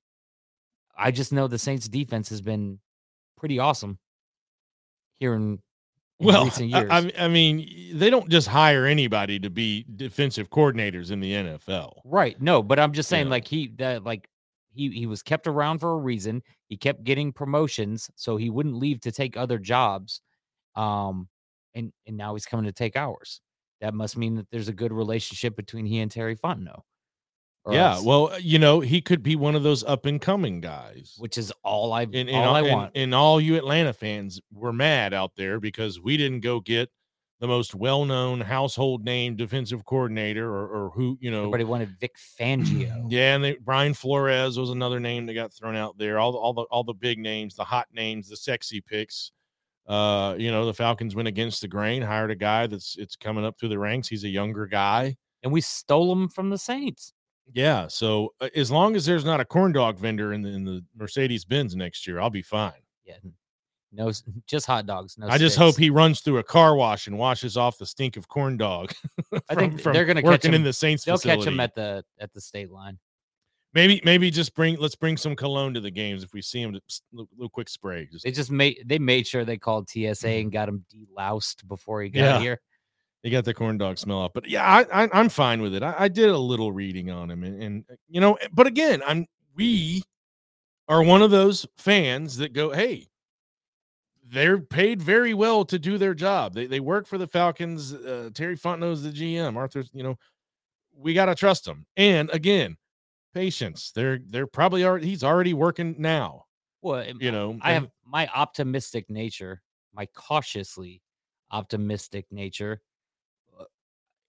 I 0.97 1.11
just 1.11 1.31
know 1.31 1.47
the 1.47 1.57
Saints 1.57 1.87
defense 1.87 2.27
has 2.29 2.41
been 2.41 2.79
pretty 3.37 3.57
awesome 3.57 3.97
here 5.21 5.35
in, 5.35 5.59
in 6.19 6.25
well, 6.25 6.43
recent 6.43 6.69
years. 6.69 6.89
I, 6.89 7.09
I, 7.17 7.27
mean, 7.29 7.93
they 7.93 8.09
don't 8.09 8.27
just 8.27 8.47
hire 8.47 8.85
anybody 8.85 9.39
to 9.39 9.49
be 9.49 9.85
defensive 9.95 10.49
coordinators 10.49 11.11
in 11.11 11.21
the 11.21 11.31
NFL. 11.31 11.93
Right. 12.03 12.41
No, 12.41 12.61
but 12.61 12.79
I'm 12.79 12.91
just 12.91 13.07
saying, 13.07 13.27
yeah. 13.27 13.31
like 13.31 13.47
he 13.47 13.67
that 13.77 14.03
like 14.03 14.27
he 14.73 14.89
he 14.89 15.05
was 15.05 15.21
kept 15.21 15.47
around 15.47 15.79
for 15.79 15.93
a 15.93 15.97
reason. 15.97 16.41
He 16.67 16.75
kept 16.75 17.03
getting 17.03 17.31
promotions, 17.31 18.09
so 18.15 18.35
he 18.35 18.49
wouldn't 18.49 18.75
leave 18.75 18.99
to 19.01 19.11
take 19.11 19.37
other 19.37 19.59
jobs. 19.59 20.21
Um, 20.75 21.29
and 21.75 21.93
and 22.07 22.17
now 22.17 22.33
he's 22.33 22.45
coming 22.45 22.65
to 22.65 22.73
take 22.73 22.97
ours. 22.97 23.39
That 23.79 23.93
must 23.93 24.17
mean 24.17 24.35
that 24.35 24.47
there's 24.51 24.67
a 24.67 24.73
good 24.73 24.91
relationship 24.91 25.55
between 25.55 25.85
he 25.85 25.99
and 25.99 26.11
Terry 26.11 26.35
Fontenot 26.35 26.81
yeah, 27.69 27.93
else. 27.93 28.03
well, 28.03 28.31
you 28.39 28.57
know, 28.57 28.79
he 28.79 29.01
could 29.01 29.21
be 29.21 29.35
one 29.35 29.55
of 29.55 29.63
those 29.63 29.83
up 29.83 30.05
and 30.05 30.19
coming 30.19 30.61
guys, 30.61 31.15
which 31.19 31.37
is 31.37 31.53
all 31.63 31.93
I 31.93 32.03
and, 32.03 32.29
all, 32.29 32.55
I 32.55 32.61
want. 32.63 32.91
And, 32.95 33.03
and 33.03 33.15
all 33.15 33.39
you 33.39 33.55
Atlanta 33.55 33.93
fans 33.93 34.41
were 34.51 34.73
mad 34.73 35.13
out 35.13 35.33
there 35.35 35.59
because 35.59 35.99
we 35.99 36.17
didn't 36.17 36.39
go 36.39 36.59
get 36.59 36.89
the 37.39 37.47
most 37.47 37.73
well-known 37.73 38.39
household 38.39 39.03
name 39.03 39.35
defensive 39.35 39.83
coordinator 39.83 40.47
or, 40.47 40.67
or 40.67 40.89
who 40.91 41.17
you 41.21 41.29
know 41.29 41.39
everybody 41.39 41.63
wanted 41.63 41.89
Vic 41.99 42.15
Fangio. 42.39 43.05
yeah, 43.09 43.35
and 43.35 43.43
they, 43.43 43.57
Brian 43.61 43.93
Flores 43.93 44.57
was 44.57 44.71
another 44.71 44.99
name 44.99 45.27
that 45.27 45.33
got 45.35 45.53
thrown 45.53 45.75
out 45.75 45.97
there. 45.97 46.17
All 46.17 46.31
the 46.31 46.37
all 46.39 46.53
the 46.53 46.63
all 46.63 46.83
the 46.83 46.93
big 46.93 47.19
names, 47.19 47.55
the 47.55 47.63
hot 47.63 47.87
names, 47.93 48.27
the 48.29 48.37
sexy 48.37 48.81
picks. 48.81 49.31
Uh, 49.87 50.35
you 50.37 50.51
know, 50.51 50.65
the 50.65 50.73
Falcons 50.73 51.15
went 51.15 51.27
against 51.27 51.61
the 51.61 51.67
grain, 51.67 52.01
hired 52.01 52.31
a 52.31 52.35
guy 52.35 52.65
that's 52.65 52.95
it's 52.97 53.15
coming 53.15 53.45
up 53.45 53.59
through 53.59 53.69
the 53.69 53.79
ranks. 53.79 54.07
He's 54.07 54.23
a 54.23 54.29
younger 54.29 54.65
guy, 54.65 55.15
and 55.43 55.51
we 55.51 55.61
stole 55.61 56.11
him 56.11 56.27
from 56.27 56.49
the 56.49 56.57
Saints. 56.57 57.13
Yeah. 57.53 57.87
So 57.87 58.33
uh, 58.39 58.49
as 58.55 58.71
long 58.71 58.95
as 58.95 59.05
there's 59.05 59.25
not 59.25 59.39
a 59.39 59.45
corn 59.45 59.71
dog 59.71 59.97
vendor 59.97 60.33
in 60.33 60.41
the 60.41 60.49
in 60.49 60.63
the 60.63 60.83
Mercedes 60.95 61.45
Benz 61.45 61.75
next 61.75 62.07
year, 62.07 62.19
I'll 62.19 62.29
be 62.29 62.41
fine. 62.41 62.73
Yeah. 63.05 63.15
No, 63.91 64.11
just 64.47 64.65
hot 64.65 64.85
dogs. 64.85 65.17
No, 65.17 65.27
I 65.27 65.37
just 65.37 65.57
hope 65.57 65.77
he 65.77 65.89
runs 65.89 66.21
through 66.21 66.37
a 66.37 66.43
car 66.43 66.75
wash 66.75 67.07
and 67.07 67.17
washes 67.17 67.57
off 67.57 67.77
the 67.77 67.85
stink 67.85 68.17
of 68.17 68.27
corn 68.27 68.57
dog. 68.57 68.93
I 69.49 69.55
think 69.55 69.81
they're 69.83 70.05
going 70.05 70.15
to 70.15 70.21
catch 70.21 70.45
him 70.45 70.53
in 70.53 70.63
the 70.63 70.73
Saints. 70.73 71.03
They'll 71.03 71.17
facility. 71.17 71.41
catch 71.41 71.53
him 71.53 71.59
at 71.59 71.75
the 71.75 72.03
at 72.19 72.33
the 72.33 72.41
state 72.41 72.71
line. 72.71 72.97
Maybe 73.73 74.01
maybe 74.03 74.29
just 74.31 74.53
bring 74.53 74.77
let's 74.77 74.95
bring 74.95 75.15
some 75.15 75.35
cologne 75.35 75.73
to 75.75 75.79
the 75.79 75.91
games 75.91 76.23
if 76.23 76.33
we 76.33 76.41
see 76.41 76.61
him. 76.61 76.73
Just 76.73 77.03
a 77.13 77.23
little 77.37 77.49
quick 77.49 77.69
spray. 77.69 78.07
Just, 78.11 78.25
they 78.25 78.31
just 78.31 78.51
made 78.51 78.83
they 78.85 78.99
made 78.99 79.25
sure 79.25 79.45
they 79.45 79.57
called 79.57 79.89
TSA 79.89 80.01
mm-hmm. 80.01 80.27
and 80.27 80.51
got 80.51 80.67
him 80.67 80.85
deloused 80.93 81.65
before 81.67 82.01
he 82.01 82.09
got 82.09 82.19
yeah. 82.19 82.39
here. 82.39 82.61
They 83.23 83.29
got 83.29 83.45
the 83.45 83.53
corn 83.53 83.77
dog 83.77 83.97
smell 83.99 84.17
off, 84.17 84.31
but 84.33 84.49
yeah, 84.49 84.65
I, 84.65 85.03
I 85.03 85.19
am 85.19 85.29
fine 85.29 85.61
with 85.61 85.75
it. 85.75 85.83
I, 85.83 85.93
I, 85.97 86.07
did 86.07 86.29
a 86.29 86.37
little 86.37 86.71
reading 86.71 87.11
on 87.11 87.29
him, 87.29 87.43
and, 87.43 87.61
and 87.61 87.85
you 88.09 88.19
know, 88.19 88.37
but 88.51 88.65
again, 88.65 89.03
I'm 89.05 89.27
we 89.55 90.01
are 90.87 91.03
one 91.03 91.21
of 91.21 91.29
those 91.29 91.67
fans 91.77 92.37
that 92.37 92.53
go, 92.53 92.71
hey, 92.71 93.07
they're 94.25 94.57
paid 94.57 95.01
very 95.01 95.35
well 95.35 95.65
to 95.65 95.77
do 95.77 95.99
their 95.99 96.15
job. 96.15 96.55
They 96.55 96.65
they 96.65 96.79
work 96.79 97.05
for 97.05 97.19
the 97.19 97.27
Falcons. 97.27 97.93
Uh, 97.93 98.31
Terry 98.33 98.57
Fontenot's 98.57 99.03
the 99.03 99.11
GM. 99.11 99.55
Arthur's, 99.55 99.91
you 99.93 100.01
know, 100.01 100.17
we 100.95 101.13
got 101.13 101.25
to 101.25 101.35
trust 101.35 101.65
them. 101.65 101.85
And 101.97 102.29
again, 102.31 102.77
patience. 103.33 103.91
They're 103.93 104.19
they're 104.25 104.47
probably 104.47 104.83
already 104.83 105.07
he's 105.07 105.23
already 105.23 105.53
working 105.53 105.95
now. 105.99 106.45
Well, 106.81 107.05
you 107.19 107.31
know, 107.31 107.59
I 107.61 107.73
have 107.73 107.89
my 108.03 108.27
optimistic 108.33 109.09
nature, 109.09 109.61
my 109.93 110.07
cautiously 110.15 111.03
optimistic 111.51 112.25
nature 112.31 112.81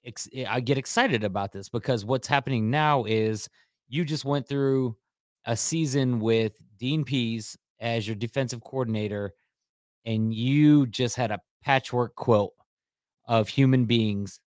ex- 0.05 0.29
eh, 0.33 0.45
I 0.49 0.61
get 0.61 0.79
excited 0.79 1.25
about 1.25 1.53
this 1.53 1.69
because 1.69 2.05
what's 2.05 2.29
happening 2.29 2.71
now 2.71 3.05
is 3.05 3.49
you 3.89 4.05
just 4.05 4.25
went 4.25 4.49
through 4.49 4.97
a 5.47 5.57
season 5.57 6.21
with 6.21 6.53
Dean 6.79 7.05
Pees 7.05 7.57
as 7.81 8.07
your 8.07 8.17
defensive 8.17 8.63
coordinator, 8.63 9.35
and 10.05 10.33
you 10.33 10.87
just 10.87 11.17
had 11.17 11.31
a 11.31 11.41
patchwork 11.63 12.15
quilt 12.15 12.55
of 13.27 13.49
human 13.49 13.85
beings 13.85 14.41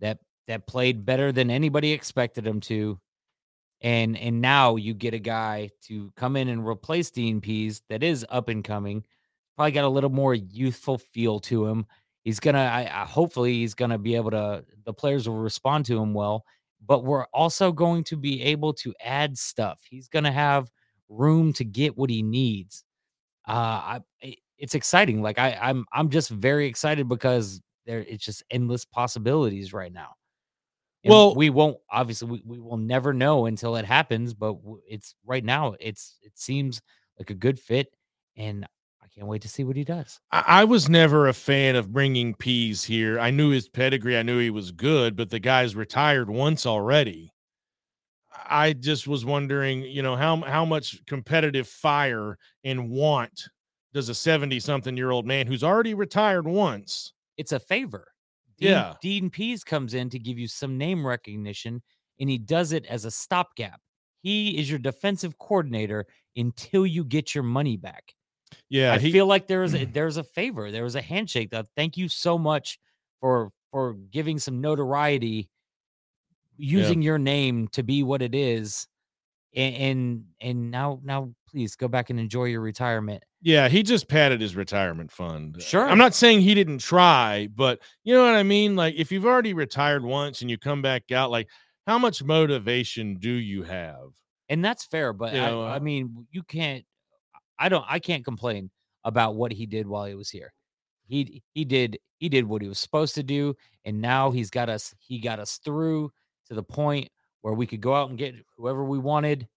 that 0.00 0.18
that 0.46 0.66
played 0.66 1.04
better 1.04 1.32
than 1.32 1.50
anybody 1.50 1.92
expected 1.92 2.44
them 2.44 2.60
to. 2.60 2.98
And 3.82 4.16
and 4.18 4.40
now 4.40 4.76
you 4.76 4.94
get 4.94 5.14
a 5.14 5.18
guy 5.18 5.70
to 5.86 6.12
come 6.16 6.36
in 6.36 6.48
and 6.48 6.66
replace 6.66 7.10
Dean 7.10 7.40
Pees 7.40 7.82
that 7.88 8.02
is 8.02 8.26
up 8.28 8.48
and 8.48 8.62
coming, 8.62 9.04
probably 9.56 9.72
got 9.72 9.84
a 9.84 9.88
little 9.88 10.10
more 10.10 10.34
youthful 10.34 10.98
feel 10.98 11.40
to 11.40 11.66
him 11.66 11.86
he's 12.24 12.40
gonna 12.40 12.58
I, 12.58 12.90
I, 13.02 13.04
hopefully 13.04 13.54
he's 13.54 13.74
gonna 13.74 13.98
be 13.98 14.14
able 14.14 14.30
to 14.32 14.64
the 14.84 14.92
players 14.92 15.28
will 15.28 15.36
respond 15.36 15.86
to 15.86 16.00
him 16.00 16.14
well 16.14 16.44
but 16.86 17.04
we're 17.04 17.26
also 17.26 17.72
going 17.72 18.04
to 18.04 18.16
be 18.16 18.42
able 18.42 18.72
to 18.72 18.94
add 19.04 19.36
stuff. 19.36 19.80
He's 19.88 20.08
gonna 20.08 20.32
have 20.32 20.70
room 21.08 21.52
to 21.54 21.64
get 21.64 21.96
what 21.96 22.08
he 22.10 22.22
needs. 22.22 22.84
Uh 23.46 24.00
I, 24.22 24.36
it's 24.58 24.74
exciting 24.74 25.22
like 25.22 25.38
i 25.38 25.58
i'm 25.60 25.86
i'm 25.90 26.10
just 26.10 26.28
very 26.28 26.66
excited 26.66 27.08
because 27.08 27.62
there 27.86 28.00
it's 28.00 28.24
just 28.24 28.42
endless 28.50 28.84
possibilities 28.84 29.72
right 29.72 29.92
now. 29.92 30.10
And 31.02 31.10
well 31.12 31.34
we 31.34 31.48
won't 31.50 31.78
obviously 31.90 32.28
we, 32.28 32.42
we 32.44 32.60
will 32.60 32.76
never 32.76 33.14
know 33.14 33.46
until 33.46 33.76
it 33.76 33.86
happens 33.86 34.34
but 34.34 34.56
it's 34.86 35.14
right 35.24 35.44
now 35.44 35.74
it's 35.80 36.18
it 36.22 36.32
seems 36.34 36.82
like 37.18 37.30
a 37.30 37.34
good 37.34 37.58
fit 37.58 37.88
and 38.36 38.66
can't 39.14 39.26
wait 39.26 39.42
to 39.42 39.48
see 39.48 39.64
what 39.64 39.76
he 39.76 39.84
does. 39.84 40.20
I, 40.32 40.44
I, 40.46 40.64
was 40.64 40.88
never 40.88 41.28
a 41.28 41.32
fan 41.32 41.76
of 41.76 41.92
bringing 41.92 42.34
Pees 42.34 42.84
here. 42.84 43.18
I 43.18 43.30
knew 43.30 43.50
his 43.50 43.68
pedigree. 43.68 44.16
I 44.16 44.22
knew 44.22 44.38
he 44.38 44.50
was 44.50 44.72
good, 44.72 45.16
but 45.16 45.30
the 45.30 45.40
guy's 45.40 45.74
retired 45.74 46.30
once 46.30 46.66
already. 46.66 47.32
I 48.48 48.72
just 48.72 49.06
was 49.06 49.24
wondering, 49.24 49.82
you 49.82 50.02
know, 50.02 50.16
how 50.16 50.36
how 50.42 50.64
much 50.64 51.04
competitive 51.06 51.68
fire 51.68 52.38
and 52.64 52.90
want 52.90 53.48
does 53.92 54.08
a 54.08 54.14
70 54.14 54.60
something 54.60 54.96
year 54.96 55.10
old 55.10 55.26
man 55.26 55.46
who's 55.46 55.64
already 55.64 55.94
retired 55.94 56.46
once? 56.46 57.12
It's 57.36 57.52
a 57.52 57.60
favor. 57.60 58.08
Dean, 58.58 58.70
Yeah. 58.70 58.94
Dean 59.02 59.30
Pees 59.30 59.64
comes 59.64 59.94
in 59.94 60.10
to 60.10 60.18
give 60.18 60.38
you 60.38 60.46
some 60.46 60.78
name 60.78 61.06
recognition, 61.06 61.82
and 62.20 62.30
he 62.30 62.38
does 62.38 62.72
it 62.72 62.86
as 62.86 63.04
a 63.04 63.10
stopgap. 63.10 63.80
He 64.22 64.58
is 64.58 64.68
your 64.68 64.78
defensive 64.78 65.38
coordinator 65.38 66.06
until 66.36 66.86
you 66.86 67.04
get 67.04 67.34
your 67.34 67.44
money 67.44 67.76
back. 67.76 68.14
Yeah, 68.70 68.94
I 68.94 68.98
he, 68.98 69.12
feel 69.12 69.26
like 69.26 69.46
there 69.48 69.62
is 69.62 69.74
a, 69.74 69.84
there's 69.92 70.16
a 70.16 70.24
favor, 70.24 70.70
there 70.70 70.84
was 70.84 70.94
a 70.96 71.02
handshake. 71.02 71.50
That 71.50 71.66
thank 71.76 71.96
you 71.96 72.08
so 72.08 72.38
much 72.38 72.78
for 73.20 73.50
for 73.70 73.94
giving 74.10 74.38
some 74.38 74.60
notoriety, 74.60 75.50
using 76.56 77.02
your 77.02 77.18
name 77.18 77.68
to 77.68 77.82
be 77.82 78.02
what 78.02 78.22
it 78.22 78.34
is, 78.34 78.86
and 79.54 79.74
and, 79.74 80.24
and 80.40 80.70
now 80.70 81.00
now 81.02 81.34
please 81.48 81.74
go 81.76 81.88
back 81.88 82.10
and 82.10 82.20
enjoy 82.20 82.44
your 82.44 82.60
retirement. 82.60 83.24
yeah, 83.42 83.68
he 83.68 83.82
just 83.82 84.06
padded 84.08 84.40
his 84.40 84.54
retirement 84.54 85.10
fund. 85.10 85.60
Sure. 85.60 85.88
I'm 85.88 85.98
not 85.98 86.14
saying 86.14 86.42
he 86.42 86.54
didn't 86.54 86.78
try, 86.78 87.48
but 87.54 87.80
you 88.04 88.14
know 88.14 88.24
what 88.24 88.36
I 88.36 88.44
mean. 88.44 88.76
Like 88.76 88.94
if 88.96 89.10
you've 89.10 89.26
already 89.26 89.52
retired 89.52 90.04
once 90.04 90.42
and 90.42 90.50
you 90.50 90.58
come 90.58 90.80
back 90.82 91.10
out, 91.10 91.30
like 91.30 91.48
how 91.88 91.98
much 91.98 92.22
motivation 92.22 93.16
do 93.16 93.30
you 93.32 93.64
have? 93.64 94.10
and 94.48 94.64
that's 94.64 94.84
fair 94.84 95.12
but 95.12 95.32
You 95.32 95.40
I, 95.40 95.46
know, 95.50 95.62
I 95.62 95.76
uh, 95.76 95.80
mean 95.80 96.26
you 96.32 96.42
can't 96.42 96.84
i 97.60 97.68
don't 97.68 97.84
i 97.88 98.00
can't 98.00 98.24
complain 98.24 98.70
about 99.04 99.34
what 99.34 99.52
he 99.52 99.66
did 99.66 99.86
while 99.86 100.04
he 100.04 100.14
was 100.14 100.30
here. 100.30 100.52
He 101.06 101.42
he 101.52 101.64
did 101.64 101.98
he 102.18 102.28
did 102.28 102.46
what 102.46 102.62
he 102.62 102.68
was 102.68 102.78
supposed 102.78 103.14
to 103.16 103.22
do 103.22 103.56
and 103.84 104.00
now 104.00 104.30
he's 104.30 104.50
got 104.50 104.68
us 104.68 104.94
he 104.98 105.18
got 105.18 105.38
us 105.38 105.58
through 105.64 106.12
to 106.48 106.54
the 106.54 106.62
point 106.62 107.08
where 107.42 107.54
we 107.54 107.66
could 107.66 107.80
go 107.80 107.94
out 107.94 108.10
and 108.10 108.18
get 108.18 108.34
whoever 108.56 108.84
we 108.84 108.98
wanted. 108.98 109.48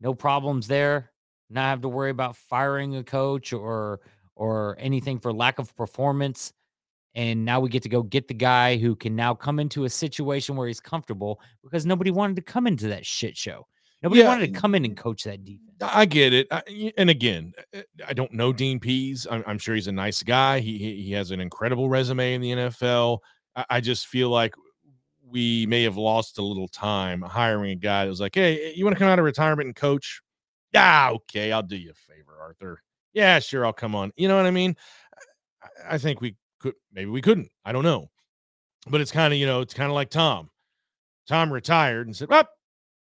No 0.00 0.14
problems 0.14 0.66
there. 0.66 1.12
Not 1.50 1.64
have 1.64 1.82
to 1.82 1.88
worry 1.88 2.10
about 2.10 2.36
firing 2.36 2.96
a 2.96 3.04
coach 3.04 3.52
or 3.52 4.00
or 4.34 4.76
anything 4.80 5.18
for 5.20 5.32
lack 5.32 5.58
of 5.58 5.76
performance. 5.76 6.52
And 7.14 7.44
now 7.44 7.58
we 7.60 7.68
get 7.68 7.82
to 7.82 7.88
go 7.88 8.02
get 8.02 8.28
the 8.28 8.34
guy 8.34 8.76
who 8.76 8.94
can 8.94 9.16
now 9.16 9.34
come 9.34 9.58
into 9.58 9.84
a 9.84 9.90
situation 9.90 10.56
where 10.56 10.68
he's 10.68 10.80
comfortable 10.80 11.40
because 11.62 11.84
nobody 11.84 12.10
wanted 12.12 12.36
to 12.36 12.42
come 12.42 12.66
into 12.66 12.88
that 12.88 13.04
shit 13.04 13.36
show 13.36 13.66
Nobody 14.02 14.22
Yeah, 14.22 14.28
wanted 14.28 14.54
to 14.54 14.60
come 14.60 14.74
in 14.74 14.84
and 14.84 14.96
coach 14.96 15.24
that 15.24 15.44
defense. 15.44 15.66
I 15.82 16.06
get 16.06 16.32
it. 16.32 16.46
I, 16.50 16.92
and 16.96 17.10
again, 17.10 17.52
uh, 17.76 17.80
I 18.06 18.12
don't 18.12 18.32
know 18.32 18.52
Dean 18.52 18.80
Pees. 18.80 19.26
I'm, 19.30 19.42
I'm 19.46 19.58
sure 19.58 19.74
he's 19.74 19.88
a 19.88 19.92
nice 19.92 20.22
guy. 20.22 20.60
He, 20.60 20.78
he 20.78 21.02
he 21.02 21.12
has 21.12 21.30
an 21.30 21.40
incredible 21.40 21.88
resume 21.88 22.34
in 22.34 22.40
the 22.40 22.50
NFL. 22.52 23.18
I, 23.56 23.64
I 23.70 23.80
just 23.80 24.06
feel 24.06 24.30
like 24.30 24.54
we 25.28 25.66
may 25.66 25.82
have 25.84 25.96
lost 25.96 26.38
a 26.38 26.42
little 26.42 26.68
time 26.68 27.22
hiring 27.22 27.72
a 27.72 27.76
guy 27.76 28.04
that 28.04 28.10
was 28.10 28.20
like, 28.20 28.34
"Hey, 28.34 28.72
you 28.74 28.84
want 28.84 28.96
to 28.96 28.98
come 28.98 29.08
out 29.08 29.18
of 29.18 29.24
retirement 29.24 29.66
and 29.66 29.76
coach?" 29.76 30.20
Yeah, 30.72 31.10
okay, 31.12 31.52
I'll 31.52 31.62
do 31.62 31.76
you 31.76 31.90
a 31.90 31.94
favor, 31.94 32.36
Arthur. 32.40 32.82
Yeah, 33.12 33.38
sure, 33.40 33.66
I'll 33.66 33.72
come 33.72 33.94
on. 33.94 34.12
You 34.16 34.28
know 34.28 34.36
what 34.36 34.46
I 34.46 34.50
mean? 34.50 34.76
I, 35.62 35.94
I 35.94 35.98
think 35.98 36.20
we 36.20 36.36
could. 36.60 36.74
Maybe 36.92 37.10
we 37.10 37.22
couldn't. 37.22 37.50
I 37.64 37.72
don't 37.72 37.84
know. 37.84 38.10
But 38.88 39.00
it's 39.00 39.12
kind 39.12 39.32
of 39.32 39.38
you 39.38 39.46
know, 39.46 39.60
it's 39.60 39.74
kind 39.74 39.90
of 39.90 39.94
like 39.94 40.10
Tom. 40.10 40.50
Tom 41.28 41.52
retired 41.52 42.06
and 42.06 42.16
said, 42.16 42.28
"Well, 42.28 42.48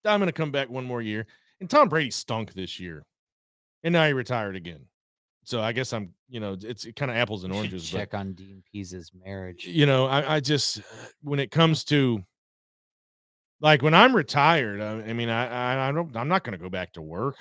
I'm 0.06 0.20
going 0.20 0.28
to 0.28 0.34
come 0.34 0.52
back 0.52 0.70
one 0.70 0.86
more 0.86 1.02
year." 1.02 1.26
And 1.60 1.70
Tom 1.70 1.90
Brady 1.90 2.12
stunk 2.12 2.54
this 2.54 2.80
year, 2.80 3.06
and 3.84 3.92
now 3.94 4.06
he 4.08 4.14
retired 4.14 4.56
again. 4.56 4.86
So 5.44 5.62
I 5.62 5.72
guess 5.72 5.94
I'm, 5.94 6.14
you 6.28 6.40
know, 6.40 6.56
it's 6.62 6.86
kind 6.96 7.10
of 7.10 7.18
apples 7.18 7.44
and 7.44 7.52
oranges. 7.52 7.90
But 7.92 7.98
check 7.98 8.14
on 8.14 8.34
Dean 8.34 8.62
Pees's 8.72 9.12
marriage. 9.26 9.66
you 9.66 9.86
know, 9.86 10.06
I, 10.06 10.36
I 10.36 10.40
just 10.40 10.82
when 11.22 11.40
it 11.40 11.50
comes 11.52 11.84
to 11.86 12.24
like 13.62 13.82
when 13.82 13.94
I'm 13.94 14.16
retired, 14.16 14.80
I, 14.80 15.10
I 15.10 15.14
mean, 15.14 15.30
I, 15.30 15.48
I 15.48 15.90
I 15.90 15.92
don't, 15.92 16.16
I'm 16.16 16.28
not 16.28 16.44
going 16.44 16.58
to 16.58 16.64
go 16.64 16.70
back 16.70 16.94
to 16.94 17.02
work. 17.02 17.36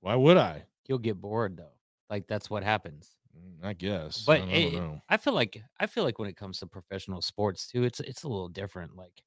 Why 0.00 0.14
would 0.14 0.36
I? 0.36 0.64
You'll 0.86 0.98
get 0.98 1.20
bored 1.20 1.56
though. 1.56 1.72
Like 2.08 2.26
that's 2.28 2.48
what 2.48 2.62
happens. 2.62 3.10
Mm, 3.36 3.66
I 3.66 3.72
guess, 3.72 4.24
But 4.24 4.42
I, 4.42 4.46
it-. 4.46 5.00
I 5.08 5.16
feel 5.16 5.32
like 5.34 5.60
I 5.80 5.86
feel 5.86 6.04
like 6.04 6.18
when 6.18 6.28
it 6.28 6.36
comes 6.36 6.60
to 6.60 6.66
professional 6.66 7.20
sports 7.20 7.66
too, 7.66 7.82
it's 7.82 8.00
it's 8.00 8.22
a 8.22 8.28
little 8.28 8.48
different. 8.48 8.96
Like 8.96 9.22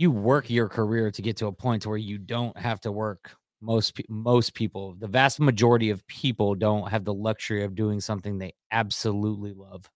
you 0.00 0.10
work 0.10 0.48
your 0.48 0.68
career 0.68 1.10
to 1.10 1.22
get 1.22 1.36
to 1.36 1.46
a 1.46 1.52
point 1.52 1.86
where 1.86 1.98
you 1.98 2.16
don't 2.18 2.56
have 2.56 2.80
to 2.80 2.90
work. 2.92 3.32
Most 3.60 4.00
most 4.08 4.54
people, 4.54 4.94
the 4.98 5.06
vast 5.06 5.38
majority 5.38 5.90
of 5.90 6.06
people, 6.06 6.54
don't 6.54 6.88
have 6.90 7.04
the 7.04 7.12
luxury 7.12 7.62
of 7.62 7.74
doing 7.74 8.00
something 8.00 8.38
they 8.38 8.54
absolutely 8.72 9.52
love. 9.52 9.88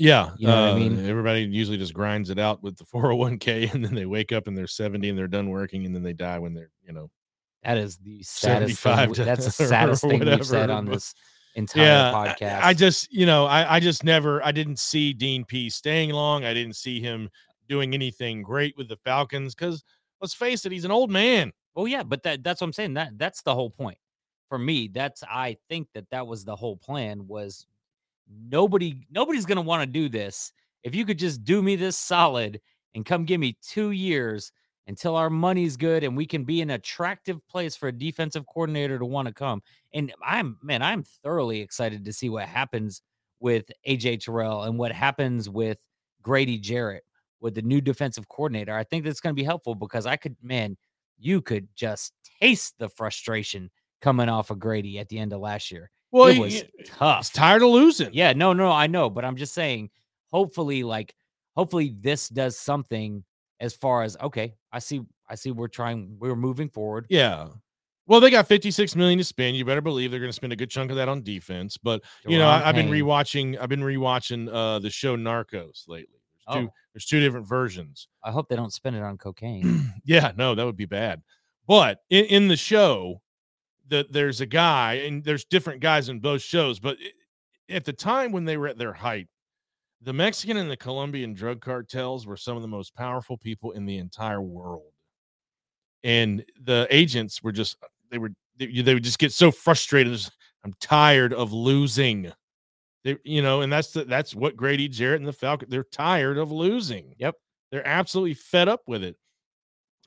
Yeah, 0.00 0.30
You 0.36 0.46
know 0.48 0.54
what 0.62 0.68
I 0.70 0.72
uh, 0.72 0.76
mean? 0.76 1.06
Everybody 1.08 1.42
usually 1.42 1.76
just 1.76 1.92
grinds 1.94 2.30
it 2.30 2.38
out 2.38 2.62
with 2.62 2.76
the 2.76 2.84
401k, 2.94 3.72
and 3.74 3.84
then 3.84 3.94
they 3.94 4.06
wake 4.06 4.32
up 4.32 4.46
and 4.48 4.56
they're 4.58 4.66
70 4.66 5.08
and 5.08 5.18
they're 5.18 5.26
done 5.28 5.48
working, 5.50 5.86
and 5.86 5.94
then 5.94 6.02
they 6.02 6.12
die 6.12 6.38
when 6.40 6.54
they're, 6.54 6.70
you 6.84 6.92
know, 6.92 7.10
That 7.64 7.78
is 7.78 7.98
the 7.98 8.22
saddest. 8.22 8.80
Thing, 8.80 8.92
75 8.94 9.08
we- 9.08 9.14
to- 9.16 9.24
that's 9.24 9.44
the 9.44 9.50
saddest 9.66 10.02
thing 10.02 10.20
we've 10.24 10.46
said 10.46 10.70
on 10.70 10.84
this 10.84 11.14
entire 11.56 11.84
yeah. 11.84 12.16
I- 12.16 12.28
podcast. 12.28 12.60
I, 12.62 12.74
just, 12.74 13.12
you 13.12 13.26
know, 13.26 13.46
I, 13.46 13.76
I 13.76 13.80
just 13.80 14.02
never, 14.04 14.44
I 14.44 14.52
didn't 14.52 14.78
see 14.78 15.12
Dean 15.12 15.44
P 15.44 15.68
staying 15.70 16.10
long. 16.10 16.44
I 16.44 16.54
didn't 16.54 16.76
see 16.76 17.00
him 17.00 17.28
doing 17.68 17.94
anything 17.94 18.42
great 18.42 18.76
with 18.76 18.88
the 18.88 18.96
Falcons 18.96 19.54
because 19.54 19.84
let's 20.20 20.34
face 20.34 20.64
it, 20.66 20.72
he's 20.72 20.84
an 20.84 20.90
old 20.90 21.10
man. 21.10 21.52
Oh 21.76 21.86
yeah, 21.86 22.02
but 22.02 22.22
that 22.24 22.42
that's 22.42 22.60
what 22.60 22.66
I'm 22.66 22.72
saying. 22.72 22.94
That 22.94 23.18
that's 23.18 23.42
the 23.42 23.54
whole 23.54 23.70
point. 23.70 23.98
For 24.48 24.58
me, 24.58 24.88
that's 24.88 25.22
I 25.22 25.58
think 25.68 25.88
that 25.94 26.10
that 26.10 26.26
was 26.26 26.44
the 26.44 26.56
whole 26.56 26.76
plan 26.76 27.26
was 27.28 27.66
nobody 28.28 28.94
nobody's 29.10 29.46
to 29.46 29.60
want 29.60 29.82
to 29.82 29.86
do 29.86 30.08
this. 30.08 30.52
If 30.82 30.94
you 30.94 31.04
could 31.04 31.18
just 31.18 31.44
do 31.44 31.62
me 31.62 31.76
this 31.76 31.96
solid 31.96 32.60
and 32.94 33.04
come 33.04 33.24
give 33.24 33.40
me 33.40 33.58
2 33.62 33.90
years 33.90 34.52
until 34.86 35.16
our 35.16 35.28
money's 35.28 35.76
good 35.76 36.02
and 36.02 36.16
we 36.16 36.24
can 36.24 36.44
be 36.44 36.62
an 36.62 36.70
attractive 36.70 37.46
place 37.46 37.76
for 37.76 37.88
a 37.88 37.92
defensive 37.92 38.46
coordinator 38.46 38.98
to 38.98 39.04
want 39.04 39.28
to 39.28 39.34
come. 39.34 39.62
And 39.92 40.12
I'm 40.24 40.56
man, 40.62 40.82
I'm 40.82 41.04
thoroughly 41.22 41.60
excited 41.60 42.04
to 42.04 42.12
see 42.12 42.30
what 42.30 42.48
happens 42.48 43.02
with 43.40 43.70
AJ 43.86 44.24
Terrell 44.24 44.62
and 44.62 44.78
what 44.78 44.92
happens 44.92 45.48
with 45.48 45.78
Grady 46.22 46.58
Jarrett 46.58 47.04
with 47.40 47.54
the 47.54 47.62
new 47.62 47.80
defensive 47.80 48.28
coordinator. 48.28 48.74
I 48.74 48.84
think 48.84 49.04
that's 49.04 49.20
going 49.20 49.34
to 49.34 49.40
be 49.40 49.44
helpful 49.44 49.74
because 49.74 50.06
I 50.06 50.16
could, 50.16 50.36
man, 50.42 50.76
you 51.18 51.40
could 51.40 51.68
just 51.74 52.12
taste 52.40 52.74
the 52.78 52.88
frustration 52.88 53.70
coming 54.00 54.28
off 54.28 54.50
of 54.50 54.58
Grady 54.58 54.98
at 54.98 55.08
the 55.08 55.18
end 55.18 55.32
of 55.32 55.40
last 55.40 55.70
year. 55.70 55.90
Well, 56.10 56.28
it 56.28 56.34
he- 56.34 56.40
was 56.40 56.52
he's 56.54 56.64
tough. 56.86 57.32
tired 57.32 57.62
of 57.62 57.68
losing. 57.70 58.10
Yeah, 58.12 58.32
no, 58.32 58.52
no, 58.52 58.70
I 58.70 58.86
know, 58.86 59.10
but 59.10 59.24
I'm 59.24 59.36
just 59.36 59.54
saying, 59.54 59.90
hopefully, 60.30 60.82
like, 60.82 61.14
hopefully 61.54 61.94
this 62.00 62.28
does 62.28 62.58
something 62.58 63.24
as 63.60 63.74
far 63.74 64.02
as 64.02 64.16
okay, 64.22 64.54
I 64.72 64.78
see, 64.78 65.00
I 65.28 65.34
see, 65.34 65.50
we're 65.50 65.68
trying, 65.68 66.16
we're 66.18 66.36
moving 66.36 66.68
forward. 66.68 67.06
Yeah. 67.08 67.48
Well, 68.06 68.20
they 68.20 68.30
got 68.30 68.46
56 68.46 68.96
million 68.96 69.18
to 69.18 69.24
spend. 69.24 69.58
You 69.58 69.66
better 69.66 69.82
believe 69.82 70.10
they're 70.10 70.18
going 70.18 70.30
to 70.30 70.36
spend 70.36 70.54
a 70.54 70.56
good 70.56 70.70
chunk 70.70 70.90
of 70.90 70.96
that 70.96 71.10
on 71.10 71.22
defense. 71.22 71.76
But 71.76 72.02
you 72.26 72.38
know, 72.38 72.48
I, 72.48 72.66
I've 72.66 72.74
been 72.74 72.88
rewatching. 72.88 73.60
I've 73.60 73.68
been 73.68 73.82
rewatching 73.82 74.48
uh, 74.50 74.78
the 74.78 74.88
show 74.88 75.14
Narcos 75.14 75.86
lately. 75.88 76.22
There's 76.48 76.62
two. 76.62 76.70
Oh. 76.70 76.72
There's 76.98 77.06
two 77.06 77.20
different 77.20 77.46
versions. 77.46 78.08
I 78.24 78.32
hope 78.32 78.48
they 78.48 78.56
don't 78.56 78.72
spend 78.72 78.96
it 78.96 79.04
on 79.04 79.18
cocaine. 79.18 79.94
Yeah, 80.04 80.32
no, 80.36 80.56
that 80.56 80.66
would 80.66 80.76
be 80.76 80.84
bad. 80.84 81.22
But 81.68 82.00
in, 82.10 82.24
in 82.24 82.48
the 82.48 82.56
show, 82.56 83.22
that 83.86 84.12
there's 84.12 84.40
a 84.40 84.46
guy, 84.46 84.94
and 84.94 85.22
there's 85.22 85.44
different 85.44 85.80
guys 85.80 86.08
in 86.08 86.18
both 86.18 86.42
shows. 86.42 86.80
But 86.80 86.96
at 87.68 87.84
the 87.84 87.92
time 87.92 88.32
when 88.32 88.46
they 88.46 88.56
were 88.56 88.66
at 88.66 88.78
their 88.78 88.92
height, 88.92 89.28
the 90.02 90.12
Mexican 90.12 90.56
and 90.56 90.68
the 90.68 90.76
Colombian 90.76 91.34
drug 91.34 91.60
cartels 91.60 92.26
were 92.26 92.36
some 92.36 92.56
of 92.56 92.62
the 92.62 92.68
most 92.68 92.96
powerful 92.96 93.38
people 93.38 93.70
in 93.70 93.86
the 93.86 93.98
entire 93.98 94.42
world. 94.42 94.90
And 96.02 96.44
the 96.60 96.88
agents 96.90 97.44
were 97.44 97.52
just 97.52 97.76
they 98.10 98.18
were 98.18 98.32
they, 98.56 98.82
they 98.82 98.94
would 98.94 99.04
just 99.04 99.20
get 99.20 99.32
so 99.32 99.52
frustrated. 99.52 100.20
I'm 100.64 100.74
tired 100.80 101.32
of 101.32 101.52
losing. 101.52 102.32
They, 103.04 103.16
you 103.24 103.42
know, 103.42 103.60
and 103.60 103.72
that's 103.72 103.92
the, 103.92 104.04
that's 104.04 104.34
what 104.34 104.56
Grady 104.56 104.88
Jarrett 104.88 105.20
and 105.20 105.28
the 105.28 105.32
Falcon. 105.32 105.70
They're 105.70 105.84
tired 105.84 106.38
of 106.38 106.50
losing. 106.50 107.14
Yep. 107.18 107.36
They're 107.70 107.86
absolutely 107.86 108.34
fed 108.34 108.68
up 108.68 108.82
with 108.86 109.04
it 109.04 109.16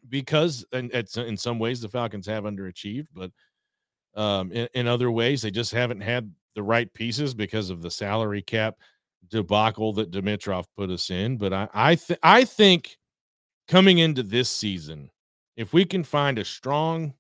because 0.10 0.66
and 0.72 0.92
it's 0.94 1.18
in 1.18 1.38
some 1.38 1.60
ways 1.60 1.80
the 1.82 1.88
Falcons 1.88 2.28
have 2.28 2.44
underachieved, 2.44 3.08
but 3.14 3.32
um 4.16 4.52
in, 4.52 4.68
in 4.74 4.88
other 4.88 5.10
ways 5.12 5.42
they 5.42 5.52
just 5.52 5.72
haven't 5.72 6.02
had 6.02 6.32
the 6.56 6.64
right 6.64 6.92
pieces 6.94 7.34
because 7.34 7.70
of 7.70 7.82
the 7.82 7.92
salary 7.92 8.42
cap 8.42 8.76
debacle 9.30 9.94
that 9.94 10.12
Dimitroff 10.12 10.66
put 10.76 10.90
us 10.90 11.10
in. 11.10 11.38
But 11.38 11.54
I 11.54 11.70
I 11.74 11.96
th- 11.96 12.20
I 12.24 12.44
think 12.44 12.98
coming 13.68 14.00
into 14.00 14.24
this 14.24 14.50
season, 14.50 15.10
if 15.56 15.72
we 15.74 15.86
can 15.86 16.04
find 16.04 16.38
a 16.40 16.46
strong, 16.46 17.14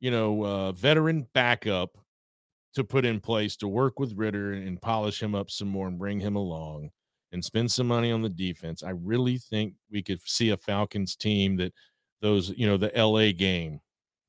you 0.00 0.10
know, 0.10 0.44
uh, 0.44 0.72
veteran 0.72 1.26
backup 1.34 1.96
to 2.74 2.84
put 2.84 3.04
in 3.04 3.20
place 3.20 3.56
to 3.56 3.68
work 3.68 3.98
with 3.98 4.16
Ridder 4.16 4.52
and 4.52 4.80
polish 4.80 5.22
him 5.22 5.34
up 5.34 5.50
some 5.50 5.68
more 5.68 5.88
and 5.88 5.98
bring 5.98 6.20
him 6.20 6.36
along 6.36 6.90
and 7.32 7.44
spend 7.44 7.70
some 7.70 7.88
money 7.88 8.12
on 8.12 8.22
the 8.22 8.28
defense, 8.28 8.82
I 8.82 8.90
really 8.90 9.38
think 9.38 9.74
we 9.90 10.02
could 10.02 10.20
see 10.24 10.50
a 10.50 10.56
Falcons 10.56 11.16
team 11.16 11.56
that 11.56 11.72
those, 12.20 12.50
you 12.50 12.66
know, 12.66 12.76
the 12.76 12.92
LA 12.96 13.32
game 13.32 13.80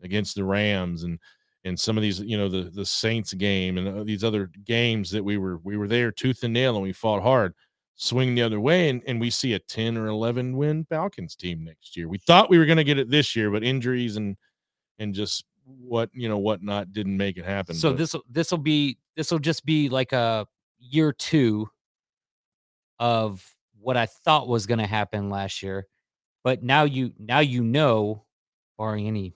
against 0.01 0.35
the 0.35 0.43
Rams 0.43 1.03
and 1.03 1.19
and 1.63 1.79
some 1.79 1.97
of 1.97 2.03
these, 2.03 2.19
you 2.19 2.37
know, 2.37 2.49
the 2.49 2.69
the 2.69 2.85
Saints 2.85 3.33
game 3.33 3.77
and 3.77 3.87
uh, 3.87 4.03
these 4.03 4.23
other 4.23 4.51
games 4.63 5.11
that 5.11 5.23
we 5.23 5.37
were 5.37 5.59
we 5.63 5.77
were 5.77 5.87
there 5.87 6.11
tooth 6.11 6.43
and 6.43 6.53
nail 6.53 6.75
and 6.75 6.83
we 6.83 6.93
fought 6.93 7.23
hard 7.23 7.53
swing 7.95 8.35
the 8.35 8.41
other 8.41 8.59
way 8.59 8.89
and, 8.89 9.01
and 9.07 9.21
we 9.21 9.29
see 9.29 9.53
a 9.53 9.59
10 9.59 9.97
or 9.97 10.07
11 10.07 10.57
win 10.57 10.85
Falcons 10.85 11.35
team 11.35 11.63
next 11.63 11.95
year. 11.95 12.09
We 12.09 12.17
thought 12.17 12.49
we 12.49 12.57
were 12.57 12.65
going 12.65 12.77
to 12.77 12.83
get 12.83 12.99
it 12.99 13.09
this 13.09 13.35
year, 13.35 13.49
but 13.49 13.63
injuries 13.63 14.17
and 14.17 14.35
and 14.99 15.13
just 15.13 15.45
what, 15.65 16.09
you 16.13 16.29
know, 16.29 16.37
whatnot 16.37 16.93
didn't 16.93 17.17
make 17.17 17.37
it 17.37 17.45
happen. 17.45 17.75
so 17.75 17.93
this 17.93 18.15
this 18.29 18.51
will 18.51 18.57
be 18.57 18.97
this 19.15 19.31
will 19.31 19.39
just 19.39 19.65
be 19.65 19.89
like 19.89 20.13
a 20.13 20.47
year 20.79 21.11
two 21.11 21.69
of 22.99 23.45
what 23.79 23.97
I 23.97 24.05
thought 24.05 24.47
was 24.47 24.65
going 24.65 24.79
to 24.79 24.87
happen 24.87 25.29
last 25.29 25.61
year. 25.61 25.87
But 26.43 26.63
now 26.63 26.83
you 26.83 27.13
now 27.17 27.39
you 27.39 27.63
know, 27.63 28.25
barring 28.77 29.07
any 29.07 29.35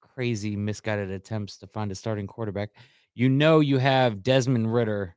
crazy 0.00 0.56
misguided 0.56 1.10
attempts 1.10 1.58
to 1.58 1.66
find 1.66 1.92
a 1.92 1.94
starting 1.94 2.26
quarterback, 2.26 2.70
you 3.14 3.28
know 3.28 3.60
you 3.60 3.78
have 3.78 4.22
Desmond 4.22 4.72
Ridder 4.72 5.16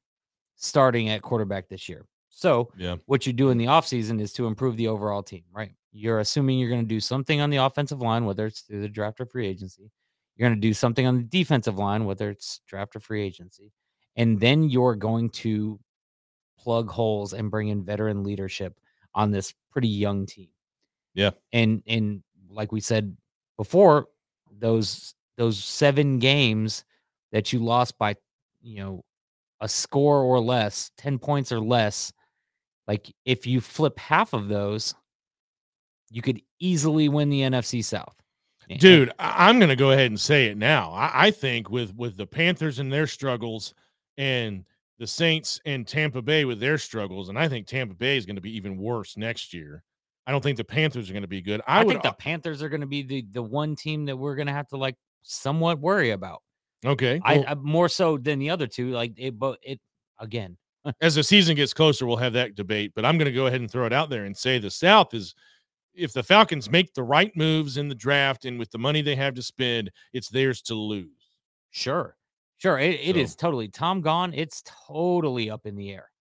starting 0.55 1.09
at 1.09 1.21
quarterback 1.21 1.69
this 1.69 1.89
year. 1.89 2.05
So 2.29 2.71
yeah. 2.77 2.95
what 3.05 3.27
you 3.27 3.33
do 3.33 3.49
in 3.49 3.57
the 3.57 3.65
offseason 3.65 4.19
is 4.21 4.33
to 4.33 4.47
improve 4.47 4.77
the 4.77 4.87
overall 4.87 5.21
team, 5.21 5.43
right? 5.53 5.71
You're 5.91 6.19
assuming 6.19 6.59
you're 6.59 6.69
going 6.69 6.81
to 6.81 6.87
do 6.87 6.99
something 6.99 7.41
on 7.41 7.49
the 7.49 7.57
offensive 7.57 8.01
line, 8.01 8.25
whether 8.25 8.45
it's 8.45 8.61
through 8.61 8.81
the 8.81 8.89
draft 8.89 9.19
or 9.19 9.25
free 9.25 9.47
agency. 9.47 9.91
You're 10.35 10.49
going 10.49 10.59
to 10.59 10.67
do 10.67 10.73
something 10.73 11.05
on 11.05 11.17
the 11.17 11.23
defensive 11.23 11.77
line, 11.77 12.05
whether 12.05 12.29
it's 12.29 12.61
draft 12.67 12.95
or 12.95 12.99
free 12.99 13.21
agency. 13.23 13.73
And 14.15 14.39
then 14.39 14.69
you're 14.69 14.95
going 14.95 15.29
to 15.29 15.79
plug 16.57 16.89
holes 16.89 17.33
and 17.33 17.51
bring 17.51 17.69
in 17.69 17.83
veteran 17.83 18.23
leadership 18.23 18.79
on 19.13 19.31
this 19.31 19.53
pretty 19.71 19.87
young 19.87 20.25
team. 20.25 20.49
Yeah. 21.13 21.31
And 21.51 21.83
and 21.87 22.23
like 22.49 22.71
we 22.71 22.81
said 22.81 23.15
before, 23.57 24.07
those 24.59 25.13
those 25.37 25.63
seven 25.63 26.19
games 26.19 26.83
that 27.31 27.51
you 27.51 27.59
lost 27.59 27.97
by, 27.97 28.15
you 28.61 28.79
know, 28.79 29.03
a 29.61 29.67
score 29.67 30.21
or 30.21 30.39
less, 30.39 30.91
10 30.97 31.19
points 31.19 31.51
or 31.51 31.59
less, 31.59 32.11
like 32.87 33.13
if 33.25 33.47
you 33.47 33.61
flip 33.61 33.97
half 33.97 34.33
of 34.33 34.47
those, 34.47 34.93
you 36.09 36.21
could 36.21 36.41
easily 36.59 37.09
win 37.09 37.29
the 37.29 37.41
NFC 37.41 37.83
South. 37.83 38.20
Dude, 38.79 39.11
I'm 39.19 39.59
going 39.59 39.69
to 39.69 39.75
go 39.75 39.91
ahead 39.91 40.07
and 40.07 40.19
say 40.19 40.47
it 40.47 40.57
now. 40.57 40.91
I, 40.91 41.27
I 41.27 41.31
think 41.31 41.69
with 41.69 41.95
with 41.95 42.17
the 42.17 42.27
Panthers 42.27 42.79
and 42.79 42.91
their 42.91 43.07
struggles 43.07 43.73
and 44.17 44.65
the 44.99 45.07
Saints 45.07 45.59
and 45.65 45.87
Tampa 45.87 46.21
Bay 46.21 46.45
with 46.45 46.59
their 46.59 46.77
struggles, 46.77 47.29
and 47.29 47.37
I 47.37 47.47
think 47.47 47.67
Tampa 47.67 47.95
Bay 47.95 48.17
is 48.17 48.25
going 48.25 48.35
to 48.35 48.41
be 48.41 48.55
even 48.55 48.77
worse 48.77 49.17
next 49.17 49.53
year. 49.53 49.83
I 50.27 50.31
don't 50.31 50.41
think 50.41 50.57
the 50.57 50.63
Panthers 50.63 51.09
are 51.09 51.13
going 51.13 51.23
to 51.23 51.27
be 51.27 51.41
good. 51.41 51.61
I, 51.67 51.81
I 51.81 51.83
would, 51.83 51.93
think 51.93 52.03
the 52.03 52.13
Panthers 52.13 52.61
are 52.61 52.69
going 52.69 52.81
to 52.81 52.87
be 52.87 53.01
the 53.03 53.25
the 53.31 53.43
one 53.43 53.75
team 53.75 54.05
that 54.05 54.15
we're 54.15 54.35
going 54.35 54.47
to 54.47 54.53
have 54.53 54.67
to 54.69 54.77
like 54.77 54.95
somewhat 55.23 55.79
worry 55.79 56.11
about. 56.11 56.41
Okay, 56.85 57.19
I, 57.23 57.43
I 57.47 57.55
more 57.55 57.89
so 57.89 58.17
than 58.17 58.39
the 58.39 58.49
other 58.51 58.67
two. 58.67 58.91
Like 58.91 59.13
it, 59.17 59.37
but 59.37 59.59
it 59.61 59.79
again. 60.19 60.57
as 61.01 61.15
the 61.15 61.23
season 61.23 61.55
gets 61.55 61.73
closer, 61.73 62.05
we'll 62.05 62.17
have 62.17 62.33
that 62.33 62.55
debate. 62.55 62.93
But 62.95 63.05
I'm 63.05 63.17
going 63.17 63.25
to 63.25 63.31
go 63.31 63.47
ahead 63.47 63.61
and 63.61 63.69
throw 63.69 63.85
it 63.85 63.93
out 63.93 64.09
there 64.09 64.25
and 64.25 64.35
say 64.35 64.57
the 64.57 64.71
South 64.71 65.13
is 65.13 65.35
if 65.93 66.13
the 66.13 66.23
Falcons 66.23 66.69
make 66.69 66.93
the 66.93 67.03
right 67.03 67.35
moves 67.35 67.77
in 67.77 67.87
the 67.87 67.95
draft 67.95 68.45
and 68.45 68.57
with 68.57 68.71
the 68.71 68.77
money 68.77 69.01
they 69.01 69.15
have 69.15 69.33
to 69.35 69.41
spend, 69.41 69.91
it's 70.13 70.29
theirs 70.29 70.61
to 70.63 70.75
lose. 70.75 71.09
Sure. 71.71 72.15
Sure, 72.57 72.77
it, 72.77 72.99
it 73.01 73.15
so. 73.15 73.21
is 73.21 73.35
totally 73.35 73.67
Tom 73.67 74.01
gone. 74.01 74.33
It's 74.35 74.63
totally 74.87 75.49
up 75.49 75.65
in 75.65 75.75
the 75.75 75.91
air. 75.91 76.11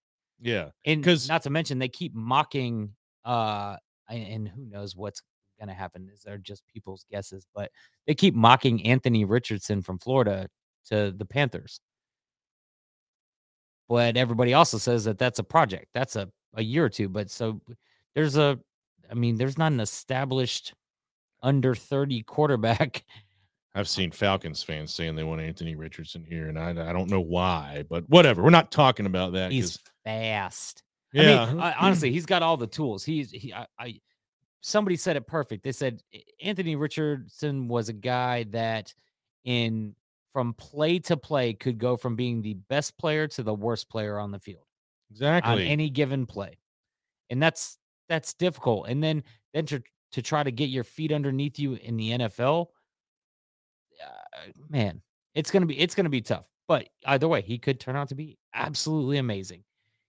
Yeah, 0.40 0.70
and 0.86 1.02
because 1.02 1.28
not 1.28 1.42
to 1.42 1.50
mention 1.50 1.78
they 1.78 1.88
keep 1.88 2.14
mocking, 2.14 2.94
uh, 3.26 3.76
and 4.08 4.48
who 4.48 4.64
knows 4.64 4.96
what's 4.96 5.20
going 5.58 5.68
to 5.68 5.74
happen? 5.74 6.08
Is 6.10 6.22
they're 6.22 6.38
just 6.38 6.62
people's 6.66 7.04
guesses, 7.10 7.46
but 7.54 7.70
they 8.06 8.14
keep 8.14 8.34
mocking 8.34 8.86
Anthony 8.86 9.26
Richardson 9.26 9.82
from 9.82 9.98
Florida 9.98 10.48
to 10.86 11.12
the 11.14 11.26
Panthers. 11.26 11.80
But 13.86 14.16
everybody 14.16 14.54
also 14.54 14.78
says 14.78 15.04
that 15.04 15.18
that's 15.18 15.40
a 15.40 15.44
project. 15.44 15.88
That's 15.92 16.16
a 16.16 16.30
a 16.54 16.62
year 16.62 16.84
or 16.84 16.88
two. 16.88 17.08
But 17.08 17.30
so 17.30 17.60
there's 18.14 18.36
a, 18.36 18.58
I 19.10 19.14
mean, 19.14 19.36
there's 19.36 19.58
not 19.58 19.72
an 19.72 19.80
established 19.80 20.74
under 21.42 21.74
30 21.74 22.22
quarterback 22.22 23.04
I've 23.74 23.88
seen 23.88 24.10
Falcons 24.10 24.62
fans 24.62 24.92
saying 24.92 25.14
they 25.14 25.22
want 25.22 25.40
Anthony 25.40 25.76
Richardson 25.76 26.24
here, 26.24 26.48
and 26.48 26.58
I, 26.58 26.70
I 26.70 26.92
don't 26.92 27.08
know 27.08 27.20
why, 27.20 27.84
but 27.88 28.08
whatever. 28.08 28.42
We're 28.42 28.50
not 28.50 28.72
talking 28.72 29.06
about 29.06 29.34
that. 29.34 29.52
He's 29.52 29.78
fast. 30.04 30.82
Yeah, 31.12 31.42
I 31.42 31.52
mean, 31.52 31.60
I, 31.60 31.74
honestly, 31.74 32.10
he's 32.10 32.26
got 32.26 32.42
all 32.42 32.56
the 32.56 32.66
tools. 32.66 33.04
He's 33.04 33.30
he. 33.30 33.52
I, 33.52 33.66
I 33.78 34.00
somebody 34.60 34.96
said 34.96 35.16
it 35.16 35.26
perfect. 35.26 35.62
They 35.62 35.72
said 35.72 36.02
Anthony 36.42 36.74
Richardson 36.74 37.68
was 37.68 37.88
a 37.88 37.92
guy 37.92 38.44
that 38.50 38.92
in 39.44 39.94
from 40.32 40.54
play 40.54 40.98
to 41.00 41.16
play 41.16 41.52
could 41.52 41.78
go 41.78 41.96
from 41.96 42.16
being 42.16 42.42
the 42.42 42.54
best 42.54 42.98
player 42.98 43.28
to 43.28 43.42
the 43.42 43.54
worst 43.54 43.88
player 43.88 44.18
on 44.18 44.32
the 44.32 44.40
field. 44.40 44.64
Exactly. 45.12 45.52
On 45.52 45.58
any 45.60 45.90
given 45.90 46.26
play. 46.26 46.58
And 47.30 47.42
that's 47.42 47.78
that's 48.10 48.34
difficult. 48.34 48.88
And 48.88 49.02
then 49.02 49.22
then 49.54 49.64
to 49.66 49.82
to 50.12 50.20
try 50.20 50.42
to 50.42 50.50
get 50.50 50.68
your 50.68 50.84
feet 50.84 51.12
underneath 51.12 51.58
you 51.58 51.74
in 51.74 51.96
the 51.96 52.10
NFL 52.10 52.66
uh, 54.04 54.50
man, 54.68 55.00
it's 55.34 55.50
gonna 55.50 55.66
be 55.66 55.78
it's 55.78 55.94
gonna 55.94 56.08
be 56.08 56.20
tough. 56.20 56.46
But 56.68 56.88
either 57.06 57.28
way, 57.28 57.40
he 57.40 57.58
could 57.58 57.80
turn 57.80 57.96
out 57.96 58.08
to 58.08 58.14
be 58.14 58.38
absolutely 58.54 59.18
amazing. 59.18 59.64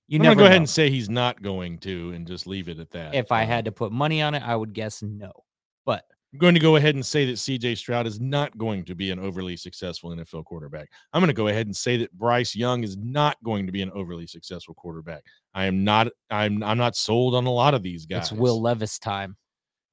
You 0.08 0.20
I'm 0.20 0.24
never 0.24 0.36
go 0.36 0.42
know. 0.42 0.48
ahead 0.48 0.58
and 0.58 0.70
say 0.70 0.90
he's 0.90 1.10
not 1.10 1.42
going 1.42 1.80
to, 1.80 2.12
and 2.12 2.28
just 2.28 2.46
leave 2.46 2.70
it 2.70 2.80
at 2.80 2.92
that. 2.92 3.16
If 3.16 3.32
I 3.32 3.44
had 3.44 3.66
to 3.66 3.72
put 3.72 3.92
money 3.92 4.22
on 4.22 4.36
it, 4.36 4.44
I 4.44 4.56
would 4.56 4.74
guess 4.74 5.02
no. 5.02 5.32
But 5.86 6.06
I'm 6.34 6.40
going 6.40 6.54
to 6.54 6.62
go 6.62 6.78
ahead 6.78 6.96
and 6.96 7.06
say 7.06 7.26
that 7.26 7.34
CJ 7.34 7.78
Stroud 7.78 8.08
is 8.08 8.22
not 8.22 8.58
going 8.58 8.86
to 8.86 8.96
be 8.96 9.12
an 9.12 9.20
overly 9.20 9.58
successful 9.58 10.12
NFL 10.12 10.46
quarterback. 10.46 10.90
I'm 11.12 11.20
going 11.20 11.28
to 11.28 11.34
go 11.34 11.48
ahead 11.48 11.66
and 11.66 11.76
say 11.76 11.98
that 11.98 12.12
Bryce 12.14 12.56
Young 12.56 12.84
is 12.84 12.96
not 12.96 13.36
going 13.44 13.66
to 13.66 13.72
be 13.72 13.82
an 13.82 13.92
overly 13.92 14.28
successful 14.28 14.74
quarterback. 14.74 15.24
I 15.54 15.66
am 15.66 15.84
not 15.84 16.08
I'm 16.30 16.64
I'm 16.64 16.78
not 16.78 16.96
sold 16.96 17.36
on 17.36 17.46
a 17.46 17.52
lot 17.52 17.74
of 17.74 17.84
these 17.84 18.06
guys. 18.06 18.32
It's 18.32 18.40
Will 18.40 18.62
Levis 18.62 18.98
time. 18.98 19.36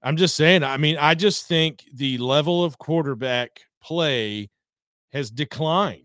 I'm 0.02 0.16
just 0.16 0.36
saying, 0.36 0.62
I 0.62 0.76
mean, 0.76 0.96
I 0.96 1.14
just 1.14 1.46
think 1.46 1.84
the 1.92 2.18
level 2.18 2.62
of 2.62 2.78
quarterback 2.78 3.60
play 3.82 4.48
has 5.12 5.30
declined 5.30 6.04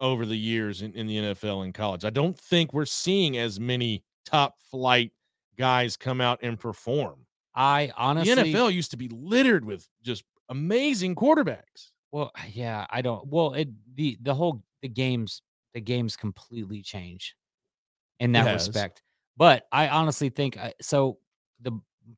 over 0.00 0.24
the 0.24 0.36
years 0.36 0.80
in, 0.80 0.94
in 0.94 1.06
the 1.06 1.16
NFL 1.16 1.64
and 1.64 1.74
college. 1.74 2.06
I 2.06 2.10
don't 2.10 2.38
think 2.38 2.72
we're 2.72 2.86
seeing 2.86 3.36
as 3.36 3.60
many 3.60 4.02
top 4.24 4.54
flight 4.70 5.12
guys 5.58 5.98
come 5.98 6.22
out 6.22 6.38
and 6.42 6.58
perform. 6.58 7.26
I 7.54 7.92
honestly, 7.96 8.34
the 8.34 8.58
NFL 8.58 8.72
used 8.72 8.90
to 8.92 8.96
be 8.96 9.08
littered 9.08 9.64
with 9.64 9.88
just 10.02 10.24
amazing 10.48 11.14
quarterbacks. 11.14 11.90
Well, 12.12 12.32
yeah, 12.52 12.86
I 12.90 13.02
don't. 13.02 13.26
Well, 13.26 13.54
it 13.54 13.68
the 13.94 14.18
the 14.22 14.34
whole 14.34 14.62
the 14.82 14.88
games 14.88 15.42
the 15.74 15.80
games 15.80 16.16
completely 16.16 16.82
change 16.82 17.36
in 18.18 18.32
that 18.32 18.52
respect. 18.52 19.02
But 19.36 19.66
I 19.72 19.88
honestly 19.88 20.28
think 20.28 20.58
so. 20.80 21.18
The 21.62 21.72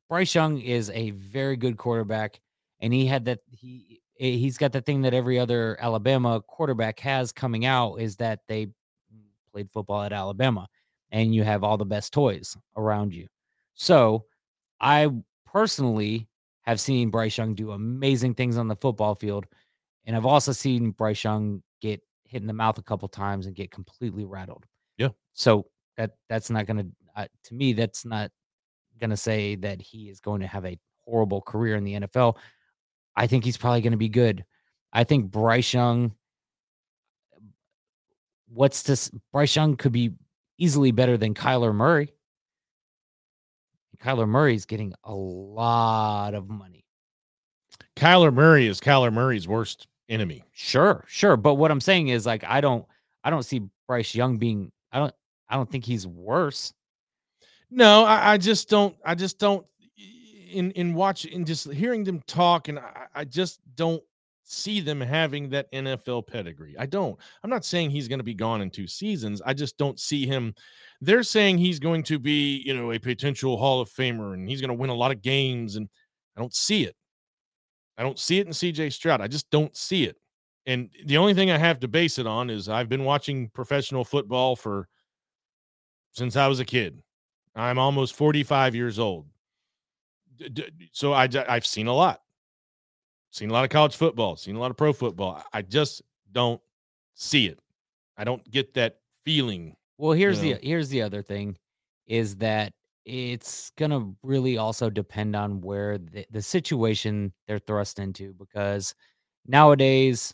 Bryce 0.09 0.33
Young 0.33 0.59
is 0.59 0.89
a 0.91 1.11
very 1.11 1.55
good 1.57 1.77
quarterback, 1.77 2.39
and 2.79 2.93
he 2.93 3.05
had 3.05 3.25
that 3.25 3.39
he 3.49 4.01
Eh, 4.19 4.37
he's 4.37 4.57
got 4.57 4.71
the 4.71 4.81
thing 4.81 5.01
that 5.01 5.13
every 5.13 5.39
other 5.39 5.77
Alabama 5.81 6.41
quarterback 6.47 6.99
has 6.99 7.31
coming 7.31 7.65
out 7.65 7.95
is 7.95 8.15
that 8.17 8.39
they 8.47 8.67
played 9.51 9.69
football 9.71 10.01
at 10.03 10.13
Alabama 10.13 10.67
and 11.11 11.33
you 11.33 11.43
have 11.43 11.63
all 11.63 11.77
the 11.77 11.85
best 11.85 12.13
toys 12.13 12.55
around 12.77 13.13
you. 13.13 13.27
So 13.73 14.25
I 14.83 15.09
personally 15.45 16.27
have 16.63 16.79
seen 16.79 17.09
Bryce 17.09 17.37
Young 17.37 17.55
do 17.55 17.71
amazing 17.71 18.35
things 18.35 18.57
on 18.57 18.67
the 18.67 18.75
football 18.75 19.15
field. 19.15 19.45
And 20.05 20.15
I've 20.15 20.25
also 20.25 20.51
seen 20.51 20.91
Bryce 20.91 21.23
Young 21.23 21.63
get 21.81 22.01
hit 22.25 22.41
in 22.41 22.47
the 22.47 22.53
mouth 22.53 22.77
a 22.77 22.83
couple 22.83 23.07
times 23.07 23.45
and 23.45 23.55
get 23.55 23.71
completely 23.71 24.25
rattled. 24.25 24.65
Yeah. 24.97 25.09
So 25.33 25.67
that 25.97 26.11
that's 26.27 26.49
not 26.49 26.65
going 26.65 26.77
to 26.77 26.87
uh, 27.15 27.27
to 27.45 27.53
me 27.53 27.73
that's 27.73 28.03
not 28.03 28.29
going 28.99 29.09
to 29.09 29.17
say 29.17 29.55
that 29.55 29.81
he 29.81 30.09
is 30.09 30.19
going 30.19 30.41
to 30.41 30.47
have 30.47 30.65
a 30.65 30.77
horrible 31.05 31.41
career 31.41 31.75
in 31.75 31.85
the 31.85 31.93
NFL. 31.93 32.35
I 33.15 33.27
think 33.27 33.45
he's 33.45 33.57
probably 33.57 33.81
going 33.81 33.91
to 33.91 33.97
be 33.97 34.09
good. 34.09 34.43
I 34.91 35.05
think 35.05 35.31
Bryce 35.31 35.73
Young, 35.73 36.13
what's 38.49 38.83
this? 38.83 39.11
Bryce 39.31 39.55
Young 39.55 39.77
could 39.77 39.93
be 39.93 40.11
easily 40.57 40.91
better 40.91 41.17
than 41.17 41.33
Kyler 41.33 41.73
Murray. 41.73 42.13
Kyler 44.03 44.27
Murray 44.27 44.55
is 44.55 44.65
getting 44.65 44.93
a 45.03 45.13
lot 45.13 46.33
of 46.33 46.49
money. 46.49 46.85
Kyler 47.95 48.33
Murray 48.33 48.67
is 48.67 48.81
Kyler 48.81 49.13
Murray's 49.13 49.47
worst 49.47 49.87
enemy. 50.09 50.43
Sure, 50.51 51.05
sure. 51.07 51.37
But 51.37 51.55
what 51.55 51.71
I'm 51.71 51.81
saying 51.81 52.09
is 52.09 52.25
like 52.25 52.43
I 52.43 52.59
don't 52.59 52.85
I 53.23 53.29
don't 53.29 53.43
see 53.43 53.61
Bryce 53.87 54.13
Young 54.13 54.37
being 54.37 54.71
I 54.91 54.99
don't 54.99 55.13
I 55.47 55.55
don't 55.55 55.69
think 55.69 55.85
he's 55.85 56.05
worse. 56.05 56.73
No, 57.69 58.03
I, 58.03 58.33
I 58.33 58.37
just 58.37 58.69
don't 58.69 58.95
I 59.05 59.15
just 59.15 59.39
don't 59.39 59.65
in 60.51 60.71
in 60.71 60.93
watching 60.93 61.31
in 61.31 61.45
just 61.45 61.71
hearing 61.71 62.03
them 62.03 62.21
talk, 62.27 62.67
and 62.67 62.79
I, 62.79 63.05
I 63.15 63.23
just 63.25 63.59
don't 63.75 64.03
see 64.43 64.81
them 64.81 65.01
having 65.01 65.49
that 65.49 65.71
NFL 65.71 66.27
pedigree. 66.27 66.75
I 66.77 66.85
don't. 66.85 67.17
I'm 67.43 67.49
not 67.49 67.65
saying 67.65 67.89
he's 67.89 68.07
going 68.07 68.19
to 68.19 68.23
be 68.23 68.33
gone 68.33 68.61
in 68.61 68.69
two 68.69 68.87
seasons. 68.87 69.41
I 69.45 69.53
just 69.53 69.77
don't 69.77 69.99
see 69.99 70.25
him. 70.25 70.53
They're 71.05 71.23
saying 71.23 71.57
he's 71.57 71.79
going 71.79 72.03
to 72.03 72.19
be, 72.19 72.63
you 72.65 72.73
know, 72.75 72.91
a 72.91 72.99
potential 72.99 73.57
Hall 73.57 73.81
of 73.81 73.89
Famer 73.89 74.33
and 74.33 74.47
he's 74.47 74.61
going 74.61 74.69
to 74.69 74.73
win 74.75 74.89
a 74.89 74.95
lot 74.95 75.11
of 75.11 75.21
games. 75.21 75.75
And 75.75 75.89
I 76.37 76.39
don't 76.39 76.53
see 76.53 76.83
it. 76.83 76.95
I 77.97 78.03
don't 78.03 78.17
see 78.19 78.39
it 78.39 78.47
in 78.47 78.53
CJ 78.53 78.93
Stroud. 78.93 79.21
I 79.21 79.27
just 79.27 79.49
don't 79.49 79.75
see 79.75 80.05
it. 80.05 80.17
And 80.65 80.89
the 81.05 81.17
only 81.17 81.33
thing 81.33 81.51
I 81.51 81.57
have 81.57 81.79
to 81.81 81.87
base 81.87 82.17
it 82.17 82.25
on 82.25 82.49
is 82.49 82.69
I've 82.69 82.89
been 82.89 83.03
watching 83.03 83.49
professional 83.49 84.05
football 84.05 84.55
for 84.55 84.87
since 86.13 86.35
I 86.35 86.47
was 86.47 86.59
a 86.59 86.65
kid. 86.65 87.01
I'm 87.55 87.77
almost 87.77 88.15
45 88.15 88.73
years 88.73 88.97
old 88.97 89.27
so 90.91 91.13
I 91.13 91.27
I've 91.47 91.65
seen 91.65 91.87
a 91.87 91.93
lot, 91.93 92.21
seen 93.31 93.49
a 93.49 93.53
lot 93.53 93.63
of 93.63 93.69
college 93.69 93.95
football, 93.95 94.35
seen 94.35 94.55
a 94.55 94.59
lot 94.59 94.71
of 94.71 94.77
pro 94.77 94.93
football. 94.93 95.43
I 95.53 95.61
just 95.61 96.01
don't 96.31 96.61
see 97.15 97.47
it. 97.47 97.59
I 98.17 98.23
don't 98.23 98.49
get 98.49 98.73
that 98.75 98.97
feeling. 99.25 99.75
Well, 99.97 100.13
here's 100.13 100.43
you 100.43 100.53
know? 100.53 100.59
the 100.61 100.67
here's 100.67 100.89
the 100.89 101.01
other 101.01 101.21
thing. 101.21 101.57
is 102.07 102.35
that 102.37 102.73
it's 103.05 103.71
going 103.77 103.91
to 103.91 104.15
really 104.23 104.57
also 104.57 104.89
depend 104.89 105.35
on 105.35 105.59
where 105.61 105.97
the, 105.97 106.25
the 106.31 106.41
situation 106.41 107.33
they're 107.47 107.59
thrust 107.59 107.99
into 107.99 108.33
because 108.33 108.95
nowadays 109.45 110.33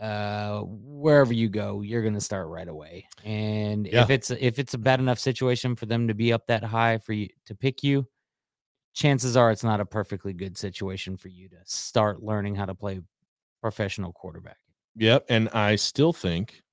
uh 0.00 0.60
wherever 0.64 1.32
you 1.32 1.48
go 1.48 1.80
you're 1.82 2.02
going 2.02 2.14
to 2.14 2.20
start 2.20 2.48
right 2.48 2.66
away 2.66 3.06
and 3.24 3.86
yeah. 3.86 4.02
if 4.02 4.10
it's 4.10 4.30
if 4.30 4.58
it's 4.58 4.74
a 4.74 4.78
bad 4.78 4.98
enough 4.98 5.20
situation 5.20 5.76
for 5.76 5.86
them 5.86 6.08
to 6.08 6.14
be 6.14 6.32
up 6.32 6.46
that 6.48 6.64
high 6.64 6.98
for 6.98 7.12
you 7.12 7.28
to 7.46 7.54
pick 7.54 7.84
you 7.84 8.04
chances 8.92 9.36
are 9.36 9.52
it's 9.52 9.62
not 9.62 9.80
a 9.80 9.84
perfectly 9.84 10.32
good 10.32 10.58
situation 10.58 11.16
for 11.16 11.28
you 11.28 11.48
to 11.48 11.56
start 11.64 12.22
learning 12.22 12.56
how 12.56 12.64
to 12.64 12.74
play 12.74 13.00
professional 13.60 14.12
quarterback 14.12 14.58
yep 14.96 15.24
and 15.28 15.48
i 15.50 15.76
still 15.76 16.12
think 16.12 16.63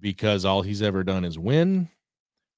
because 0.00 0.44
all 0.44 0.62
he's 0.62 0.82
ever 0.82 1.04
done 1.04 1.24
is 1.24 1.38
win 1.38 1.88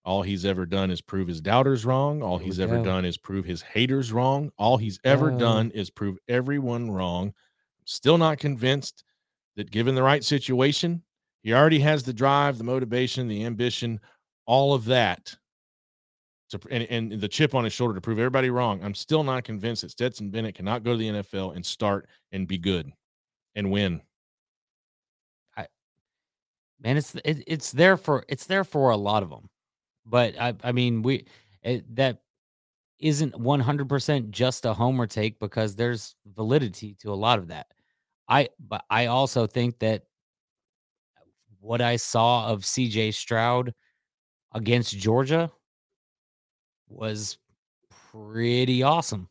all 0.07 0.23
he's 0.23 0.45
ever 0.45 0.65
done 0.65 0.93
is 0.93 1.01
prove 1.01 1.27
his 1.27 1.41
doubters 1.41 1.85
wrong. 1.85 2.23
All 2.23 2.39
he's 2.39 2.61
ever 2.61 2.79
go. 2.79 2.85
done 2.85 3.05
is 3.05 3.19
prove 3.19 3.45
his 3.45 3.61
haters 3.61 4.13
wrong. 4.13 4.53
All 4.57 4.77
he's 4.77 5.01
ever 5.03 5.33
uh, 5.33 5.37
done 5.37 5.73
is 5.73 5.91
prove 5.91 6.17
everyone 6.29 6.93
wrong. 6.93 7.35
Still 7.87 8.17
not 8.17 8.39
convinced 8.39 9.03
that 9.57 9.73
given 9.73 9.97
the 9.97 10.03
right 10.05 10.23
situation, 10.23 11.03
he 11.43 11.53
already 11.53 11.81
has 11.81 12.05
the 12.05 12.13
drive, 12.13 12.57
the 12.57 12.63
motivation, 12.63 13.27
the 13.27 13.45
ambition, 13.45 13.99
all 14.47 14.75
of 14.75 14.85
that 14.85 15.37
to, 16.51 16.61
and, 16.71 16.85
and 16.85 17.21
the 17.21 17.29
chip 17.29 17.57
on 17.57 17.65
his 17.65 17.73
shoulder 17.73 17.95
to 17.95 18.01
prove 18.01 18.21
everybody 18.21 18.49
wrong. 18.49 18.85
I'm 18.85 18.95
still 18.95 19.25
not 19.25 19.43
convinced 19.43 19.83
that 19.83 19.91
Stetson 19.91 20.31
Bennett 20.31 20.55
cannot 20.55 20.85
go 20.85 20.93
to 20.93 20.99
the 20.99 21.09
NFL 21.09 21.57
and 21.57 21.67
start 21.67 22.09
and 22.31 22.47
be 22.47 22.59
good 22.59 22.93
and 23.57 23.73
win. 23.73 24.03
Man, 26.81 26.97
it's 26.97 27.15
it, 27.25 27.43
it's 27.47 27.73
there 27.73 27.97
for 27.97 28.25
it's 28.29 28.47
there 28.47 28.65
for 28.65 28.91
a 28.91 28.97
lot 28.97 29.23
of 29.23 29.31
them. 29.31 29.49
But 30.05 30.39
I, 30.41 30.55
I 30.63 30.73
mean, 30.73 31.03
we 31.03 31.27
it, 31.63 31.97
that 31.97 32.21
isn't 32.99 33.35
100% 33.35 34.31
just 34.31 34.65
a 34.65 34.73
homer 34.73 35.07
take 35.07 35.39
because 35.39 35.75
there's 35.75 36.15
validity 36.35 36.95
to 37.01 37.13
a 37.13 37.15
lot 37.15 37.39
of 37.39 37.49
that. 37.49 37.67
I 38.29 38.49
but 38.59 38.85
I 38.91 39.07
also 39.07 39.47
think 39.47 39.79
that 39.81 40.05
what 41.61 41.81
I 41.81 41.97
saw 41.97 42.49
of 42.49 42.63
CJ 42.63 43.15
Stroud 43.15 43.75
against 44.53 44.97
Georgia 44.97 45.51
was 46.89 47.39
pretty 48.13 48.83
awesome. 48.83 49.29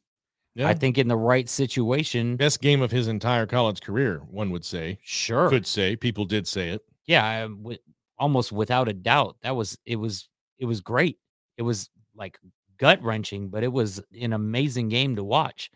Yeah. 0.54 0.70
I 0.70 0.74
think 0.74 0.98
in 0.98 1.10
the 1.10 1.18
right 1.18 1.50
situation, 1.50 2.38
best 2.38 2.62
game 2.62 2.82
of 2.82 2.92
his 2.92 3.10
entire 3.10 3.46
college 3.46 3.82
career, 3.82 4.22
one 4.30 4.52
would 4.52 4.64
say. 4.64 5.00
Sure, 5.04 5.50
could 5.50 5.68
say 5.68 5.96
people 5.98 6.24
did 6.24 6.48
say 6.48 6.70
it. 6.70 6.82
Yeah, 7.08 7.26
I, 7.26 7.42
w- 7.42 7.78
almost 8.18 8.52
without 8.52 8.88
a 8.90 8.94
doubt, 8.94 9.38
that 9.44 9.56
was 9.56 9.78
it 9.86 9.96
was 9.98 10.28
it 10.60 10.66
was 10.66 10.82
great. 10.82 11.18
It 11.58 11.62
was 11.64 11.90
like 12.16 12.40
gut 12.78 13.02
wrenching, 13.04 13.50
but 13.50 13.64
it 13.64 13.72
was 13.72 14.02
an 14.20 14.34
amazing 14.34 14.90
game 14.90 15.16
to 15.16 15.24
watch. 15.24 15.70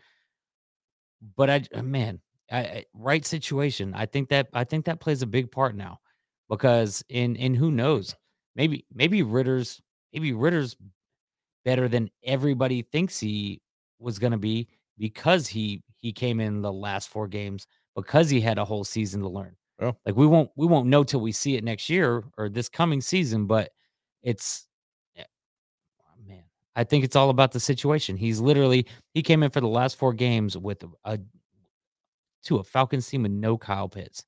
But 1.36 1.50
I, 1.50 1.62
uh, 1.74 1.82
man, 1.82 2.20
I, 2.50 2.58
I, 2.60 2.84
right 2.94 3.24
situation. 3.24 3.92
I 3.94 4.06
think 4.06 4.28
that 4.30 4.48
I 4.52 4.64
think 4.64 4.84
that 4.86 5.00
plays 5.00 5.22
a 5.22 5.26
big 5.26 5.50
part 5.50 5.74
now, 5.76 5.98
because 6.48 7.04
in 7.08 7.36
in 7.36 7.54
who 7.54 7.70
knows, 7.70 8.14
maybe 8.56 8.86
maybe 8.92 9.22
Ridder's 9.22 9.80
maybe 10.12 10.32
Ridder's 10.32 10.76
better 11.64 11.88
than 11.88 12.10
everybody 12.24 12.82
thinks 12.82 13.20
he 13.20 13.62
was 14.00 14.18
going 14.18 14.32
to 14.32 14.38
be 14.38 14.68
because 14.98 15.48
he 15.48 15.82
he 15.96 16.12
came 16.12 16.40
in 16.40 16.62
the 16.62 16.72
last 16.72 17.08
four 17.10 17.28
games 17.28 17.66
because 17.96 18.30
he 18.30 18.40
had 18.40 18.58
a 18.58 18.64
whole 18.64 18.84
season 18.84 19.22
to 19.22 19.28
learn. 19.28 19.56
Well, 19.80 19.98
like 20.04 20.16
we 20.16 20.26
won't 20.26 20.50
we 20.56 20.66
won't 20.66 20.86
know 20.86 21.04
till 21.04 21.20
we 21.20 21.32
see 21.32 21.56
it 21.56 21.64
next 21.64 21.88
year 21.88 22.24
or 22.36 22.48
this 22.48 22.68
coming 22.68 23.00
season, 23.00 23.46
but 23.46 23.70
it's 24.22 24.66
man, 26.26 26.42
I 26.76 26.84
think 26.84 27.04
it's 27.04 27.16
all 27.16 27.30
about 27.30 27.52
the 27.52 27.60
situation. 27.60 28.16
He's 28.16 28.40
literally 28.40 28.86
he 29.14 29.22
came 29.22 29.42
in 29.42 29.50
for 29.50 29.60
the 29.60 29.68
last 29.68 29.96
four 29.96 30.12
games 30.12 30.56
with 30.56 30.84
a 31.04 31.18
to 32.44 32.56
a 32.58 32.64
Falcons 32.64 33.08
team 33.08 33.22
with 33.22 33.32
no 33.32 33.56
Kyle 33.56 33.88
Pitts. 33.88 34.24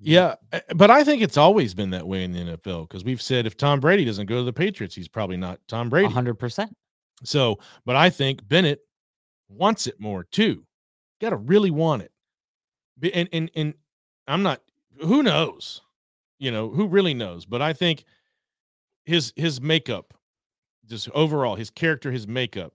Yeah, 0.00 0.36
eh, 0.52 0.60
but 0.76 0.90
I 0.90 1.02
think 1.02 1.22
it's 1.22 1.36
always 1.36 1.74
been 1.74 1.90
that 1.90 2.06
way 2.06 2.22
in 2.22 2.32
the 2.32 2.38
NFL 2.38 2.88
because 2.88 3.04
we've 3.04 3.20
said 3.20 3.46
if 3.46 3.56
Tom 3.56 3.80
Brady 3.80 4.04
doesn't 4.04 4.26
go 4.26 4.36
to 4.36 4.44
the 4.44 4.52
Patriots, 4.52 4.94
he's 4.94 5.08
probably 5.08 5.36
not 5.36 5.58
Tom 5.66 5.88
Brady. 5.88 6.08
100%. 6.08 6.68
So, 7.24 7.58
but 7.84 7.96
I 7.96 8.10
think 8.10 8.46
Bennett 8.46 8.80
wants 9.48 9.88
it 9.88 9.98
more 9.98 10.24
too. 10.24 10.64
Got 11.20 11.30
to 11.30 11.36
really 11.36 11.72
want 11.72 12.02
it. 12.02 12.12
And 13.14 13.28
and 13.32 13.50
and 13.54 13.74
I'm 14.28 14.42
not 14.44 14.62
who 15.00 15.22
knows. 15.22 15.82
You 16.38 16.52
know, 16.52 16.68
who 16.68 16.86
really 16.86 17.14
knows, 17.14 17.46
but 17.46 17.60
I 17.60 17.72
think 17.72 18.04
his 19.04 19.32
his 19.34 19.60
makeup 19.60 20.14
just 20.88 21.10
overall, 21.10 21.56
his 21.56 21.70
character, 21.70 22.10
his 22.10 22.26
makeup, 22.26 22.74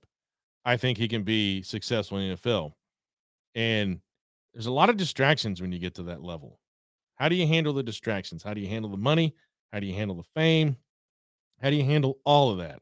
I 0.65 0.77
think 0.77 0.97
he 0.97 1.07
can 1.07 1.23
be 1.23 1.61
successful 1.63 2.17
in 2.17 2.29
the 2.29 2.35
NFL. 2.35 2.73
And 3.55 3.99
there's 4.53 4.67
a 4.67 4.71
lot 4.71 4.89
of 4.89 4.97
distractions 4.97 5.61
when 5.61 5.71
you 5.71 5.79
get 5.79 5.95
to 5.95 6.03
that 6.03 6.23
level. 6.23 6.59
How 7.15 7.29
do 7.29 7.35
you 7.35 7.47
handle 7.47 7.73
the 7.73 7.83
distractions? 7.83 8.43
How 8.43 8.53
do 8.53 8.61
you 8.61 8.67
handle 8.67 8.91
the 8.91 8.97
money? 8.97 9.35
How 9.71 9.79
do 9.79 9.87
you 9.87 9.93
handle 9.93 10.15
the 10.15 10.27
fame? 10.35 10.77
How 11.61 11.69
do 11.69 11.75
you 11.75 11.85
handle 11.85 12.19
all 12.25 12.51
of 12.51 12.57
that? 12.59 12.79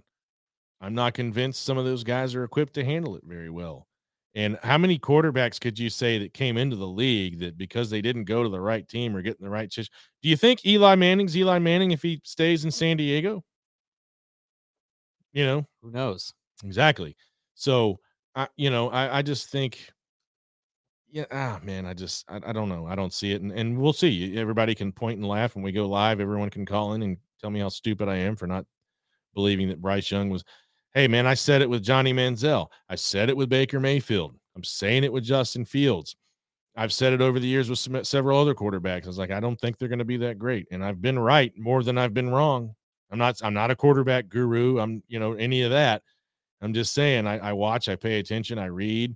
I'm 0.82 0.96
not 0.96 1.14
convinced 1.14 1.64
some 1.64 1.78
of 1.78 1.86
those 1.86 2.04
guys 2.04 2.34
are 2.36 2.44
equipped 2.44 2.74
to 2.74 2.84
handle 2.84 3.16
it 3.16 3.24
very 3.24 3.50
well. 3.50 3.88
And 4.34 4.58
how 4.64 4.78
many 4.78 4.98
quarterbacks 4.98 5.60
could 5.60 5.78
you 5.78 5.90
say 5.90 6.18
that 6.20 6.34
came 6.34 6.58
into 6.58 6.78
the 6.78 6.88
league 6.88 7.40
that 7.40 7.58
because 7.58 7.90
they 7.90 8.02
didn't 8.02 8.24
go 8.24 8.44
to 8.44 8.50
the 8.50 8.62
right 8.62 8.88
team 8.88 9.16
or 9.16 9.22
get 9.22 9.38
in 9.38 9.44
the 9.44 9.50
right 9.50 9.72
situation? 9.72 9.92
Do 10.22 10.30
you 10.30 10.38
think 10.38 10.66
Eli 10.66 10.96
Manning's 10.96 11.36
Eli 11.36 11.60
Manning 11.60 11.92
if 11.92 12.02
he 12.02 12.22
stays 12.24 12.64
in 12.64 12.72
San 12.72 12.98
Diego? 12.98 13.44
You 15.34 15.46
know, 15.46 15.68
who 15.82 15.92
knows? 15.92 16.34
Exactly. 16.64 17.16
So, 17.56 18.00
I, 18.36 18.48
you 18.56 18.70
know, 18.70 18.90
I, 18.90 19.18
I 19.18 19.22
just 19.22 19.50
think, 19.50 19.92
yeah, 21.10 21.26
ah, 21.32 21.60
man, 21.64 21.86
I 21.86 21.94
just, 21.94 22.24
I, 22.30 22.40
I 22.46 22.54
don't 22.54 22.70
know. 22.70 22.88
I 22.88 22.96
don't 22.96 23.14
see 23.14 23.34
it. 23.34 23.42
And, 23.42 23.52
and 23.52 23.78
we'll 23.78 23.92
see. 23.92 24.38
Everybody 24.38 24.74
can 24.76 24.94
point 24.94 25.18
and 25.20 25.28
laugh 25.28 25.56
when 25.56 25.64
we 25.64 25.74
go 25.74 25.88
live. 25.88 26.22
Everyone 26.22 26.50
can 26.50 26.66
call 26.66 26.94
in 26.94 27.02
and 27.02 27.18
tell 27.42 27.50
me 27.50 27.60
how 27.60 27.70
stupid 27.70 28.08
I 28.08 28.16
am 28.16 28.38
for 28.38 28.48
not 28.48 28.66
believing 29.34 29.68
that 29.70 29.82
Bryce 29.82 30.10
Young 30.10 30.30
was. 30.30 30.44
Hey, 30.94 31.08
man, 31.08 31.26
I 31.26 31.36
said 31.36 31.62
it 31.62 31.70
with 31.70 31.84
Johnny 31.84 32.14
Manziel. 32.14 32.68
I 32.90 32.96
said 32.96 33.30
it 33.30 33.38
with 33.38 33.50
Baker 33.50 33.80
Mayfield. 33.80 34.36
I'm 34.56 34.64
saying 34.64 35.04
it 35.06 35.14
with 35.14 35.24
Justin 35.24 35.64
Fields. 35.64 36.16
I've 36.76 36.94
said 36.94 37.14
it 37.14 37.22
over 37.22 37.40
the 37.40 37.48
years 37.48 37.70
with 37.70 37.80
some, 37.80 38.04
several 38.04 38.40
other 38.40 38.56
quarterbacks. 38.56 39.06
I 39.06 39.08
was 39.08 39.18
like, 39.18 39.32
I 39.32 39.40
don't 39.40 39.60
think 39.60 39.78
they're 39.78 39.88
going 39.88 40.00
to 40.00 40.06
be 40.06 40.18
that 40.18 40.40
great. 40.40 40.68
And 40.72 40.84
I've 40.84 41.02
been 41.02 41.20
right 41.20 41.54
more 41.58 41.84
than 41.84 41.98
I've 41.98 42.14
been 42.14 42.30
wrong. 42.30 42.76
I'm 43.12 43.20
not 43.20 43.42
I'm 43.44 43.54
not 43.54 43.72
a 43.72 43.76
quarterback 43.76 44.30
guru. 44.30 44.80
I'm 44.80 45.04
you 45.08 45.20
know 45.20 45.34
any 45.34 45.64
of 45.64 45.72
that. 45.72 46.02
I'm 46.62 46.74
just 46.74 46.94
saying 46.94 47.28
I, 47.28 47.40
I 47.40 47.54
watch, 47.54 47.90
I 47.90 47.96
pay 47.96 48.20
attention, 48.20 48.58
I 48.58 48.68
read. 48.68 49.16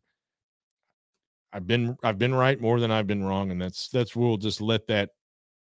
I've 1.54 1.66
been 1.66 1.98
I've 2.04 2.18
been 2.18 2.36
right 2.36 2.60
more 2.60 2.82
than 2.82 2.92
I've 2.92 3.08
been 3.08 3.24
wrong, 3.24 3.52
and 3.52 3.62
that's 3.62 3.88
that's 3.88 4.16
we'll 4.16 4.36
just 4.36 4.60
let 4.60 4.88
that 4.88 5.12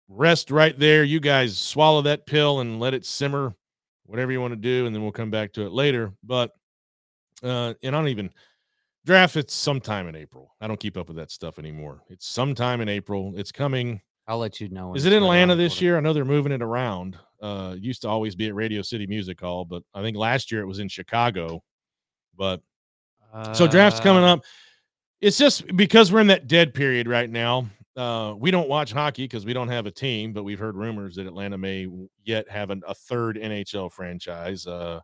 rest 0.08 0.52
right 0.52 0.78
there. 0.78 1.02
You 1.02 1.18
guys 1.18 1.58
swallow 1.58 2.02
that 2.02 2.26
pill 2.26 2.61
and 2.61 2.78
let 2.78 2.94
it 2.94 3.04
simmer, 3.04 3.56
whatever 4.11 4.32
you 4.32 4.40
want 4.40 4.52
to 4.52 4.56
do, 4.56 4.86
and 4.86 4.94
then 4.94 5.02
we'll 5.02 5.12
come 5.12 5.30
back 5.30 5.52
to 5.52 5.62
it 5.62 5.72
later. 5.72 6.12
But 6.24 6.50
uh, 7.42 7.74
and 7.82 7.94
I 7.94 7.98
don't 7.98 8.08
even 8.08 8.30
draft. 9.06 9.36
It's 9.36 9.54
sometime 9.54 10.08
in 10.08 10.16
April. 10.16 10.54
I 10.61 10.66
don't 10.66 10.80
keep 10.80 10.96
up 10.96 11.08
with 11.08 11.16
that 11.16 11.30
stuff 11.30 11.58
anymore. 11.58 12.02
It's 12.08 12.26
sometime 12.26 12.80
in 12.80 12.88
April. 12.88 13.32
It's 13.36 13.52
coming. 13.52 14.00
I'll 14.26 14.38
let 14.38 14.61
you 14.61 14.68
know. 14.68 14.94
Is 14.94 15.06
it 15.06 15.12
in 15.12 15.22
Atlanta 15.22 15.56
this 15.56 15.80
year? 15.80 15.96
I 15.96 16.00
know 16.00 16.12
they're 16.12 16.24
moving 16.24 16.52
it 16.52 16.62
around. 16.62 17.18
Uh, 17.40 17.76
used 17.78 18.02
to 18.02 18.08
always 18.08 18.34
be 18.34 18.48
at 18.48 18.54
Radio 18.54 18.82
City 18.82 19.06
Music 19.06 19.40
Hall, 19.40 19.64
but 19.64 19.82
I 19.94 20.02
think 20.02 20.16
last 20.16 20.52
year 20.52 20.61
it 20.61 20.66
was 20.66 20.78
in 20.78 20.88
Chicago. 20.88 21.62
But 22.36 22.61
uh, 23.32 23.54
so 23.54 23.66
draft's 23.66 24.00
coming 24.00 24.24
up. 24.24 24.44
It's 25.20 25.38
just 25.38 25.66
because 25.76 26.12
we're 26.12 26.20
in 26.20 26.28
that 26.28 26.46
dead 26.46 26.74
period 26.74 27.08
right 27.08 27.28
now. 27.28 27.66
Uh, 28.01 28.34
we 28.34 28.51
don't 28.51 28.66
watch 28.66 28.92
hockey 28.92 29.24
because 29.24 29.44
we 29.44 29.53
don't 29.53 29.68
have 29.68 29.84
a 29.84 29.90
team, 29.90 30.32
but 30.32 30.42
we've 30.42 30.59
heard 30.59 30.74
rumors 30.74 31.16
that 31.16 31.26
Atlanta 31.26 31.59
may 31.59 31.86
yet 32.24 32.48
have 32.48 32.70
an, 32.70 32.82
a 32.88 32.94
third 32.94 33.36
NHL 33.36 33.92
franchise. 33.92 34.66
Uh, 34.66 35.01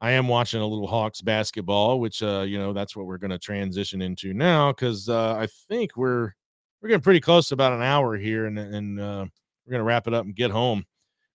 I 0.00 0.12
am 0.12 0.26
watching 0.26 0.62
a 0.62 0.66
little 0.66 0.86
Hawks 0.86 1.20
basketball, 1.20 2.00
which 2.00 2.22
uh, 2.22 2.46
you 2.48 2.56
know 2.56 2.72
that's 2.72 2.96
what 2.96 3.04
we're 3.04 3.18
going 3.18 3.32
to 3.32 3.38
transition 3.38 4.00
into 4.00 4.32
now 4.32 4.72
because 4.72 5.10
uh, 5.10 5.34
I 5.34 5.46
think 5.68 5.94
we're 5.98 6.32
we're 6.80 6.88
getting 6.88 7.02
pretty 7.02 7.20
close 7.20 7.48
to 7.48 7.54
about 7.54 7.74
an 7.74 7.82
hour 7.82 8.16
here, 8.16 8.46
and 8.46 8.58
and 8.58 8.98
uh, 8.98 9.26
we're 9.66 9.72
gonna 9.72 9.84
wrap 9.84 10.06
it 10.06 10.14
up 10.14 10.24
and 10.24 10.34
get 10.34 10.50
home 10.50 10.86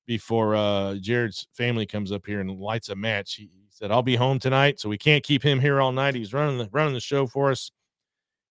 before 0.08 0.56
Jared's 1.00 1.46
family 1.54 1.86
comes 1.86 2.12
up 2.12 2.26
here 2.26 2.40
and 2.40 2.60
lights 2.60 2.90
a 2.90 2.96
match. 2.96 3.36
He, 3.36 3.44
he 3.44 3.68
said, 3.70 3.92
"I'll 3.92 4.02
be 4.02 4.16
home 4.16 4.40
tonight, 4.40 4.80
so 4.80 4.90
we 4.90 4.98
can't 4.98 5.24
keep 5.24 5.44
him 5.44 5.60
here 5.60 5.80
all 5.80 5.92
night. 5.92 6.16
He's 6.16 6.34
running 6.34 6.58
the 6.58 6.70
running 6.72 6.96
the 6.96 7.00
show 7.00 7.28
for 7.28 7.52
us." 7.52 7.72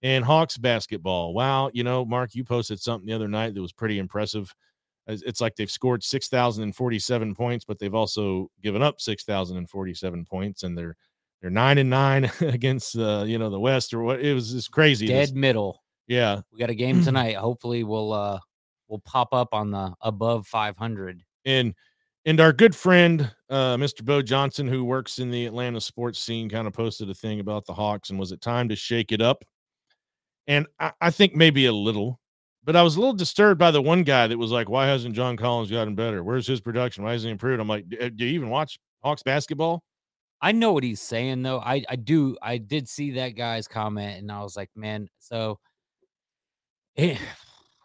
And 0.02 0.24
Hawks 0.24 0.56
basketball. 0.56 1.34
Wow, 1.34 1.70
you 1.74 1.84
know, 1.84 2.04
Mark, 2.04 2.34
you 2.34 2.42
posted 2.42 2.80
something 2.80 3.06
the 3.06 3.12
other 3.12 3.28
night 3.28 3.54
that 3.54 3.60
was 3.60 3.72
pretty 3.72 3.98
impressive. 3.98 4.54
It's 5.06 5.40
like 5.40 5.56
they've 5.56 5.70
scored 5.70 6.02
six 6.02 6.28
thousand 6.28 6.62
and 6.62 6.74
forty-seven 6.74 7.34
points, 7.34 7.64
but 7.64 7.78
they've 7.78 7.94
also 7.94 8.50
given 8.62 8.82
up 8.82 9.00
six 9.00 9.24
thousand 9.24 9.56
and 9.56 9.68
forty-seven 9.68 10.24
points, 10.24 10.62
and 10.62 10.76
they're 10.76 10.96
they're 11.40 11.50
nine 11.50 11.78
and 11.78 11.90
nine 11.90 12.30
against 12.40 12.96
uh, 12.96 13.24
you 13.26 13.38
know 13.38 13.50
the 13.50 13.60
West 13.60 13.92
or 13.92 14.02
what. 14.02 14.20
It 14.20 14.34
was 14.34 14.52
just 14.52 14.70
crazy. 14.70 15.06
Dead 15.06 15.28
this, 15.28 15.32
middle. 15.32 15.82
Yeah. 16.06 16.40
We 16.52 16.58
got 16.58 16.70
a 16.70 16.74
game 16.74 17.02
tonight. 17.04 17.36
Hopefully 17.36 17.84
we'll 17.84 18.12
uh 18.12 18.40
we'll 18.88 19.00
pop 19.00 19.32
up 19.32 19.54
on 19.54 19.70
the 19.70 19.94
above 20.02 20.46
500. 20.46 21.22
And 21.46 21.74
And 22.26 22.40
our 22.40 22.52
good 22.52 22.74
friend, 22.74 23.32
uh, 23.48 23.76
Mr. 23.76 24.04
Bo 24.04 24.20
Johnson, 24.20 24.68
who 24.68 24.84
works 24.84 25.18
in 25.18 25.30
the 25.30 25.46
Atlanta 25.46 25.80
sports 25.80 26.18
scene, 26.18 26.50
kind 26.50 26.66
of 26.66 26.74
posted 26.74 27.08
a 27.08 27.14
thing 27.14 27.40
about 27.40 27.64
the 27.64 27.72
Hawks 27.72 28.10
and 28.10 28.18
was 28.18 28.32
it 28.32 28.40
time 28.40 28.68
to 28.68 28.76
shake 28.76 29.12
it 29.12 29.22
up? 29.22 29.44
And 30.50 30.66
I, 30.80 30.90
I 31.00 31.10
think 31.10 31.36
maybe 31.36 31.66
a 31.66 31.72
little, 31.72 32.18
but 32.64 32.74
I 32.74 32.82
was 32.82 32.96
a 32.96 32.98
little 32.98 33.14
disturbed 33.14 33.60
by 33.60 33.70
the 33.70 33.80
one 33.80 34.02
guy 34.02 34.26
that 34.26 34.36
was 34.36 34.50
like, 34.50 34.68
why 34.68 34.88
hasn't 34.88 35.14
John 35.14 35.36
Collins 35.36 35.70
gotten 35.70 35.94
better? 35.94 36.24
Where's 36.24 36.44
his 36.44 36.60
production? 36.60 37.04
Why 37.04 37.12
hasn't 37.12 37.28
he 37.28 37.30
improved? 37.30 37.60
I'm 37.60 37.68
like, 37.68 37.84
uh, 38.00 38.08
do 38.08 38.24
you 38.24 38.32
even 38.32 38.50
watch 38.50 38.80
Hawks 39.00 39.22
basketball? 39.22 39.84
I 40.42 40.50
know 40.50 40.72
what 40.72 40.82
he's 40.82 41.00
saying 41.00 41.42
though. 41.42 41.60
I 41.60 41.84
I 41.88 41.94
do 41.94 42.36
I 42.42 42.58
did 42.58 42.88
see 42.88 43.12
that 43.12 43.36
guy's 43.36 43.68
comment 43.68 44.18
and 44.18 44.32
I 44.32 44.42
was 44.42 44.56
like, 44.56 44.70
man, 44.74 45.08
so 45.20 45.60
eh, 46.96 47.12
it, 47.12 47.18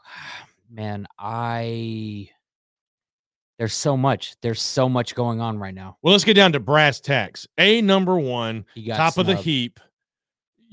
man, 0.71 1.05
I 1.19 2.29
there's 3.59 3.75
so 3.75 3.95
much. 3.95 4.35
There's 4.41 4.61
so 4.61 4.89
much 4.89 5.13
going 5.13 5.39
on 5.39 5.59
right 5.59 5.75
now. 5.75 5.97
Well, 6.01 6.13
let's 6.13 6.23
get 6.23 6.33
down 6.33 6.53
to 6.53 6.59
brass 6.59 6.99
tacks. 6.99 7.47
A 7.59 7.81
number 7.83 8.17
one, 8.17 8.65
top 8.87 9.13
snubbed. 9.13 9.29
of 9.29 9.37
the 9.37 9.41
heap. 9.41 9.79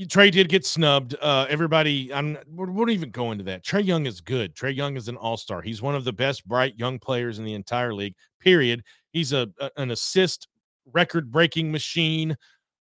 Trae 0.06 0.30
did 0.30 0.48
get 0.48 0.64
snubbed. 0.64 1.14
Uh, 1.20 1.46
everybody, 1.48 2.12
I'm 2.12 2.38
we 2.50 2.66
won't 2.66 2.90
even 2.90 3.10
go 3.10 3.32
into 3.32 3.44
that. 3.44 3.64
Trae 3.64 3.84
Young 3.84 4.06
is 4.06 4.20
good. 4.20 4.54
Trae 4.54 4.74
Young 4.74 4.96
is 4.96 5.08
an 5.08 5.16
all-star. 5.16 5.62
He's 5.62 5.82
one 5.82 5.94
of 5.94 6.04
the 6.04 6.12
best 6.12 6.46
bright 6.46 6.78
young 6.78 6.98
players 6.98 7.38
in 7.38 7.44
the 7.44 7.54
entire 7.54 7.94
league. 7.94 8.14
Period. 8.40 8.82
He's 9.10 9.32
a, 9.32 9.48
a 9.60 9.70
an 9.76 9.90
assist 9.90 10.48
record-breaking 10.92 11.70
machine. 11.70 12.36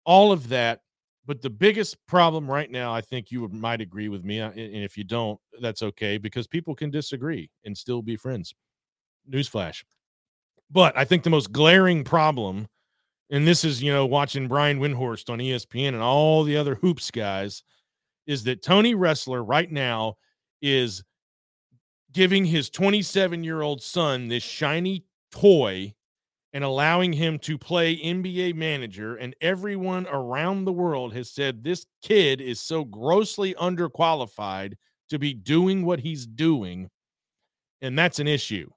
All 0.04 0.32
of 0.32 0.48
that. 0.48 0.80
But 1.26 1.40
the 1.40 1.50
biggest 1.50 1.96
problem 2.06 2.50
right 2.50 2.70
now, 2.70 2.92
I 2.92 3.00
think 3.00 3.30
you 3.30 3.48
might 3.48 3.80
agree 3.80 4.08
with 4.08 4.24
me, 4.24 4.40
uh, 4.40 4.50
and 4.50 4.84
if 4.84 4.98
you 4.98 5.04
don't, 5.04 5.40
that's 5.60 5.82
okay 5.82 6.18
because 6.18 6.46
people 6.46 6.74
can 6.74 6.90
disagree 6.90 7.50
and 7.64 7.76
still 7.76 8.02
be 8.02 8.16
friends. 8.16 8.54
Newsflash. 9.30 9.84
But 10.70 10.96
I 10.98 11.04
think 11.04 11.22
the 11.22 11.30
most 11.30 11.50
glaring 11.50 12.04
problem, 12.04 12.68
and 13.30 13.46
this 13.46 13.64
is, 13.64 13.82
you 13.82 13.92
know, 13.92 14.06
watching 14.06 14.48
Brian 14.48 14.78
Windhorst 14.78 15.30
on 15.30 15.38
ESPN 15.38 15.88
and 15.88 16.02
all 16.02 16.44
the 16.44 16.56
other 16.56 16.74
hoops 16.76 17.10
guys, 17.10 17.62
is 18.26 18.44
that 18.44 18.62
Tony 18.62 18.94
Ressler 18.94 19.42
right 19.46 19.70
now 19.70 20.16
is 20.62 21.02
giving 22.12 22.44
his 22.44 22.70
27 22.70 23.44
year 23.44 23.60
old 23.62 23.82
son 23.82 24.28
this 24.28 24.42
shiny 24.42 25.04
toy 25.30 25.92
and 26.52 26.62
allowing 26.62 27.12
him 27.12 27.38
to 27.40 27.58
play 27.58 27.96
NBA 27.96 28.54
manager. 28.54 29.16
And 29.16 29.34
everyone 29.40 30.06
around 30.06 30.64
the 30.64 30.72
world 30.72 31.12
has 31.14 31.30
said 31.30 31.64
this 31.64 31.84
kid 32.02 32.40
is 32.40 32.60
so 32.60 32.84
grossly 32.84 33.54
underqualified 33.54 34.74
to 35.10 35.18
be 35.18 35.34
doing 35.34 35.84
what 35.84 35.98
he's 35.98 36.26
doing. 36.26 36.88
And 37.82 37.98
that's 37.98 38.20
an 38.20 38.28
issue. 38.28 38.70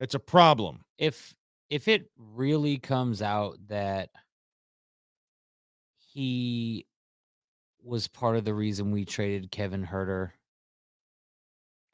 It's 0.00 0.14
a 0.14 0.18
problem. 0.18 0.80
If 0.96 1.34
if 1.70 1.86
it 1.86 2.10
really 2.18 2.78
comes 2.78 3.22
out 3.22 3.56
that 3.68 4.10
he 6.12 6.84
was 7.82 8.08
part 8.08 8.36
of 8.36 8.44
the 8.44 8.52
reason 8.52 8.90
we 8.90 9.04
traded 9.04 9.50
Kevin 9.50 9.86
Huerter. 9.86 10.32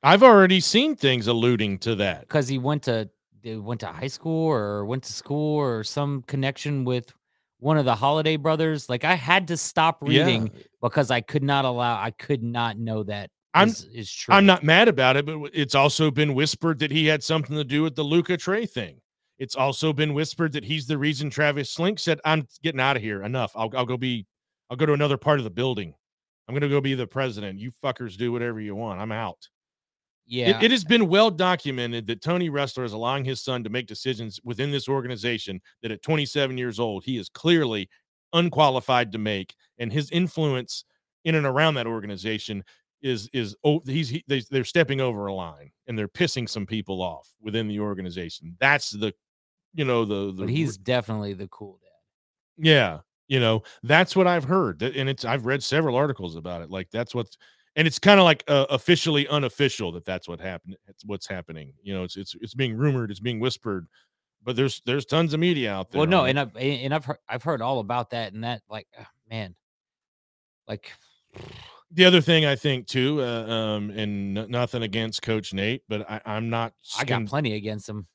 I've 0.03 0.23
already 0.23 0.61
seen 0.61 0.97
things 0.97 1.27
alluding 1.27 1.79
to 1.81 1.95
that. 1.97 2.23
Because 2.23 2.49
he 2.49 2.59
went 2.59 2.83
to 2.85 3.09
they 3.43 3.57
went 3.57 3.81
to 3.81 3.87
high 3.87 4.07
school 4.09 4.49
or 4.49 4.85
went 4.85 5.05
to 5.05 5.13
school 5.13 5.57
or 5.57 5.85
some 5.85 6.23
connection 6.23 6.85
with 6.85 7.13
one 7.59 7.79
of 7.79 7.85
the 7.85 7.95
Holiday 7.95 8.37
brothers. 8.37 8.89
Like 8.89 9.05
I 9.05 9.15
had 9.15 9.49
to 9.49 9.57
stop 9.57 9.99
reading 10.01 10.51
yeah. 10.55 10.63
because 10.83 11.11
I 11.11 11.21
could 11.21 11.43
not 11.43 11.65
allow 11.65 12.01
I 12.01 12.11
could 12.11 12.43
not 12.43 12.79
know 12.79 13.03
that 13.05 13.31
I'm, 13.55 13.69
is, 13.69 13.85
is 13.93 14.13
true. 14.13 14.35
I'm 14.35 14.47
not 14.47 14.65
mad 14.65 14.89
about 14.89 15.17
it, 15.17 15.27
but 15.27 15.39
it's 15.53 15.75
also 15.75 16.11
been 16.11 16.35
whispered 16.35 16.79
that 16.81 16.91
he 16.91 17.07
had 17.07 17.23
something 17.23 17.57
to 17.57 17.65
do 17.65 17.83
with 17.83 17.95
the 17.95 18.03
Luka 18.03 18.37
Trae 18.37 18.69
thing. 18.69 19.01
It's 19.39 19.57
also 19.57 19.93
been 19.93 20.15
whispered 20.15 20.53
that 20.53 20.65
he's 20.65 20.87
the 20.87 20.99
reason 20.99 21.31
Travis 21.31 21.75
Schlenk 21.75 21.99
said, 21.99 22.21
"I'm 22.25 22.47
getting 22.63 22.81
out 22.81 22.97
of 22.97 23.03
here. 23.03 23.23
Enough. 23.23 23.53
I'll, 23.55 23.71
I'll 23.77 23.87
go 23.87 23.97
be, 23.97 24.27
I'll 24.71 24.77
go 24.77 24.87
to 24.87 24.93
another 24.93 25.19
part 25.19 25.39
of 25.39 25.45
the 25.45 25.51
building. 25.51 25.95
I'm 26.49 26.55
going 26.55 26.63
to 26.63 26.69
go 26.69 26.81
be 26.81 26.95
the 26.95 27.07
president. 27.07 27.59
You 27.59 27.71
fuckers 27.83 28.17
do 28.17 28.33
whatever 28.33 28.61
you 28.61 28.75
want. 28.75 29.01
I'm 29.01 29.13
out." 29.13 29.49
Yeah, 30.27 30.59
it, 30.59 30.65
it 30.65 30.71
has 30.73 30.85
been 30.85 31.09
well 31.09 31.31
documented 31.31 32.07
that 32.07 32.21
Tony 32.21 32.51
Ressler 32.51 32.85
is 32.85 32.93
allowing 32.93 33.25
his 33.25 33.41
son 33.41 33.63
to 33.63 33.71
make 33.71 33.87
decisions 33.87 34.41
within 34.43 34.73
this 34.73 34.89
organization 34.89 35.61
that 35.83 35.93
at 35.93 36.03
27 36.03 36.59
years 36.59 36.81
old 36.81 37.05
he 37.05 37.17
is 37.17 37.29
clearly 37.29 37.89
unqualified 38.33 39.13
to 39.13 39.19
make, 39.19 39.55
and 39.79 39.93
his 39.93 40.11
influence 40.11 40.85
in 41.25 41.35
and 41.35 41.47
around 41.47 41.75
that 41.75 41.87
organization 41.87 42.65
is 43.03 43.29
is 43.33 43.55
oh 43.63 43.81
he's 43.87 44.09
he, 44.09 44.25
they, 44.27 44.43
they're 44.51 44.65
stepping 44.65 45.01
over 45.01 45.27
a 45.27 45.35
line 45.35 45.71
and 45.87 45.99
they're 45.99 46.09
pissing 46.09 46.49
some 46.49 46.67
people 46.67 47.03
off 47.03 47.29
within 47.41 47.69
the 47.69 47.79
organization. 47.79 48.57
That's 48.59 48.91
the 48.91 49.13
you 49.77 49.85
know 49.85 50.05
the 50.05 50.33
the 50.33 50.43
but 50.43 50.49
he's 50.49 50.77
definitely 50.77 51.35
the 51.35 51.47
cool 51.49 51.79
dad. 51.83 52.67
Yeah, 52.67 52.99
you 53.29 53.39
know 53.39 53.63
that's 53.83 54.17
what 54.17 54.27
I've 54.27 54.45
heard, 54.45 54.83
and 54.83 55.09
it's 55.09 55.25
I've 55.25 55.47
read 55.47 55.63
several 55.63 55.95
articles 55.95 56.35
about 56.35 56.63
it. 56.63 56.71
Like 56.71 56.91
that's 56.91 57.15
what's 57.15 57.37
and 57.77 57.87
it's 57.87 57.99
kind 57.99 58.19
of 58.19 58.25
like 58.25 58.43
uh, 58.49 58.65
officially 58.71 59.29
unofficial 59.29 59.93
that 59.93 60.05
that's 60.07 60.27
what 60.27 60.41
happened. 60.41 60.77
It's 60.89 61.05
what's 61.05 61.29
happening. 61.29 61.75
You 61.83 61.95
know, 61.95 62.05
it's 62.05 62.17
it's 62.17 62.35
it's 62.41 62.55
being 62.55 62.75
rumored, 62.75 63.11
it's 63.11 63.21
being 63.21 63.39
whispered, 63.39 63.87
but 64.43 64.57
there's 64.57 64.81
there's 64.87 65.05
tons 65.05 65.35
of 65.35 65.41
media 65.41 65.73
out 65.73 65.91
there. 65.91 66.01
Well, 66.01 66.09
no, 66.09 66.25
and 66.25 66.41
I've 66.41 66.57
and 66.57 66.95
I've 66.95 67.05
heard 67.05 67.19
I've 67.29 67.43
heard 67.43 67.61
all 67.61 67.81
about 67.81 68.11
that, 68.11 68.33
and 68.33 68.43
that 68.45 68.63
like 68.71 68.89
oh, 68.99 69.05
man, 69.31 69.55
like 70.67 70.91
the 71.91 72.07
other 72.07 72.23
thing 72.23 72.47
I 72.47 72.57
think 72.57 72.87
too, 72.87 73.21
uh, 73.21 73.47
um, 73.47 73.91
and 73.91 74.39
n- 74.39 74.51
nothing 74.51 74.83
against 74.83 75.21
Coach 75.21 75.53
Nate, 75.53 75.83
but 75.87 76.11
I, 76.11 76.21
am 76.25 76.49
not. 76.49 76.73
I 76.99 77.05
got 77.05 77.27
plenty 77.27 77.55
against 77.55 77.87
him. 77.87 78.07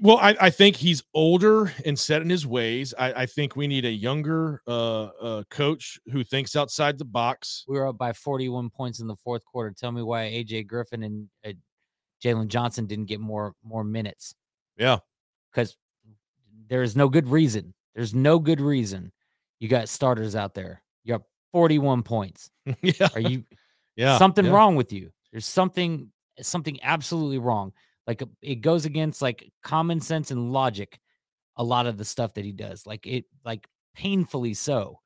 Well, 0.00 0.18
I, 0.18 0.36
I, 0.40 0.50
think 0.50 0.76
he's 0.76 1.02
older 1.14 1.72
and 1.84 1.98
set 1.98 2.22
in 2.22 2.30
his 2.30 2.46
ways. 2.46 2.94
I, 2.98 3.12
I 3.22 3.26
think 3.26 3.56
we 3.56 3.66
need 3.66 3.84
a 3.84 3.90
younger 3.90 4.62
uh, 4.66 5.04
uh, 5.04 5.42
coach 5.50 5.98
who 6.12 6.24
thinks 6.24 6.56
outside 6.56 6.98
the 6.98 7.04
box. 7.04 7.64
We 7.68 7.78
were 7.78 7.88
up 7.88 7.98
by 7.98 8.12
41 8.12 8.70
points 8.70 9.00
in 9.00 9.06
the 9.06 9.16
fourth 9.16 9.44
quarter. 9.44 9.74
Tell 9.76 9.92
me 9.92 10.02
why 10.02 10.24
AJ 10.24 10.66
Griffin 10.66 11.02
and 11.02 11.28
uh, 11.46 11.52
Jalen 12.24 12.48
Johnson 12.48 12.86
didn't 12.86 13.06
get 13.06 13.20
more 13.20 13.54
more 13.62 13.84
minutes. 13.84 14.34
Yeah, 14.76 14.98
because 15.52 15.76
there 16.68 16.82
is 16.82 16.96
no 16.96 17.08
good 17.08 17.28
reason. 17.28 17.74
There's 17.94 18.14
no 18.14 18.38
good 18.38 18.60
reason. 18.60 19.12
You 19.60 19.68
got 19.68 19.88
starters 19.88 20.36
out 20.36 20.54
there. 20.54 20.82
You 21.04 21.14
got 21.14 21.22
41 21.52 22.02
points. 22.02 22.50
yeah. 22.82 23.08
Are 23.14 23.20
you 23.20 23.44
yeah 23.96 24.18
something 24.18 24.46
yeah. 24.46 24.52
wrong 24.52 24.76
with 24.76 24.92
you? 24.92 25.10
There's 25.32 25.46
something 25.46 26.10
something 26.40 26.78
absolutely 26.82 27.38
wrong. 27.38 27.72
Like 28.08 28.22
um, 28.22 28.30
it 28.42 28.56
goes 28.56 28.86
against 28.86 29.22
like 29.22 29.52
common 29.62 30.00
sense 30.00 30.32
and 30.32 30.52
logic 30.52 30.98
a 31.56 31.62
lot 31.62 31.86
of 31.86 31.98
the 31.98 32.04
stuff 32.04 32.34
that 32.34 32.44
he 32.44 32.52
does. 32.52 32.86
Like 32.86 33.06
it 33.06 33.26
like 33.44 33.68
painfully 33.94 34.54
so. 34.54 35.00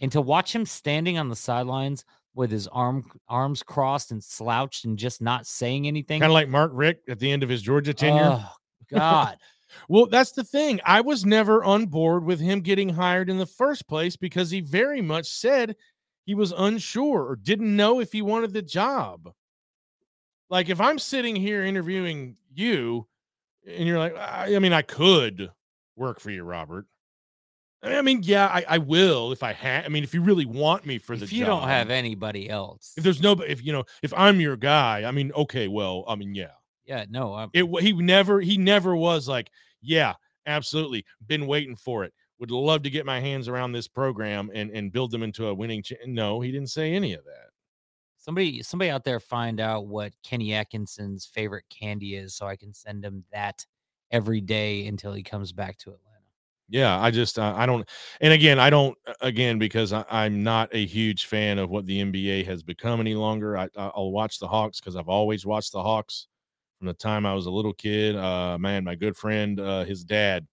And 0.00 0.10
to 0.12 0.20
watch 0.20 0.54
him 0.54 0.64
standing 0.64 1.18
on 1.18 1.28
the 1.28 1.36
sidelines 1.36 2.04
with 2.34 2.50
his 2.50 2.66
arm 2.68 3.04
arms 3.28 3.62
crossed 3.62 4.12
and 4.12 4.24
slouched 4.24 4.86
and 4.86 4.98
just 4.98 5.20
not 5.20 5.46
saying 5.46 5.86
anything. 5.86 6.20
Kind 6.20 6.30
of 6.30 6.34
like 6.34 6.48
Mark 6.48 6.70
Richt 6.74 7.08
at 7.08 7.18
the 7.18 7.30
end 7.30 7.42
of 7.42 7.48
his 7.48 7.62
Georgia 7.62 7.92
tenure. 7.94 8.40
Oh, 8.40 8.52
God. 8.90 9.36
Well, 9.86 10.06
that's 10.06 10.32
the 10.32 10.44
thing. 10.44 10.80
I 10.86 11.02
was 11.02 11.26
never 11.26 11.62
on 11.62 11.86
board 11.86 12.24
with 12.24 12.40
him 12.40 12.62
getting 12.62 12.88
hired 12.88 13.28
in 13.28 13.36
the 13.36 13.44
first 13.44 13.86
place 13.86 14.16
because 14.16 14.50
he 14.50 14.62
very 14.62 15.02
much 15.02 15.26
said 15.26 15.76
he 16.24 16.34
was 16.34 16.54
unsure 16.56 17.22
or 17.26 17.36
didn't 17.36 17.76
know 17.76 18.00
if 18.00 18.10
he 18.10 18.22
wanted 18.22 18.54
the 18.54 18.62
job. 18.62 19.30
Like 20.50 20.68
if 20.68 20.80
I'm 20.80 20.98
sitting 20.98 21.36
here 21.36 21.64
interviewing 21.64 22.36
you 22.54 23.06
and 23.66 23.86
you're 23.86 23.98
like, 23.98 24.16
I, 24.16 24.54
I 24.56 24.58
mean, 24.58 24.72
I 24.72 24.82
could 24.82 25.50
work 25.96 26.20
for 26.20 26.30
you, 26.30 26.42
Robert. 26.42 26.86
I 27.82 28.02
mean, 28.02 28.22
yeah, 28.24 28.46
I, 28.46 28.64
I 28.68 28.78
will 28.78 29.30
if 29.30 29.44
I 29.44 29.52
have. 29.52 29.84
I 29.84 29.88
mean, 29.88 30.02
if 30.02 30.12
you 30.12 30.20
really 30.20 30.46
want 30.46 30.84
me 30.84 30.98
for 30.98 31.16
the 31.16 31.24
if 31.24 31.32
you 31.32 31.44
job. 31.44 31.60
don't 31.60 31.68
have 31.68 31.90
anybody 31.90 32.50
else, 32.50 32.92
if 32.96 33.04
there's 33.04 33.22
no, 33.22 33.32
if 33.34 33.64
you 33.64 33.72
know, 33.72 33.84
if 34.02 34.12
I'm 34.14 34.40
your 34.40 34.56
guy, 34.56 35.04
I 35.04 35.12
mean, 35.12 35.30
okay, 35.32 35.68
well, 35.68 36.04
I 36.08 36.16
mean, 36.16 36.34
yeah, 36.34 36.50
yeah, 36.86 37.04
no, 37.08 37.34
I'm... 37.34 37.50
it 37.52 37.64
he 37.80 37.92
never 37.92 38.40
he 38.40 38.58
never 38.58 38.96
was 38.96 39.28
like, 39.28 39.50
yeah, 39.80 40.14
absolutely, 40.46 41.04
been 41.24 41.46
waiting 41.46 41.76
for 41.76 42.02
it. 42.02 42.12
Would 42.40 42.50
love 42.50 42.82
to 42.82 42.90
get 42.90 43.06
my 43.06 43.20
hands 43.20 43.46
around 43.46 43.72
this 43.72 43.86
program 43.86 44.50
and 44.52 44.72
and 44.72 44.90
build 44.90 45.12
them 45.12 45.22
into 45.22 45.46
a 45.46 45.54
winning. 45.54 45.84
Ch-. 45.84 45.92
No, 46.04 46.40
he 46.40 46.50
didn't 46.50 46.70
say 46.70 46.94
any 46.94 47.14
of 47.14 47.24
that. 47.26 47.47
Somebody, 48.28 48.62
somebody 48.62 48.90
out 48.90 49.04
there, 49.04 49.20
find 49.20 49.58
out 49.58 49.86
what 49.86 50.12
Kenny 50.22 50.52
Atkinson's 50.52 51.24
favorite 51.24 51.64
candy 51.70 52.14
is, 52.14 52.34
so 52.34 52.46
I 52.46 52.56
can 52.56 52.74
send 52.74 53.02
him 53.02 53.24
that 53.32 53.64
every 54.10 54.42
day 54.42 54.86
until 54.86 55.14
he 55.14 55.22
comes 55.22 55.50
back 55.50 55.78
to 55.78 55.92
Atlanta. 55.92 56.26
Yeah, 56.68 57.00
I 57.00 57.10
just 57.10 57.38
uh, 57.38 57.54
I 57.56 57.64
don't, 57.64 57.88
and 58.20 58.34
again 58.34 58.58
I 58.58 58.68
don't 58.68 58.98
again 59.22 59.58
because 59.58 59.94
I, 59.94 60.04
am 60.10 60.42
not 60.42 60.68
a 60.74 60.84
huge 60.84 61.24
fan 61.24 61.58
of 61.58 61.70
what 61.70 61.86
the 61.86 62.02
NBA 62.02 62.44
has 62.44 62.62
become 62.62 63.00
any 63.00 63.14
longer. 63.14 63.56
I, 63.56 63.70
I'll 63.78 64.12
watch 64.12 64.40
the 64.40 64.48
Hawks 64.48 64.78
because 64.78 64.94
I've 64.94 65.08
always 65.08 65.46
watched 65.46 65.72
the 65.72 65.82
Hawks 65.82 66.26
from 66.76 66.86
the 66.86 66.92
time 66.92 67.24
I 67.24 67.32
was 67.32 67.46
a 67.46 67.50
little 67.50 67.72
kid. 67.72 68.14
Uh, 68.14 68.58
man, 68.58 68.84
my 68.84 68.94
good 68.94 69.16
friend, 69.16 69.58
uh, 69.58 69.84
his 69.84 70.04
dad, 70.04 70.46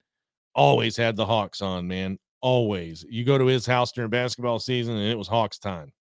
always 0.53 0.95
had 0.95 1.17
the 1.17 1.26
Hawks 1.26 1.61
on. 1.61 1.89
Man, 1.89 2.19
always. 2.39 3.05
You 3.09 3.26
go 3.26 3.38
to 3.38 3.47
his 3.47 3.65
house 3.65 3.91
during 3.91 4.11
basketball 4.11 4.59
season, 4.59 4.95
and 4.95 5.11
it 5.11 5.17
was 5.17 5.28
Hawks 5.28 5.59
time. 5.59 5.91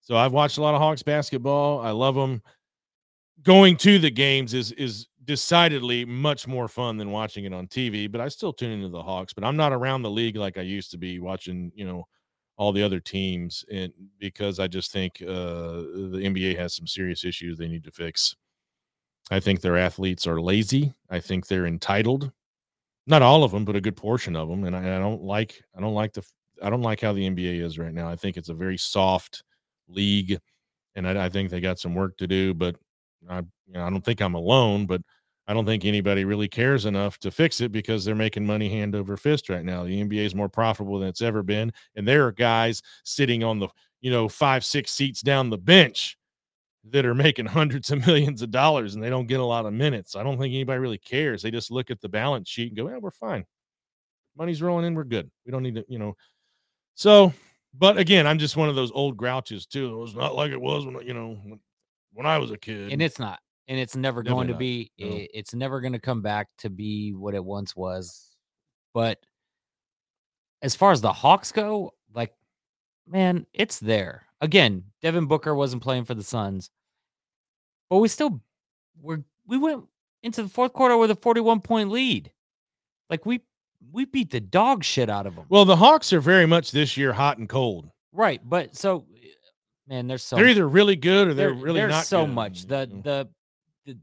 So 0.00 0.16
I've 0.16 0.32
watched 0.32 0.58
a 0.58 0.62
lot 0.62 0.74
of 0.74 0.80
Hawks 0.80 1.02
basketball. 1.02 1.80
I 1.80 1.90
love 1.90 2.14
them. 2.14 2.42
Going 3.42 3.76
to 3.78 3.98
the 3.98 4.10
games 4.10 4.54
is 4.54 4.72
is 4.72 5.06
decidedly 5.24 6.04
much 6.06 6.48
more 6.48 6.66
fun 6.68 6.96
than 6.96 7.10
watching 7.10 7.44
it 7.44 7.52
on 7.52 7.68
TV, 7.68 8.10
but 8.10 8.20
I 8.20 8.28
still 8.28 8.52
tune 8.52 8.70
into 8.70 8.88
the 8.88 9.02
Hawks, 9.02 9.34
but 9.34 9.44
I'm 9.44 9.56
not 9.56 9.72
around 9.72 10.02
the 10.02 10.10
league 10.10 10.36
like 10.36 10.56
I 10.56 10.62
used 10.62 10.90
to 10.92 10.98
be 10.98 11.20
watching, 11.20 11.70
you 11.74 11.84
know, 11.84 12.04
all 12.56 12.72
the 12.72 12.82
other 12.82 12.98
teams 12.98 13.64
and 13.70 13.92
because 14.18 14.58
I 14.58 14.66
just 14.66 14.90
think 14.90 15.22
uh, 15.22 15.26
the 15.28 16.22
NBA 16.24 16.56
has 16.58 16.74
some 16.74 16.86
serious 16.86 17.24
issues 17.24 17.56
they 17.56 17.68
need 17.68 17.84
to 17.84 17.92
fix. 17.92 18.34
I 19.30 19.38
think 19.38 19.60
their 19.60 19.76
athletes 19.76 20.26
are 20.26 20.40
lazy. 20.40 20.94
I 21.10 21.20
think 21.20 21.46
they're 21.46 21.66
entitled. 21.66 22.32
Not 23.06 23.22
all 23.22 23.44
of 23.44 23.52
them, 23.52 23.64
but 23.64 23.76
a 23.76 23.80
good 23.80 23.96
portion 23.96 24.34
of 24.34 24.48
them. 24.48 24.64
And 24.64 24.74
I, 24.74 24.96
I 24.96 24.98
don't 24.98 25.22
like 25.22 25.62
I 25.76 25.80
don't 25.80 25.94
like 25.94 26.14
the 26.14 26.24
I 26.62 26.70
don't 26.70 26.82
like 26.82 27.00
how 27.00 27.12
the 27.12 27.28
NBA 27.28 27.62
is 27.62 27.78
right 27.78 27.92
now. 27.92 28.08
I 28.08 28.16
think 28.16 28.36
it's 28.36 28.48
a 28.48 28.54
very 28.54 28.78
soft 28.78 29.44
league, 29.88 30.38
and 30.94 31.06
I, 31.06 31.26
I 31.26 31.28
think 31.28 31.50
they 31.50 31.60
got 31.60 31.78
some 31.78 31.94
work 31.94 32.16
to 32.18 32.26
do. 32.26 32.54
But 32.54 32.76
I, 33.28 33.38
you 33.38 33.74
know, 33.74 33.84
I 33.84 33.90
don't 33.90 34.04
think 34.04 34.20
I'm 34.20 34.34
alone. 34.34 34.86
But 34.86 35.02
I 35.46 35.54
don't 35.54 35.64
think 35.64 35.84
anybody 35.84 36.24
really 36.24 36.48
cares 36.48 36.84
enough 36.84 37.18
to 37.18 37.30
fix 37.30 37.60
it 37.62 37.72
because 37.72 38.04
they're 38.04 38.14
making 38.14 38.44
money 38.44 38.68
hand 38.68 38.94
over 38.94 39.16
fist 39.16 39.48
right 39.48 39.64
now. 39.64 39.84
The 39.84 40.04
NBA 40.04 40.26
is 40.26 40.34
more 40.34 40.48
profitable 40.50 40.98
than 40.98 41.08
it's 41.08 41.22
ever 41.22 41.42
been, 41.42 41.72
and 41.96 42.06
there 42.06 42.26
are 42.26 42.32
guys 42.32 42.82
sitting 43.04 43.42
on 43.42 43.58
the 43.58 43.68
you 44.00 44.10
know 44.10 44.28
five 44.28 44.64
six 44.64 44.92
seats 44.92 45.22
down 45.22 45.50
the 45.50 45.58
bench 45.58 46.18
that 46.84 47.06
are 47.06 47.14
making 47.14 47.46
hundreds 47.46 47.90
of 47.90 48.06
millions 48.06 48.42
of 48.42 48.50
dollars 48.50 48.94
and 48.94 49.02
they 49.02 49.10
don't 49.10 49.26
get 49.26 49.40
a 49.40 49.44
lot 49.44 49.66
of 49.66 49.72
minutes. 49.72 50.16
I 50.16 50.22
don't 50.22 50.38
think 50.38 50.54
anybody 50.54 50.78
really 50.78 50.98
cares. 50.98 51.42
They 51.42 51.50
just 51.50 51.70
look 51.70 51.90
at 51.90 52.00
the 52.00 52.08
balance 52.08 52.48
sheet 52.48 52.68
and 52.68 52.76
go, 52.76 52.88
"Yeah, 52.88 52.98
we're 52.98 53.10
fine. 53.10 53.44
Money's 54.36 54.62
rolling 54.62 54.84
in. 54.84 54.94
We're 54.94 55.04
good. 55.04 55.30
We 55.46 55.52
don't 55.52 55.62
need 55.62 55.76
to, 55.76 55.84
you 55.88 55.98
know." 55.98 56.14
So, 56.94 57.32
but 57.74 57.98
again, 57.98 58.26
I'm 58.26 58.38
just 58.38 58.56
one 58.56 58.68
of 58.68 58.74
those 58.74 58.90
old 58.92 59.16
grouches 59.16 59.66
too. 59.66 59.94
It 59.94 59.98
was 59.98 60.14
not 60.14 60.34
like 60.34 60.52
it 60.52 60.60
was 60.60 60.86
when 60.86 61.00
you 61.06 61.14
know 61.14 61.38
when, 62.12 62.26
I 62.26 62.38
was 62.38 62.50
a 62.50 62.58
kid. 62.58 62.92
And 62.92 63.02
it's 63.02 63.18
not. 63.18 63.40
And 63.68 63.78
it's 63.78 63.94
never 63.94 64.22
Definitely 64.22 64.36
going 64.36 64.46
to 64.48 64.52
not. 64.54 64.58
be. 64.58 64.92
No. 64.98 65.26
It's 65.34 65.54
never 65.54 65.80
going 65.80 65.92
to 65.92 65.98
come 65.98 66.22
back 66.22 66.48
to 66.58 66.70
be 66.70 67.12
what 67.12 67.34
it 67.34 67.44
once 67.44 67.76
was. 67.76 68.36
But 68.94 69.18
as 70.62 70.74
far 70.74 70.92
as 70.92 71.00
the 71.00 71.12
Hawks 71.12 71.52
go, 71.52 71.94
like, 72.14 72.32
man, 73.06 73.46
it's 73.52 73.78
there. 73.78 74.26
Again, 74.40 74.84
Devin 75.02 75.26
Booker 75.26 75.54
wasn't 75.54 75.82
playing 75.82 76.04
for 76.04 76.14
the 76.14 76.22
Suns, 76.22 76.70
but 77.90 77.98
we 77.98 78.08
still 78.08 78.40
were. 79.00 79.22
We 79.46 79.58
went 79.58 79.84
into 80.22 80.42
the 80.42 80.48
fourth 80.48 80.72
quarter 80.72 80.96
with 80.96 81.10
a 81.10 81.16
41 81.16 81.60
point 81.60 81.90
lead. 81.90 82.32
Like 83.10 83.24
we 83.24 83.40
we 83.92 84.04
beat 84.04 84.30
the 84.30 84.40
dog 84.40 84.84
shit 84.84 85.10
out 85.10 85.26
of 85.26 85.34
them. 85.34 85.46
Well, 85.48 85.64
the 85.64 85.76
Hawks 85.76 86.12
are 86.12 86.20
very 86.20 86.46
much 86.46 86.70
this 86.70 86.96
year 86.96 87.12
hot 87.12 87.38
and 87.38 87.48
cold. 87.48 87.90
Right, 88.12 88.40
but 88.44 88.76
so 88.76 89.06
man, 89.86 90.06
they're 90.06 90.18
so 90.18 90.36
they're 90.36 90.48
either 90.48 90.68
really 90.68 90.96
good 90.96 91.28
or 91.28 91.34
they're, 91.34 91.48
they're 91.48 91.62
really 91.62 91.80
there's 91.80 91.90
not. 91.90 92.06
so 92.06 92.26
good. 92.26 92.34
much. 92.34 92.66
The 92.66 92.86
mm. 92.86 93.02
the 93.02 93.28
the 93.86 93.98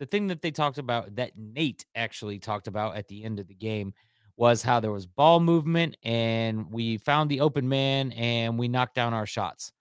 the 0.00 0.06
thing 0.06 0.28
that 0.28 0.42
they 0.42 0.50
talked 0.50 0.78
about 0.78 1.16
that 1.16 1.32
Nate 1.36 1.84
actually 1.94 2.38
talked 2.38 2.68
about 2.68 2.96
at 2.96 3.08
the 3.08 3.24
end 3.24 3.40
of 3.40 3.48
the 3.48 3.54
game 3.54 3.94
was 4.36 4.62
how 4.62 4.80
there 4.80 4.92
was 4.92 5.06
ball 5.06 5.40
movement 5.40 5.96
and 6.02 6.70
we 6.70 6.98
found 6.98 7.30
the 7.30 7.40
open 7.40 7.68
man 7.68 8.12
and 8.12 8.58
we 8.58 8.68
knocked 8.68 8.94
down 8.94 9.14
our 9.14 9.26
shots. 9.26 9.72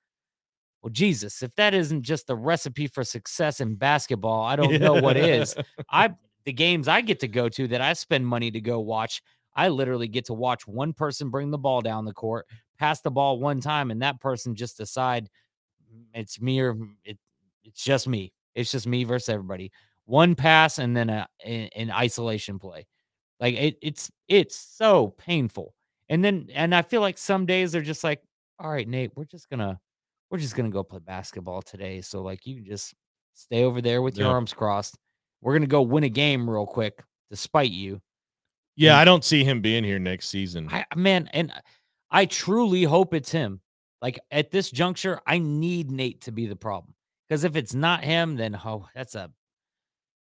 Well, 0.82 0.92
Jesus, 0.92 1.44
if 1.44 1.54
that 1.56 1.74
isn't 1.74 2.04
just 2.04 2.28
the 2.28 2.36
recipe 2.36 2.88
for 2.88 3.04
success 3.04 3.60
in 3.60 3.76
basketball, 3.76 4.44
I 4.44 4.56
don't 4.56 4.80
know 4.80 4.94
what 4.94 5.18
is. 5.18 5.56
I 5.90 6.14
the 6.46 6.54
games 6.54 6.88
I 6.88 7.02
get 7.02 7.20
to 7.22 7.28
go 7.28 7.50
to 7.50 7.68
that 7.70 7.82
I 7.82 7.94
spend 7.94 8.26
money 8.26 8.52
to 8.52 8.62
go 8.62 8.80
watch, 8.80 9.22
I 9.56 9.70
literally 9.70 10.08
get 10.08 10.26
to 10.26 10.34
watch 10.34 10.68
one 10.68 10.94
person 10.94 11.30
bring 11.30 11.50
the 11.50 11.58
ball 11.58 11.82
down 11.82 12.06
the 12.06 12.14
court, 12.14 12.46
pass 12.78 13.02
the 13.02 13.12
ball 13.12 13.40
one 13.40 13.62
time, 13.62 13.92
and 13.92 14.02
that 14.02 14.20
person 14.20 14.56
just 14.56 14.78
decide 14.78 15.30
it's 16.14 16.42
me 16.42 16.60
or 16.60 16.78
it, 17.04 17.18
it's 17.64 17.84
just 17.84 18.08
me. 18.08 18.34
It's 18.54 18.72
just 18.72 18.88
me 18.88 19.04
versus 19.04 19.30
everybody. 19.30 19.72
One 20.06 20.36
pass 20.36 20.78
and 20.78 20.96
then 20.96 21.10
a 21.10 21.28
an 21.44 21.90
isolation 21.92 22.60
play. 22.60 22.86
Like 23.40 23.56
it, 23.56 23.78
it's 23.82 24.12
it's 24.28 24.56
so 24.56 25.16
painful. 25.18 25.74
And 26.10 26.24
then 26.24 26.50
and 26.54 26.76
I 26.76 26.84
feel 26.84 27.02
like 27.02 27.18
some 27.18 27.46
days 27.46 27.72
they're 27.72 27.82
just 27.82 28.04
like, 28.04 28.22
all 28.60 28.70
right, 28.70 28.88
Nate, 28.88 29.12
we're 29.16 29.26
just 29.26 29.50
gonna 29.50 29.80
we're 30.30 30.38
just 30.38 30.56
gonna 30.56 30.70
go 30.70 30.84
play 30.84 31.00
basketball 31.00 31.62
today. 31.62 32.02
So 32.02 32.22
like 32.22 32.46
you 32.46 32.62
just 32.62 32.94
stay 33.34 33.64
over 33.64 33.82
there 33.82 34.02
with 34.02 34.18
your 34.18 34.30
arms 34.30 34.54
crossed 34.54 34.98
we're 35.46 35.54
gonna 35.54 35.68
go 35.68 35.84
win 35.84 36.04
a 36.04 36.10
game 36.10 36.50
real 36.50 36.66
quick 36.66 37.04
despite 37.30 37.70
you. 37.70 38.02
Yeah, 38.76 38.94
and, 38.94 39.02
I 39.02 39.06
don't 39.06 39.24
see 39.24 39.44
him 39.44 39.62
being 39.62 39.84
here 39.84 40.00
next 40.00 40.30
season. 40.30 40.68
I, 40.72 40.86
man, 40.96 41.30
and 41.34 41.54
I 42.10 42.26
truly 42.26 42.84
hope 42.84 43.14
it's 43.14 43.32
him. 43.32 43.62
Like 44.02 44.20
at 44.32 44.50
this 44.50 44.72
juncture, 44.72 45.22
I 45.28 45.38
need 45.38 45.92
Nate 45.92 46.22
to 46.22 46.32
be 46.32 46.48
the 46.48 46.56
problem 46.56 46.96
because 47.30 47.44
if 47.44 47.56
it's 47.56 47.76
not 47.76 48.04
him, 48.04 48.36
then 48.36 48.60
oh, 48.66 48.88
that's 48.96 49.14
a 49.14 49.30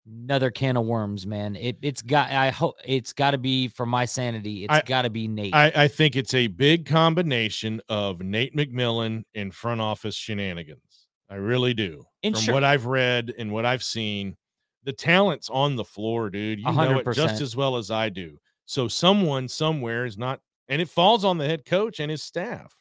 another 0.05 0.51
can 0.51 0.77
of 0.77 0.85
worms, 0.85 1.25
man. 1.25 1.55
It 1.55 1.77
it's 1.81 2.03
got 2.03 2.29
I 2.29 2.51
hope 2.51 2.75
it's 2.85 3.11
got 3.11 3.31
to 3.31 3.39
be 3.39 3.67
for 3.67 3.87
my 3.87 4.05
sanity. 4.05 4.65
It's 4.69 4.87
got 4.87 5.01
to 5.01 5.09
be 5.09 5.27
Nate. 5.27 5.55
I, 5.55 5.71
I 5.75 5.87
think 5.87 6.15
it's 6.15 6.35
a 6.35 6.45
big 6.45 6.85
combination 6.85 7.81
of 7.89 8.21
Nate 8.21 8.55
McMillan 8.55 9.23
and 9.33 9.53
front 9.53 9.81
office 9.81 10.15
shenanigans. 10.15 11.07
I 11.31 11.35
really 11.35 11.73
do. 11.73 12.05
And 12.21 12.35
From 12.35 12.43
sure. 12.43 12.53
what 12.53 12.63
I've 12.63 12.85
read 12.85 13.33
and 13.39 13.51
what 13.51 13.65
I've 13.65 13.83
seen, 13.83 14.37
the 14.85 14.93
talent's 14.93 15.49
on 15.49 15.75
the 15.75 15.83
floor, 15.83 16.29
dude. 16.29 16.59
You 16.59 16.67
100%. 16.67 16.75
know 16.75 16.99
it 16.99 17.13
just 17.13 17.41
as 17.41 17.55
well 17.55 17.75
as 17.75 17.91
I 17.91 18.09
do. 18.09 18.37
So 18.65 18.87
someone 18.87 19.47
somewhere 19.47 20.05
is 20.05 20.17
not, 20.17 20.39
and 20.69 20.81
it 20.81 20.89
falls 20.89 21.25
on 21.25 21.37
the 21.37 21.45
head 21.45 21.65
coach 21.65 21.99
and 21.99 22.09
his 22.09 22.23
staff. 22.23 22.75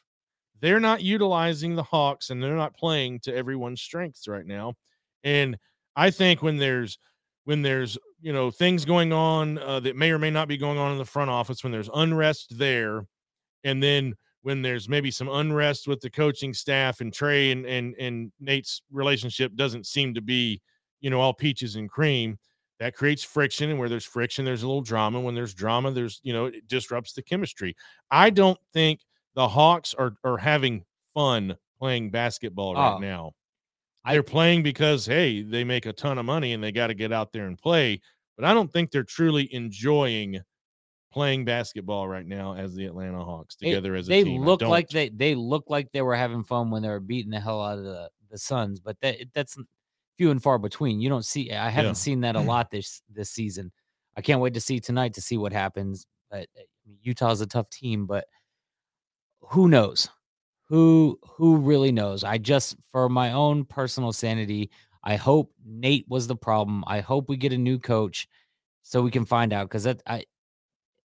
They're 0.61 0.79
not 0.79 1.01
utilizing 1.01 1.75
the 1.75 1.83
Hawks 1.83 2.29
and 2.29 2.41
they're 2.41 2.55
not 2.55 2.77
playing 2.77 3.19
to 3.21 3.35
everyone's 3.35 3.81
strengths 3.81 4.27
right 4.27 4.45
now. 4.45 4.75
And 5.23 5.57
I 5.95 6.11
think 6.11 6.41
when 6.41 6.57
there's 6.57 6.97
when 7.43 7.61
there's 7.61 7.97
you 8.21 8.33
know 8.33 8.49
things 8.51 8.85
going 8.85 9.13
on 9.13 9.57
uh, 9.57 9.79
that 9.81 9.95
may 9.95 10.11
or 10.11 10.19
may 10.19 10.31
not 10.31 10.47
be 10.47 10.57
going 10.57 10.77
on 10.77 10.91
in 10.91 10.97
the 10.97 11.05
front 11.05 11.29
office, 11.29 11.63
when 11.63 11.71
there's 11.71 11.89
unrest 11.93 12.57
there, 12.57 13.05
and 13.63 13.81
then 13.81 14.15
when 14.41 14.61
there's 14.61 14.87
maybe 14.87 15.11
some 15.11 15.29
unrest 15.29 15.87
with 15.87 16.01
the 16.01 16.09
coaching 16.09 16.53
staff 16.53 17.01
and 17.01 17.11
Trae 17.11 17.51
and 17.51 17.65
and 17.65 17.95
and 17.99 18.31
Nate's 18.39 18.81
relationship 18.91 19.55
doesn't 19.55 19.85
seem 19.85 20.13
to 20.13 20.21
be 20.21 20.61
you 21.01 21.09
know, 21.09 21.19
all 21.19 21.33
peaches 21.33 21.75
and 21.75 21.89
cream. 21.89 22.37
That 22.79 22.93
creates 22.93 23.23
friction, 23.23 23.69
and 23.69 23.79
where 23.79 23.87
there's 23.87 24.03
friction, 24.03 24.43
there's 24.43 24.63
a 24.63 24.67
little 24.67 24.81
drama. 24.81 25.21
When 25.21 25.33
there's 25.33 25.53
drama, 25.53 25.91
there's 25.91 26.19
you 26.23 26.33
know, 26.33 26.47
it 26.47 26.67
disrupts 26.67 27.13
the 27.13 27.21
chemistry. 27.21 27.73
I 28.11 28.29
don't 28.29 28.59
think 28.73 28.99
the 29.33 29.47
Hawks 29.47 29.93
are 29.93 30.15
are 30.25 30.37
having 30.37 30.83
fun 31.13 31.55
playing 31.79 32.11
basketball 32.11 32.75
right 32.75 32.95
oh, 32.95 32.99
now. 32.99 33.31
They're 34.05 34.23
playing 34.23 34.63
because 34.63 35.05
hey, 35.05 35.41
they 35.41 35.63
make 35.63 35.85
a 35.85 35.93
ton 35.93 36.17
of 36.17 36.25
money 36.25 36.53
and 36.53 36.63
they 36.63 36.71
got 36.71 36.87
to 36.87 36.93
get 36.93 37.11
out 37.13 37.31
there 37.31 37.47
and 37.47 37.57
play. 37.57 38.01
But 38.37 38.45
I 38.45 38.53
don't 38.53 38.71
think 38.71 38.91
they're 38.91 39.03
truly 39.03 39.51
enjoying 39.53 40.41
playing 41.11 41.45
basketball 41.45 42.09
right 42.09 42.25
now 42.25 42.55
as 42.55 42.75
the 42.75 42.85
Atlanta 42.85 43.23
Hawks 43.23 43.55
together 43.55 43.95
it, 43.95 43.99
as 43.99 44.07
a 44.07 44.09
they 44.09 44.23
team. 44.25 44.41
They 44.41 44.45
look 44.45 44.61
like 44.61 44.89
they 44.89 45.09
they 45.09 45.33
look 45.33 45.63
like 45.69 45.91
they 45.91 46.01
were 46.01 46.15
having 46.15 46.43
fun 46.43 46.69
when 46.69 46.81
they 46.81 46.89
were 46.89 46.99
beating 46.99 47.31
the 47.31 47.39
hell 47.39 47.63
out 47.63 47.77
of 47.77 47.85
the 47.85 48.09
the 48.29 48.37
Suns, 48.37 48.79
but 48.79 48.99
that 49.01 49.17
that's 49.33 49.57
few 50.17 50.31
and 50.31 50.41
far 50.41 50.57
between. 50.57 50.99
You 50.99 51.09
don't 51.09 51.25
see 51.25 51.51
I 51.51 51.69
haven't 51.69 51.91
yeah. 51.91 51.93
seen 51.93 52.21
that 52.21 52.35
a 52.35 52.39
lot 52.41 52.71
this 52.71 53.01
this 53.13 53.29
season. 53.29 53.71
I 54.17 54.21
can't 54.21 54.41
wait 54.41 54.53
to 54.53 54.61
see 54.61 54.79
tonight 54.79 55.13
to 55.15 55.21
see 55.21 55.37
what 55.37 55.53
happens. 55.53 56.05
But 56.29 56.47
uh, 56.57 56.63
Utah's 57.01 57.41
a 57.41 57.47
tough 57.47 57.69
team, 57.69 58.05
but 58.05 58.25
who 59.41 59.67
knows? 59.67 60.09
Who 60.69 61.19
who 61.23 61.57
really 61.57 61.91
knows? 61.91 62.23
I 62.23 62.37
just 62.37 62.75
for 62.91 63.07
my 63.09 63.33
own 63.33 63.65
personal 63.65 64.13
sanity, 64.13 64.71
I 65.03 65.15
hope 65.15 65.51
Nate 65.63 66.05
was 66.09 66.27
the 66.27 66.35
problem. 66.35 66.83
I 66.87 67.01
hope 67.01 67.29
we 67.29 67.37
get 67.37 67.53
a 67.53 67.57
new 67.57 67.77
coach 67.77 68.27
so 68.81 69.01
we 69.01 69.11
can 69.11 69.25
find 69.25 69.53
out 69.53 69.67
because 69.67 69.83
that 69.83 70.01
I 70.07 70.25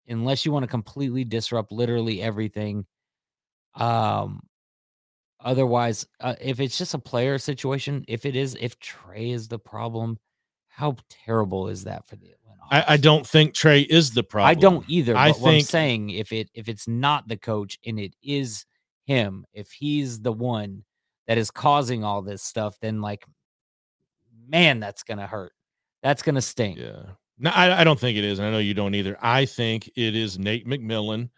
unless 0.09 0.45
you 0.45 0.53
want 0.53 0.65
to 0.65 0.69
completely 0.69 1.25
disrupt 1.25 1.73
literally 1.73 2.23
everything, 2.23 2.87
um, 3.75 4.41
Otherwise, 5.47 6.05
uh, 6.21 6.35
if 6.41 6.59
it's 6.59 6.77
just 6.77 6.93
a 6.93 6.99
player 6.99 7.39
situation, 7.39 8.05
if 8.09 8.27
it 8.27 8.35
is, 8.35 8.57
if 8.61 8.77
Trae 8.81 9.33
is 9.33 9.47
the 9.47 9.61
problem, 9.61 10.19
how 10.67 10.97
terrible 11.09 11.69
is 11.69 11.85
that 11.85 12.05
for 12.05 12.17
the 12.17 12.27
Atlanta? 12.33 12.63
I, 12.69 12.95
I, 12.95 12.97
don't 12.97 13.25
think 13.25 13.55
Trae 13.55 13.87
is 13.87 14.11
the 14.11 14.25
problem. 14.25 14.51
I 14.51 14.55
don't 14.55 14.85
either. 14.89 15.17
I 15.17 15.31
think 15.31 15.47
I'm 15.47 15.61
saying 15.61 16.11
if 16.11 16.33
it 16.33 16.51
if 16.53 16.69
it's 16.69 16.89
not 16.89 17.29
the 17.29 17.37
coach 17.37 17.79
and 17.87 18.01
it 18.01 18.17
is 18.25 18.67
him, 19.05 19.47
if 19.53 19.71
he's 19.71 20.21
the 20.21 20.33
one 20.33 20.83
that 21.29 21.39
is 21.39 21.53
causing 21.53 22.03
all 22.03 22.23
this 22.23 22.43
stuff, 22.43 22.77
then 22.81 23.01
like, 23.01 23.25
man, 24.49 24.81
that's 24.81 25.05
gonna 25.05 25.29
hurt. 25.29 25.53
That's 26.03 26.23
gonna 26.23 26.43
sting. 26.43 26.77
Yeah. 26.77 27.03
No, 27.39 27.51
I, 27.51 27.83
I 27.83 27.85
don't 27.85 28.01
think 28.01 28.19
it 28.19 28.25
is. 28.25 28.41
And 28.41 28.49
I 28.49 28.51
know 28.51 28.59
you 28.59 28.75
don't 28.75 28.97
either. 28.97 29.17
I 29.21 29.45
think 29.45 29.89
it 29.95 30.17
is 30.17 30.41
Nate 30.41 30.67
McMillan. 30.67 31.31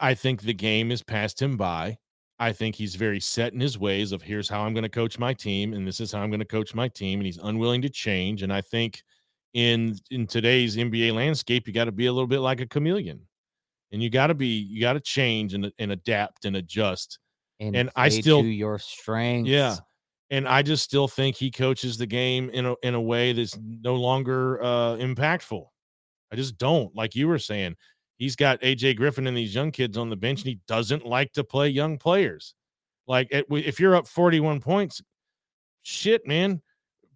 I 0.00 0.14
think 0.14 0.40
the 0.40 0.54
game 0.54 0.88
has 0.88 1.02
passed 1.02 1.42
him 1.42 1.58
by. 1.58 1.98
I 2.40 2.52
think 2.52 2.74
he's 2.74 2.94
very 2.94 3.20
set 3.20 3.52
in 3.52 3.60
his 3.60 3.78
ways 3.78 4.12
of 4.12 4.22
here's 4.22 4.48
how 4.48 4.62
I'm 4.62 4.72
going 4.72 4.82
to 4.82 4.88
coach 4.88 5.18
my 5.18 5.34
team 5.34 5.74
and 5.74 5.86
this 5.86 6.00
is 6.00 6.10
how 6.10 6.22
I'm 6.22 6.30
going 6.30 6.40
to 6.40 6.46
coach 6.46 6.74
my 6.74 6.88
team 6.88 7.20
and 7.20 7.26
he's 7.26 7.36
unwilling 7.36 7.82
to 7.82 7.90
change 7.90 8.42
and 8.42 8.52
I 8.52 8.62
think 8.62 9.02
in 9.52 9.98
in 10.10 10.26
today's 10.26 10.76
NBA 10.76 11.14
landscape 11.14 11.66
you 11.66 11.74
got 11.74 11.84
to 11.84 11.92
be 11.92 12.06
a 12.06 12.12
little 12.12 12.26
bit 12.26 12.40
like 12.40 12.60
a 12.60 12.66
chameleon. 12.66 13.20
And 13.92 14.02
you 14.02 14.08
got 14.08 14.28
to 14.28 14.34
be 14.34 14.46
you 14.46 14.80
got 14.80 14.94
to 14.94 15.00
change 15.00 15.52
and, 15.52 15.70
and 15.78 15.92
adapt 15.92 16.46
and 16.46 16.56
adjust. 16.56 17.18
And, 17.58 17.76
and 17.76 17.90
I 17.94 18.08
still 18.08 18.42
your 18.42 18.78
strengths. 18.78 19.50
Yeah. 19.50 19.76
and 20.30 20.48
I 20.48 20.62
just 20.62 20.84
still 20.84 21.08
think 21.08 21.36
he 21.36 21.50
coaches 21.50 21.98
the 21.98 22.06
game 22.06 22.48
in 22.50 22.64
a 22.66 22.74
in 22.82 22.94
a 22.94 23.00
way 23.00 23.32
that's 23.32 23.58
no 23.58 23.96
longer 23.96 24.62
uh, 24.62 24.96
impactful. 24.96 25.66
I 26.32 26.36
just 26.36 26.56
don't. 26.56 26.94
Like 26.94 27.14
you 27.16 27.28
were 27.28 27.40
saying, 27.40 27.76
he's 28.20 28.36
got 28.36 28.60
AJ 28.60 28.96
Griffin 28.96 29.26
and 29.26 29.36
these 29.36 29.52
young 29.52 29.72
kids 29.72 29.98
on 29.98 30.10
the 30.10 30.16
bench, 30.16 30.42
and 30.42 30.48
he 30.48 30.60
doesn't 30.68 31.04
like 31.04 31.32
to 31.32 31.42
play 31.42 31.68
young 31.68 31.98
players. 31.98 32.54
Like 33.08 33.26
if 33.30 33.80
you're 33.80 33.96
up 33.96 34.06
41 34.06 34.60
points, 34.60 35.02
shit, 35.82 36.24
man, 36.24 36.62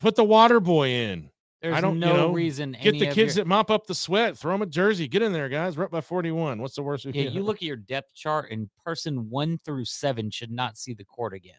put 0.00 0.16
the 0.16 0.24
water 0.24 0.58
boy 0.58 0.88
in. 0.88 1.30
There's 1.62 1.76
I 1.76 1.80
don't 1.80 2.00
no 2.00 2.08
you 2.08 2.12
know, 2.14 2.32
reason. 2.32 2.76
Get 2.82 2.98
the 2.98 3.06
kids 3.06 3.36
your... 3.36 3.44
that 3.44 3.46
mop 3.46 3.70
up 3.70 3.86
the 3.86 3.94
sweat. 3.94 4.36
Throw 4.36 4.52
them 4.52 4.62
a 4.62 4.66
jersey. 4.66 5.06
Get 5.06 5.22
in 5.22 5.32
there, 5.32 5.48
guys. 5.48 5.78
We're 5.78 5.84
up 5.84 5.92
by 5.92 6.00
41. 6.00 6.60
What's 6.60 6.74
the 6.74 6.82
worst? 6.82 7.06
Yeah, 7.06 7.30
you 7.30 7.42
look 7.42 7.56
at 7.56 7.62
your 7.62 7.76
depth 7.76 8.14
chart, 8.14 8.50
and 8.50 8.68
person 8.84 9.30
one 9.30 9.58
through 9.64 9.84
seven 9.86 10.30
should 10.30 10.50
not 10.50 10.76
see 10.76 10.94
the 10.94 11.04
court 11.04 11.32
again. 11.32 11.54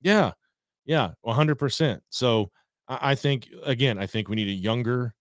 Yeah, 0.00 0.32
yeah, 0.86 1.10
100. 1.22 1.56
percent 1.56 2.02
So 2.08 2.50
I, 2.88 3.10
I, 3.10 3.14
think 3.14 3.48
again, 3.64 3.98
I 3.98 4.06
think 4.06 4.28
we 4.28 4.36
need 4.36 4.48
a 4.48 4.52
younger, 4.52 5.14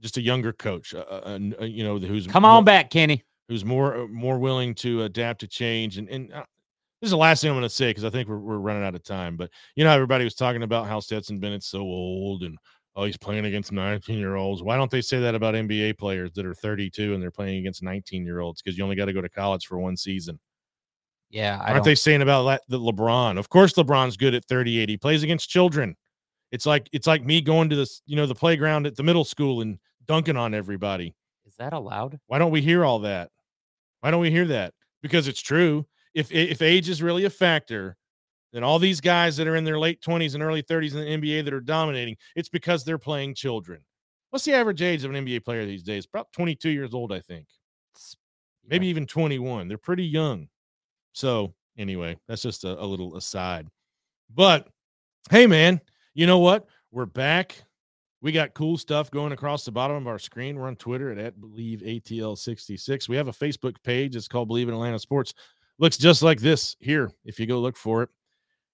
just 0.00 0.16
a 0.16 0.22
younger 0.22 0.52
coach. 0.52 0.94
Uh, 0.94 1.04
uh, 1.10 1.38
uh 1.60 1.64
you 1.64 1.84
know, 1.84 1.98
who's 1.98 2.26
come 2.26 2.44
on 2.44 2.56
more, 2.56 2.64
back, 2.64 2.90
Kenny. 2.90 3.24
Who's 3.48 3.64
more 3.64 4.02
uh, 4.02 4.06
more 4.08 4.38
willing 4.38 4.74
to 4.76 5.02
adapt 5.02 5.40
to 5.40 5.48
change 5.48 5.98
and 5.98 6.08
and. 6.08 6.32
Uh, 6.32 6.44
this 7.00 7.08
is 7.08 7.12
the 7.12 7.18
last 7.18 7.42
thing 7.42 7.50
I'm 7.50 7.56
going 7.56 7.64
to 7.64 7.68
say 7.68 7.90
because 7.90 8.04
I 8.04 8.08
think 8.08 8.30
we're, 8.30 8.38
we're 8.38 8.56
running 8.56 8.82
out 8.82 8.94
of 8.94 9.02
time. 9.02 9.36
But 9.36 9.50
you 9.76 9.84
know, 9.84 9.90
everybody 9.90 10.24
was 10.24 10.34
talking 10.34 10.62
about 10.62 10.86
how 10.86 11.00
Stetson 11.00 11.38
Bennett's 11.38 11.66
so 11.66 11.80
old 11.80 12.44
and 12.44 12.56
oh, 12.96 13.04
he's 13.04 13.16
playing 13.16 13.44
against 13.44 13.72
19 13.72 14.18
year 14.18 14.36
olds. 14.36 14.62
Why 14.62 14.76
don't 14.76 14.90
they 14.90 15.00
say 15.00 15.18
that 15.20 15.34
about 15.34 15.54
NBA 15.54 15.98
players 15.98 16.32
that 16.32 16.46
are 16.46 16.54
32 16.54 17.14
and 17.14 17.22
they're 17.22 17.30
playing 17.30 17.58
against 17.58 17.82
19 17.82 18.24
year 18.24 18.40
olds? 18.40 18.62
Because 18.62 18.78
you 18.78 18.84
only 18.84 18.96
got 18.96 19.06
to 19.06 19.12
go 19.12 19.20
to 19.20 19.28
college 19.28 19.66
for 19.66 19.78
one 19.78 19.96
season. 19.96 20.38
Yeah. 21.30 21.60
I 21.62 21.72
Aren't 21.72 21.84
they 21.84 21.94
saying 21.94 22.22
about 22.22 22.44
that, 22.44 22.62
the 22.68 22.78
LeBron? 22.78 23.38
Of 23.38 23.48
course, 23.48 23.74
LeBron's 23.74 24.16
good 24.16 24.34
at 24.34 24.44
38. 24.44 24.88
He 24.88 24.96
plays 24.96 25.22
against 25.22 25.48
children. 25.48 25.96
It's 26.54 26.66
like 26.66 26.88
it's 26.92 27.08
like 27.08 27.24
me 27.24 27.40
going 27.40 27.68
to 27.70 27.74
this, 27.74 28.00
you 28.06 28.14
know, 28.14 28.26
the 28.26 28.34
playground 28.34 28.86
at 28.86 28.94
the 28.94 29.02
middle 29.02 29.24
school 29.24 29.60
and 29.60 29.76
dunking 30.06 30.36
on 30.36 30.54
everybody. 30.54 31.12
Is 31.44 31.56
that 31.56 31.72
allowed? 31.72 32.20
Why 32.28 32.38
don't 32.38 32.52
we 32.52 32.62
hear 32.62 32.84
all 32.84 33.00
that? 33.00 33.30
Why 34.02 34.12
don't 34.12 34.20
we 34.20 34.30
hear 34.30 34.46
that? 34.46 34.72
Because 35.02 35.26
it's 35.26 35.40
true. 35.40 35.84
If 36.14 36.30
if 36.30 36.62
age 36.62 36.88
is 36.88 37.02
really 37.02 37.24
a 37.24 37.30
factor, 37.30 37.96
then 38.52 38.62
all 38.62 38.78
these 38.78 39.00
guys 39.00 39.36
that 39.36 39.48
are 39.48 39.56
in 39.56 39.64
their 39.64 39.80
late 39.80 40.00
20s 40.00 40.34
and 40.34 40.44
early 40.44 40.62
30s 40.62 40.94
in 40.94 41.00
the 41.00 41.32
NBA 41.32 41.44
that 41.44 41.52
are 41.52 41.60
dominating, 41.60 42.16
it's 42.36 42.48
because 42.48 42.84
they're 42.84 42.98
playing 42.98 43.34
children. 43.34 43.80
What's 44.30 44.44
the 44.44 44.54
average 44.54 44.80
age 44.80 45.02
of 45.02 45.12
an 45.12 45.26
NBA 45.26 45.44
player 45.44 45.66
these 45.66 45.82
days? 45.82 46.06
About 46.06 46.32
22 46.34 46.70
years 46.70 46.94
old, 46.94 47.12
I 47.12 47.18
think. 47.18 47.48
Maybe 48.64 48.86
even 48.86 49.08
21. 49.08 49.66
They're 49.66 49.76
pretty 49.76 50.06
young. 50.06 50.46
So, 51.14 51.52
anyway, 51.76 52.16
that's 52.28 52.42
just 52.42 52.62
a, 52.62 52.80
a 52.80 52.86
little 52.86 53.16
aside. 53.16 53.66
But 54.32 54.68
hey, 55.30 55.48
man, 55.48 55.80
you 56.14 56.26
know 56.26 56.38
what? 56.38 56.66
We're 56.92 57.06
back. 57.06 57.62
We 58.22 58.32
got 58.32 58.54
cool 58.54 58.78
stuff 58.78 59.10
going 59.10 59.32
across 59.32 59.64
the 59.64 59.72
bottom 59.72 59.96
of 59.96 60.06
our 60.06 60.18
screen. 60.18 60.56
We're 60.56 60.68
on 60.68 60.76
Twitter 60.76 61.10
at, 61.10 61.18
at 61.18 61.40
Believe 61.40 61.80
ATL66. 61.80 63.08
We 63.08 63.16
have 63.16 63.28
a 63.28 63.32
Facebook 63.32 63.76
page. 63.82 64.16
It's 64.16 64.28
called 64.28 64.48
Believe 64.48 64.68
in 64.68 64.74
Atlanta 64.74 64.98
Sports. 64.98 65.34
Looks 65.78 65.98
just 65.98 66.22
like 66.22 66.40
this 66.40 66.76
here 66.78 67.10
if 67.24 67.38
you 67.38 67.46
go 67.46 67.58
look 67.58 67.76
for 67.76 68.04
it. 68.04 68.08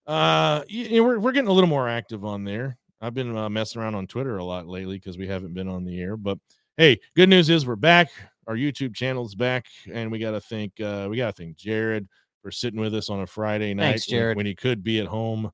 Uh, 0.07 0.63
you 0.69 0.99
know, 0.99 1.03
we're 1.03 1.19
we're 1.19 1.33
getting 1.33 1.49
a 1.49 1.53
little 1.53 1.69
more 1.69 1.89
active 1.89 2.25
on 2.25 2.45
there. 2.45 2.77
I've 3.01 3.15
been 3.15 3.35
uh, 3.35 3.49
messing 3.49 3.81
around 3.81 3.95
on 3.95 4.07
Twitter 4.07 4.37
a 4.37 4.45
lot 4.45 4.67
lately 4.67 4.97
because 4.97 5.17
we 5.17 5.27
haven't 5.27 5.55
been 5.55 5.69
on 5.69 5.85
the 5.85 6.01
air. 6.01 6.17
But 6.17 6.39
hey, 6.77 7.01
good 7.17 7.31
news 7.31 7.49
is 7.49 7.67
we're 7.67 7.77
back. 7.77 8.11
Our 8.47 8.55
YouTube 8.55 8.95
channel's 8.95 9.35
back, 9.35 9.67
and 9.91 10.13
we 10.13 10.19
got 10.19 10.33
to 10.33 10.41
thank 10.41 10.79
uh, 10.81 11.07
we 11.11 11.17
got 11.17 11.35
to 11.35 11.43
thank 11.43 11.57
Jared 11.57 12.07
for 12.43 12.51
sitting 12.51 12.81
with 12.81 12.95
us 12.95 13.09
on 13.09 13.21
a 13.21 13.27
Friday 13.27 13.73
night 13.73 13.91
Thanks, 13.91 14.07
Jared. 14.07 14.37
When, 14.37 14.45
when 14.45 14.47
he 14.47 14.55
could 14.55 14.85
be 14.85 15.01
at 15.01 15.07
home 15.07 15.51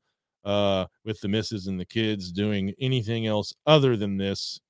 uh, 0.47 0.86
with 1.05 1.20
the 1.20 1.28
misses 1.28 1.66
and 1.66 1.78
the 1.78 1.84
kids 1.84 2.32
doing 2.32 2.72
anything 2.80 3.26
else 3.26 3.53
other 3.66 3.97
than 3.97 4.16
this. 4.16 4.61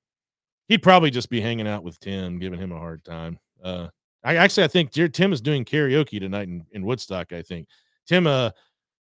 He'd 0.68 0.82
probably 0.82 1.10
just 1.10 1.30
be 1.30 1.40
hanging 1.40 1.68
out 1.68 1.84
with 1.84 2.00
Tim, 2.00 2.40
giving 2.40 2.58
him 2.58 2.72
a 2.72 2.78
hard 2.78 3.04
time. 3.04 3.38
Uh, 3.62 3.88
I 4.24 4.36
actually 4.36 4.64
I 4.64 4.68
think 4.68 4.90
Jared, 4.90 5.14
Tim 5.14 5.32
is 5.32 5.40
doing 5.40 5.64
karaoke 5.64 6.18
tonight 6.18 6.48
in, 6.48 6.64
in 6.72 6.84
Woodstock. 6.84 7.32
I 7.32 7.42
think 7.42 7.68
Tim 8.08 8.26
uh 8.26 8.50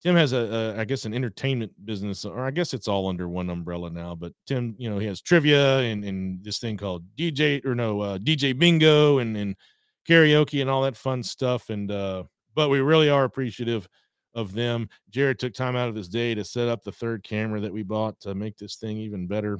Tim 0.02 0.16
has 0.16 0.34
a, 0.34 0.38
a, 0.78 0.82
I 0.82 0.86
guess, 0.86 1.06
an 1.06 1.14
entertainment 1.14 1.72
business, 1.86 2.26
or 2.26 2.44
I 2.44 2.50
guess 2.50 2.74
it's 2.74 2.88
all 2.88 3.08
under 3.08 3.30
one 3.30 3.52
umbrella 3.52 3.92
now. 3.92 4.16
But 4.16 4.34
Tim, 4.48 4.74
you 4.80 4.90
know, 4.90 4.98
he 4.98 5.06
has 5.06 5.22
trivia 5.22 5.78
and, 5.80 6.04
and 6.04 6.44
this 6.44 6.58
thing 6.58 6.76
called 6.76 7.04
DJ 7.16 7.64
or 7.64 7.76
no 7.76 8.02
uh, 8.02 8.18
DJ 8.18 8.58
Bingo 8.58 9.20
and 9.20 9.38
and 9.38 9.56
karaoke 10.10 10.62
and 10.62 10.70
all 10.70 10.82
that 10.84 10.98
fun 10.98 11.22
stuff. 11.22 11.70
And 11.70 11.92
uh, 11.92 12.24
but 12.56 12.70
we 12.70 12.80
really 12.80 13.10
are 13.10 13.26
appreciative 13.26 13.88
of 14.34 14.54
them. 14.54 14.90
Jared 15.10 15.40
took 15.40 15.54
time 15.54 15.76
out 15.76 15.90
of 15.90 15.96
his 15.96 16.08
day 16.08 16.34
to 16.36 16.44
set 16.44 16.68
up 16.68 16.84
the 16.84 16.92
third 16.92 17.24
camera 17.24 17.60
that 17.60 17.74
we 17.74 17.84
bought 17.84 18.20
to 18.22 18.36
make 18.36 18.58
this 18.58 18.76
thing 18.76 18.98
even 18.98 19.28
better. 19.28 19.60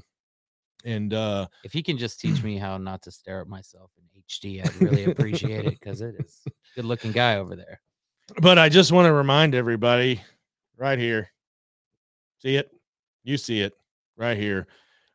And 0.86 1.14
uh, 1.14 1.48
if 1.64 1.74
he 1.74 1.84
can 1.84 1.98
just 1.98 2.20
teach 2.20 2.44
me 2.44 2.58
how 2.60 2.78
not 2.78 3.02
to 3.04 3.12
stare 3.12 3.42
at 3.42 3.48
myself 3.48 3.92
in 3.98 4.22
HD, 4.22 4.66
I'd 4.66 4.82
really 4.82 5.06
appreciate 5.06 5.66
it 5.66 5.80
because 5.80 6.02
it 6.02 6.16
is 6.20 6.42
good 6.76 6.86
looking 6.86 7.12
guy 7.12 7.38
over 7.38 7.56
there. 7.56 7.82
But 8.42 8.58
I 8.58 8.70
just 8.70 8.92
want 8.92 9.08
to 9.08 9.14
remind 9.14 9.56
everybody 9.56 10.22
right 10.78 10.98
here. 10.98 11.30
See 12.40 12.56
it? 12.56 12.72
You 13.24 13.38
see 13.38 13.62
it 13.62 13.74
right 14.18 14.38
here. 14.38 14.68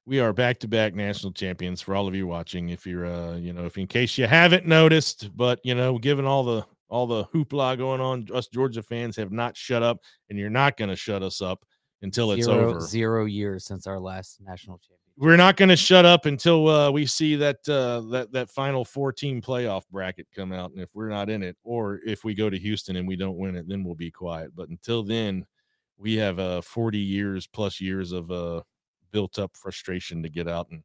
We 0.04 0.20
are 0.20 0.32
back 0.32 0.61
to 0.61 0.68
back 0.68 0.94
national 0.94 1.32
champions 1.32 1.80
for 1.80 1.96
all 1.96 2.07
of 2.07 2.14
you 2.14 2.26
watching. 2.26 2.68
If 2.68 2.86
you're, 2.86 3.07
uh, 3.07 3.36
you 3.36 3.52
know, 3.52 3.64
if 3.64 3.76
in 3.76 3.88
case 3.88 4.16
you 4.16 4.26
haven't 4.26 4.66
noticed, 4.66 5.36
but 5.36 5.59
you 5.64 5.74
know, 5.74 5.98
given 5.98 6.24
all 6.24 6.44
the 6.44 6.64
all 6.89 7.07
the 7.07 7.24
hoopla 7.26 7.76
going 7.76 8.01
on, 8.01 8.26
us 8.32 8.49
Georgia 8.49 8.82
fans 8.82 9.16
have 9.16 9.32
not 9.32 9.57
shut 9.57 9.82
up, 9.82 10.01
and 10.30 10.39
you're 10.39 10.51
not 10.51 10.76
going 10.76 10.91
to 10.91 10.97
shut 10.97 11.22
us 11.22 11.41
up 11.41 11.64
until 12.03 12.32
it's 12.32 12.45
zero, 12.45 12.70
over. 12.70 12.80
Zero 12.80 13.24
years 13.24 13.64
since 13.64 13.87
our 13.87 13.99
last 13.99 14.41
national 14.41 14.78
championship 14.78 15.07
we're 15.18 15.37
not 15.37 15.57
going 15.57 15.70
to 15.70 15.76
shut 15.76 16.05
up 16.05 16.26
until 16.26 16.68
uh, 16.68 16.91
we 16.91 17.07
see 17.07 17.37
that 17.37 17.66
uh, 17.68 18.03
that 18.11 18.30
that 18.32 18.51
final 18.51 18.84
four 18.84 19.12
team 19.12 19.41
playoff 19.41 19.84
bracket 19.91 20.26
come 20.34 20.53
out, 20.53 20.72
and 20.72 20.80
if 20.80 20.91
we're 20.95 21.09
not 21.09 21.30
in 21.30 21.43
it, 21.43 21.57
or 21.64 22.01
if 22.07 22.22
we 22.22 22.34
go 22.34 22.51
to 22.51 22.59
Houston 22.59 22.97
and 22.97 23.09
we 23.09 23.16
don't 23.16 23.39
win 23.39 23.57
it, 23.57 23.66
then 23.68 23.82
we'll 23.82 23.95
be 23.95 24.11
quiet. 24.11 24.51
But 24.55 24.68
until 24.68 25.03
then, 25.03 25.47
we 25.97 26.16
have 26.16 26.39
uh, 26.39 26.61
40 26.61 26.99
years 26.99 27.47
plus 27.47 27.80
years 27.80 28.12
of 28.12 28.30
uh, 28.30 28.62
built 29.11 29.39
up 29.39 29.57
frustration 29.57 30.22
to 30.22 30.28
get 30.28 30.49
out 30.49 30.68
and 30.70 30.82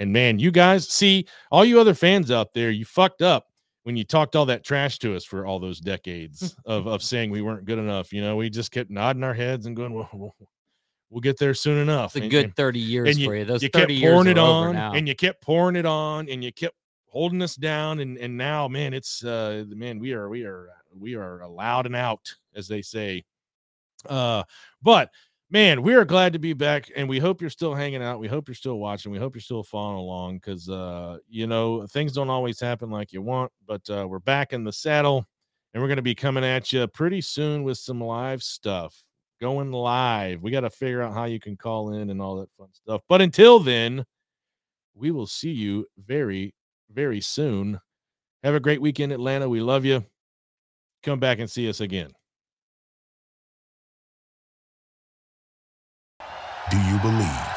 and 0.00 0.12
man, 0.12 0.40
you 0.40 0.50
guys 0.50 0.88
see 0.88 1.24
all 1.52 1.64
you 1.64 1.80
other 1.80 1.94
fans 1.94 2.32
out 2.32 2.52
there, 2.52 2.70
you 2.70 2.84
fucked 2.84 3.22
up 3.22 3.46
when 3.84 3.96
you 3.96 4.04
talked 4.04 4.34
all 4.36 4.46
that 4.46 4.64
trash 4.64 4.98
to 4.98 5.14
us 5.14 5.24
for 5.24 5.46
all 5.46 5.58
those 5.58 5.80
decades 5.80 6.56
of 6.66 6.86
of 6.86 7.02
saying 7.02 7.30
we 7.30 7.42
weren't 7.42 7.64
good 7.64 7.78
enough. 7.78 8.12
You 8.12 8.20
know, 8.22 8.36
we 8.36 8.50
just 8.50 8.72
kept 8.72 8.90
nodding 8.90 9.22
our 9.22 9.34
heads 9.34 9.66
and 9.66 9.76
going, 9.76 9.92
well, 9.92 10.34
We'll 11.14 11.20
get 11.20 11.38
there 11.38 11.54
soon 11.54 11.78
enough. 11.78 12.16
It's 12.16 12.26
a 12.26 12.28
good 12.28 12.56
30 12.56 12.80
years 12.80 13.16
you, 13.16 13.26
for 13.26 13.36
you. 13.36 13.44
Those 13.44 13.62
you 13.62 13.68
30 13.68 14.00
kept 14.00 14.10
pouring 14.12 14.26
it 14.26 14.36
on 14.36 14.74
and 14.74 15.06
you 15.06 15.14
kept 15.14 15.40
pouring 15.42 15.76
it 15.76 15.86
on 15.86 16.28
and 16.28 16.42
you 16.42 16.52
kept 16.52 16.74
holding 17.06 17.40
us 17.40 17.54
down. 17.54 18.00
And 18.00 18.18
and 18.18 18.36
now, 18.36 18.66
man, 18.66 18.92
it's 18.92 19.22
uh 19.22 19.64
man, 19.68 20.00
we 20.00 20.12
are 20.12 20.28
we 20.28 20.44
are 20.44 20.70
we 20.98 21.14
are 21.14 21.42
allowed 21.42 21.86
and 21.86 21.94
out, 21.94 22.34
as 22.56 22.66
they 22.66 22.82
say. 22.82 23.22
Uh, 24.08 24.42
but 24.82 25.10
man, 25.50 25.82
we 25.82 25.94
are 25.94 26.04
glad 26.04 26.32
to 26.32 26.38
be 26.38 26.52
back, 26.52 26.90
and 26.96 27.08
we 27.08 27.18
hope 27.18 27.40
you're 27.40 27.50
still 27.50 27.74
hanging 27.74 28.02
out. 28.02 28.20
We 28.20 28.28
hope 28.28 28.48
you're 28.48 28.54
still 28.54 28.78
watching. 28.78 29.12
We 29.12 29.18
hope 29.18 29.34
you're 29.34 29.40
still 29.40 29.62
following 29.62 29.98
along 29.98 30.38
because 30.38 30.68
uh, 30.68 31.18
you 31.28 31.46
know, 31.46 31.86
things 31.86 32.12
don't 32.12 32.30
always 32.30 32.60
happen 32.60 32.90
like 32.90 33.12
you 33.12 33.22
want, 33.22 33.52
but 33.66 33.88
uh, 33.90 34.06
we're 34.08 34.18
back 34.18 34.52
in 34.52 34.64
the 34.64 34.72
saddle 34.72 35.26
and 35.74 35.82
we're 35.82 35.88
going 35.88 35.96
to 35.96 36.02
be 36.02 36.14
coming 36.14 36.44
at 36.44 36.72
you 36.72 36.86
pretty 36.86 37.20
soon 37.20 37.64
with 37.64 37.78
some 37.78 38.00
live 38.00 38.42
stuff 38.42 39.04
going 39.40 39.72
live. 39.72 40.40
We 40.40 40.52
got 40.52 40.60
to 40.60 40.70
figure 40.70 41.02
out 41.02 41.12
how 41.12 41.24
you 41.24 41.40
can 41.40 41.56
call 41.56 41.92
in 41.92 42.10
and 42.10 42.22
all 42.22 42.36
that 42.36 42.48
fun 42.56 42.68
stuff. 42.72 43.02
But 43.08 43.20
until 43.20 43.58
then, 43.58 44.04
we 44.94 45.10
will 45.10 45.26
see 45.26 45.50
you 45.50 45.86
very, 45.98 46.54
very 46.92 47.20
soon. 47.20 47.80
Have 48.44 48.54
a 48.54 48.60
great 48.60 48.80
weekend, 48.80 49.12
Atlanta. 49.12 49.48
We 49.48 49.60
love 49.60 49.84
you. 49.84 50.04
Come 51.02 51.18
back 51.18 51.40
and 51.40 51.50
see 51.50 51.68
us 51.68 51.80
again. 51.80 52.10
Do 56.74 56.80
you 56.80 56.98
believe? 56.98 57.53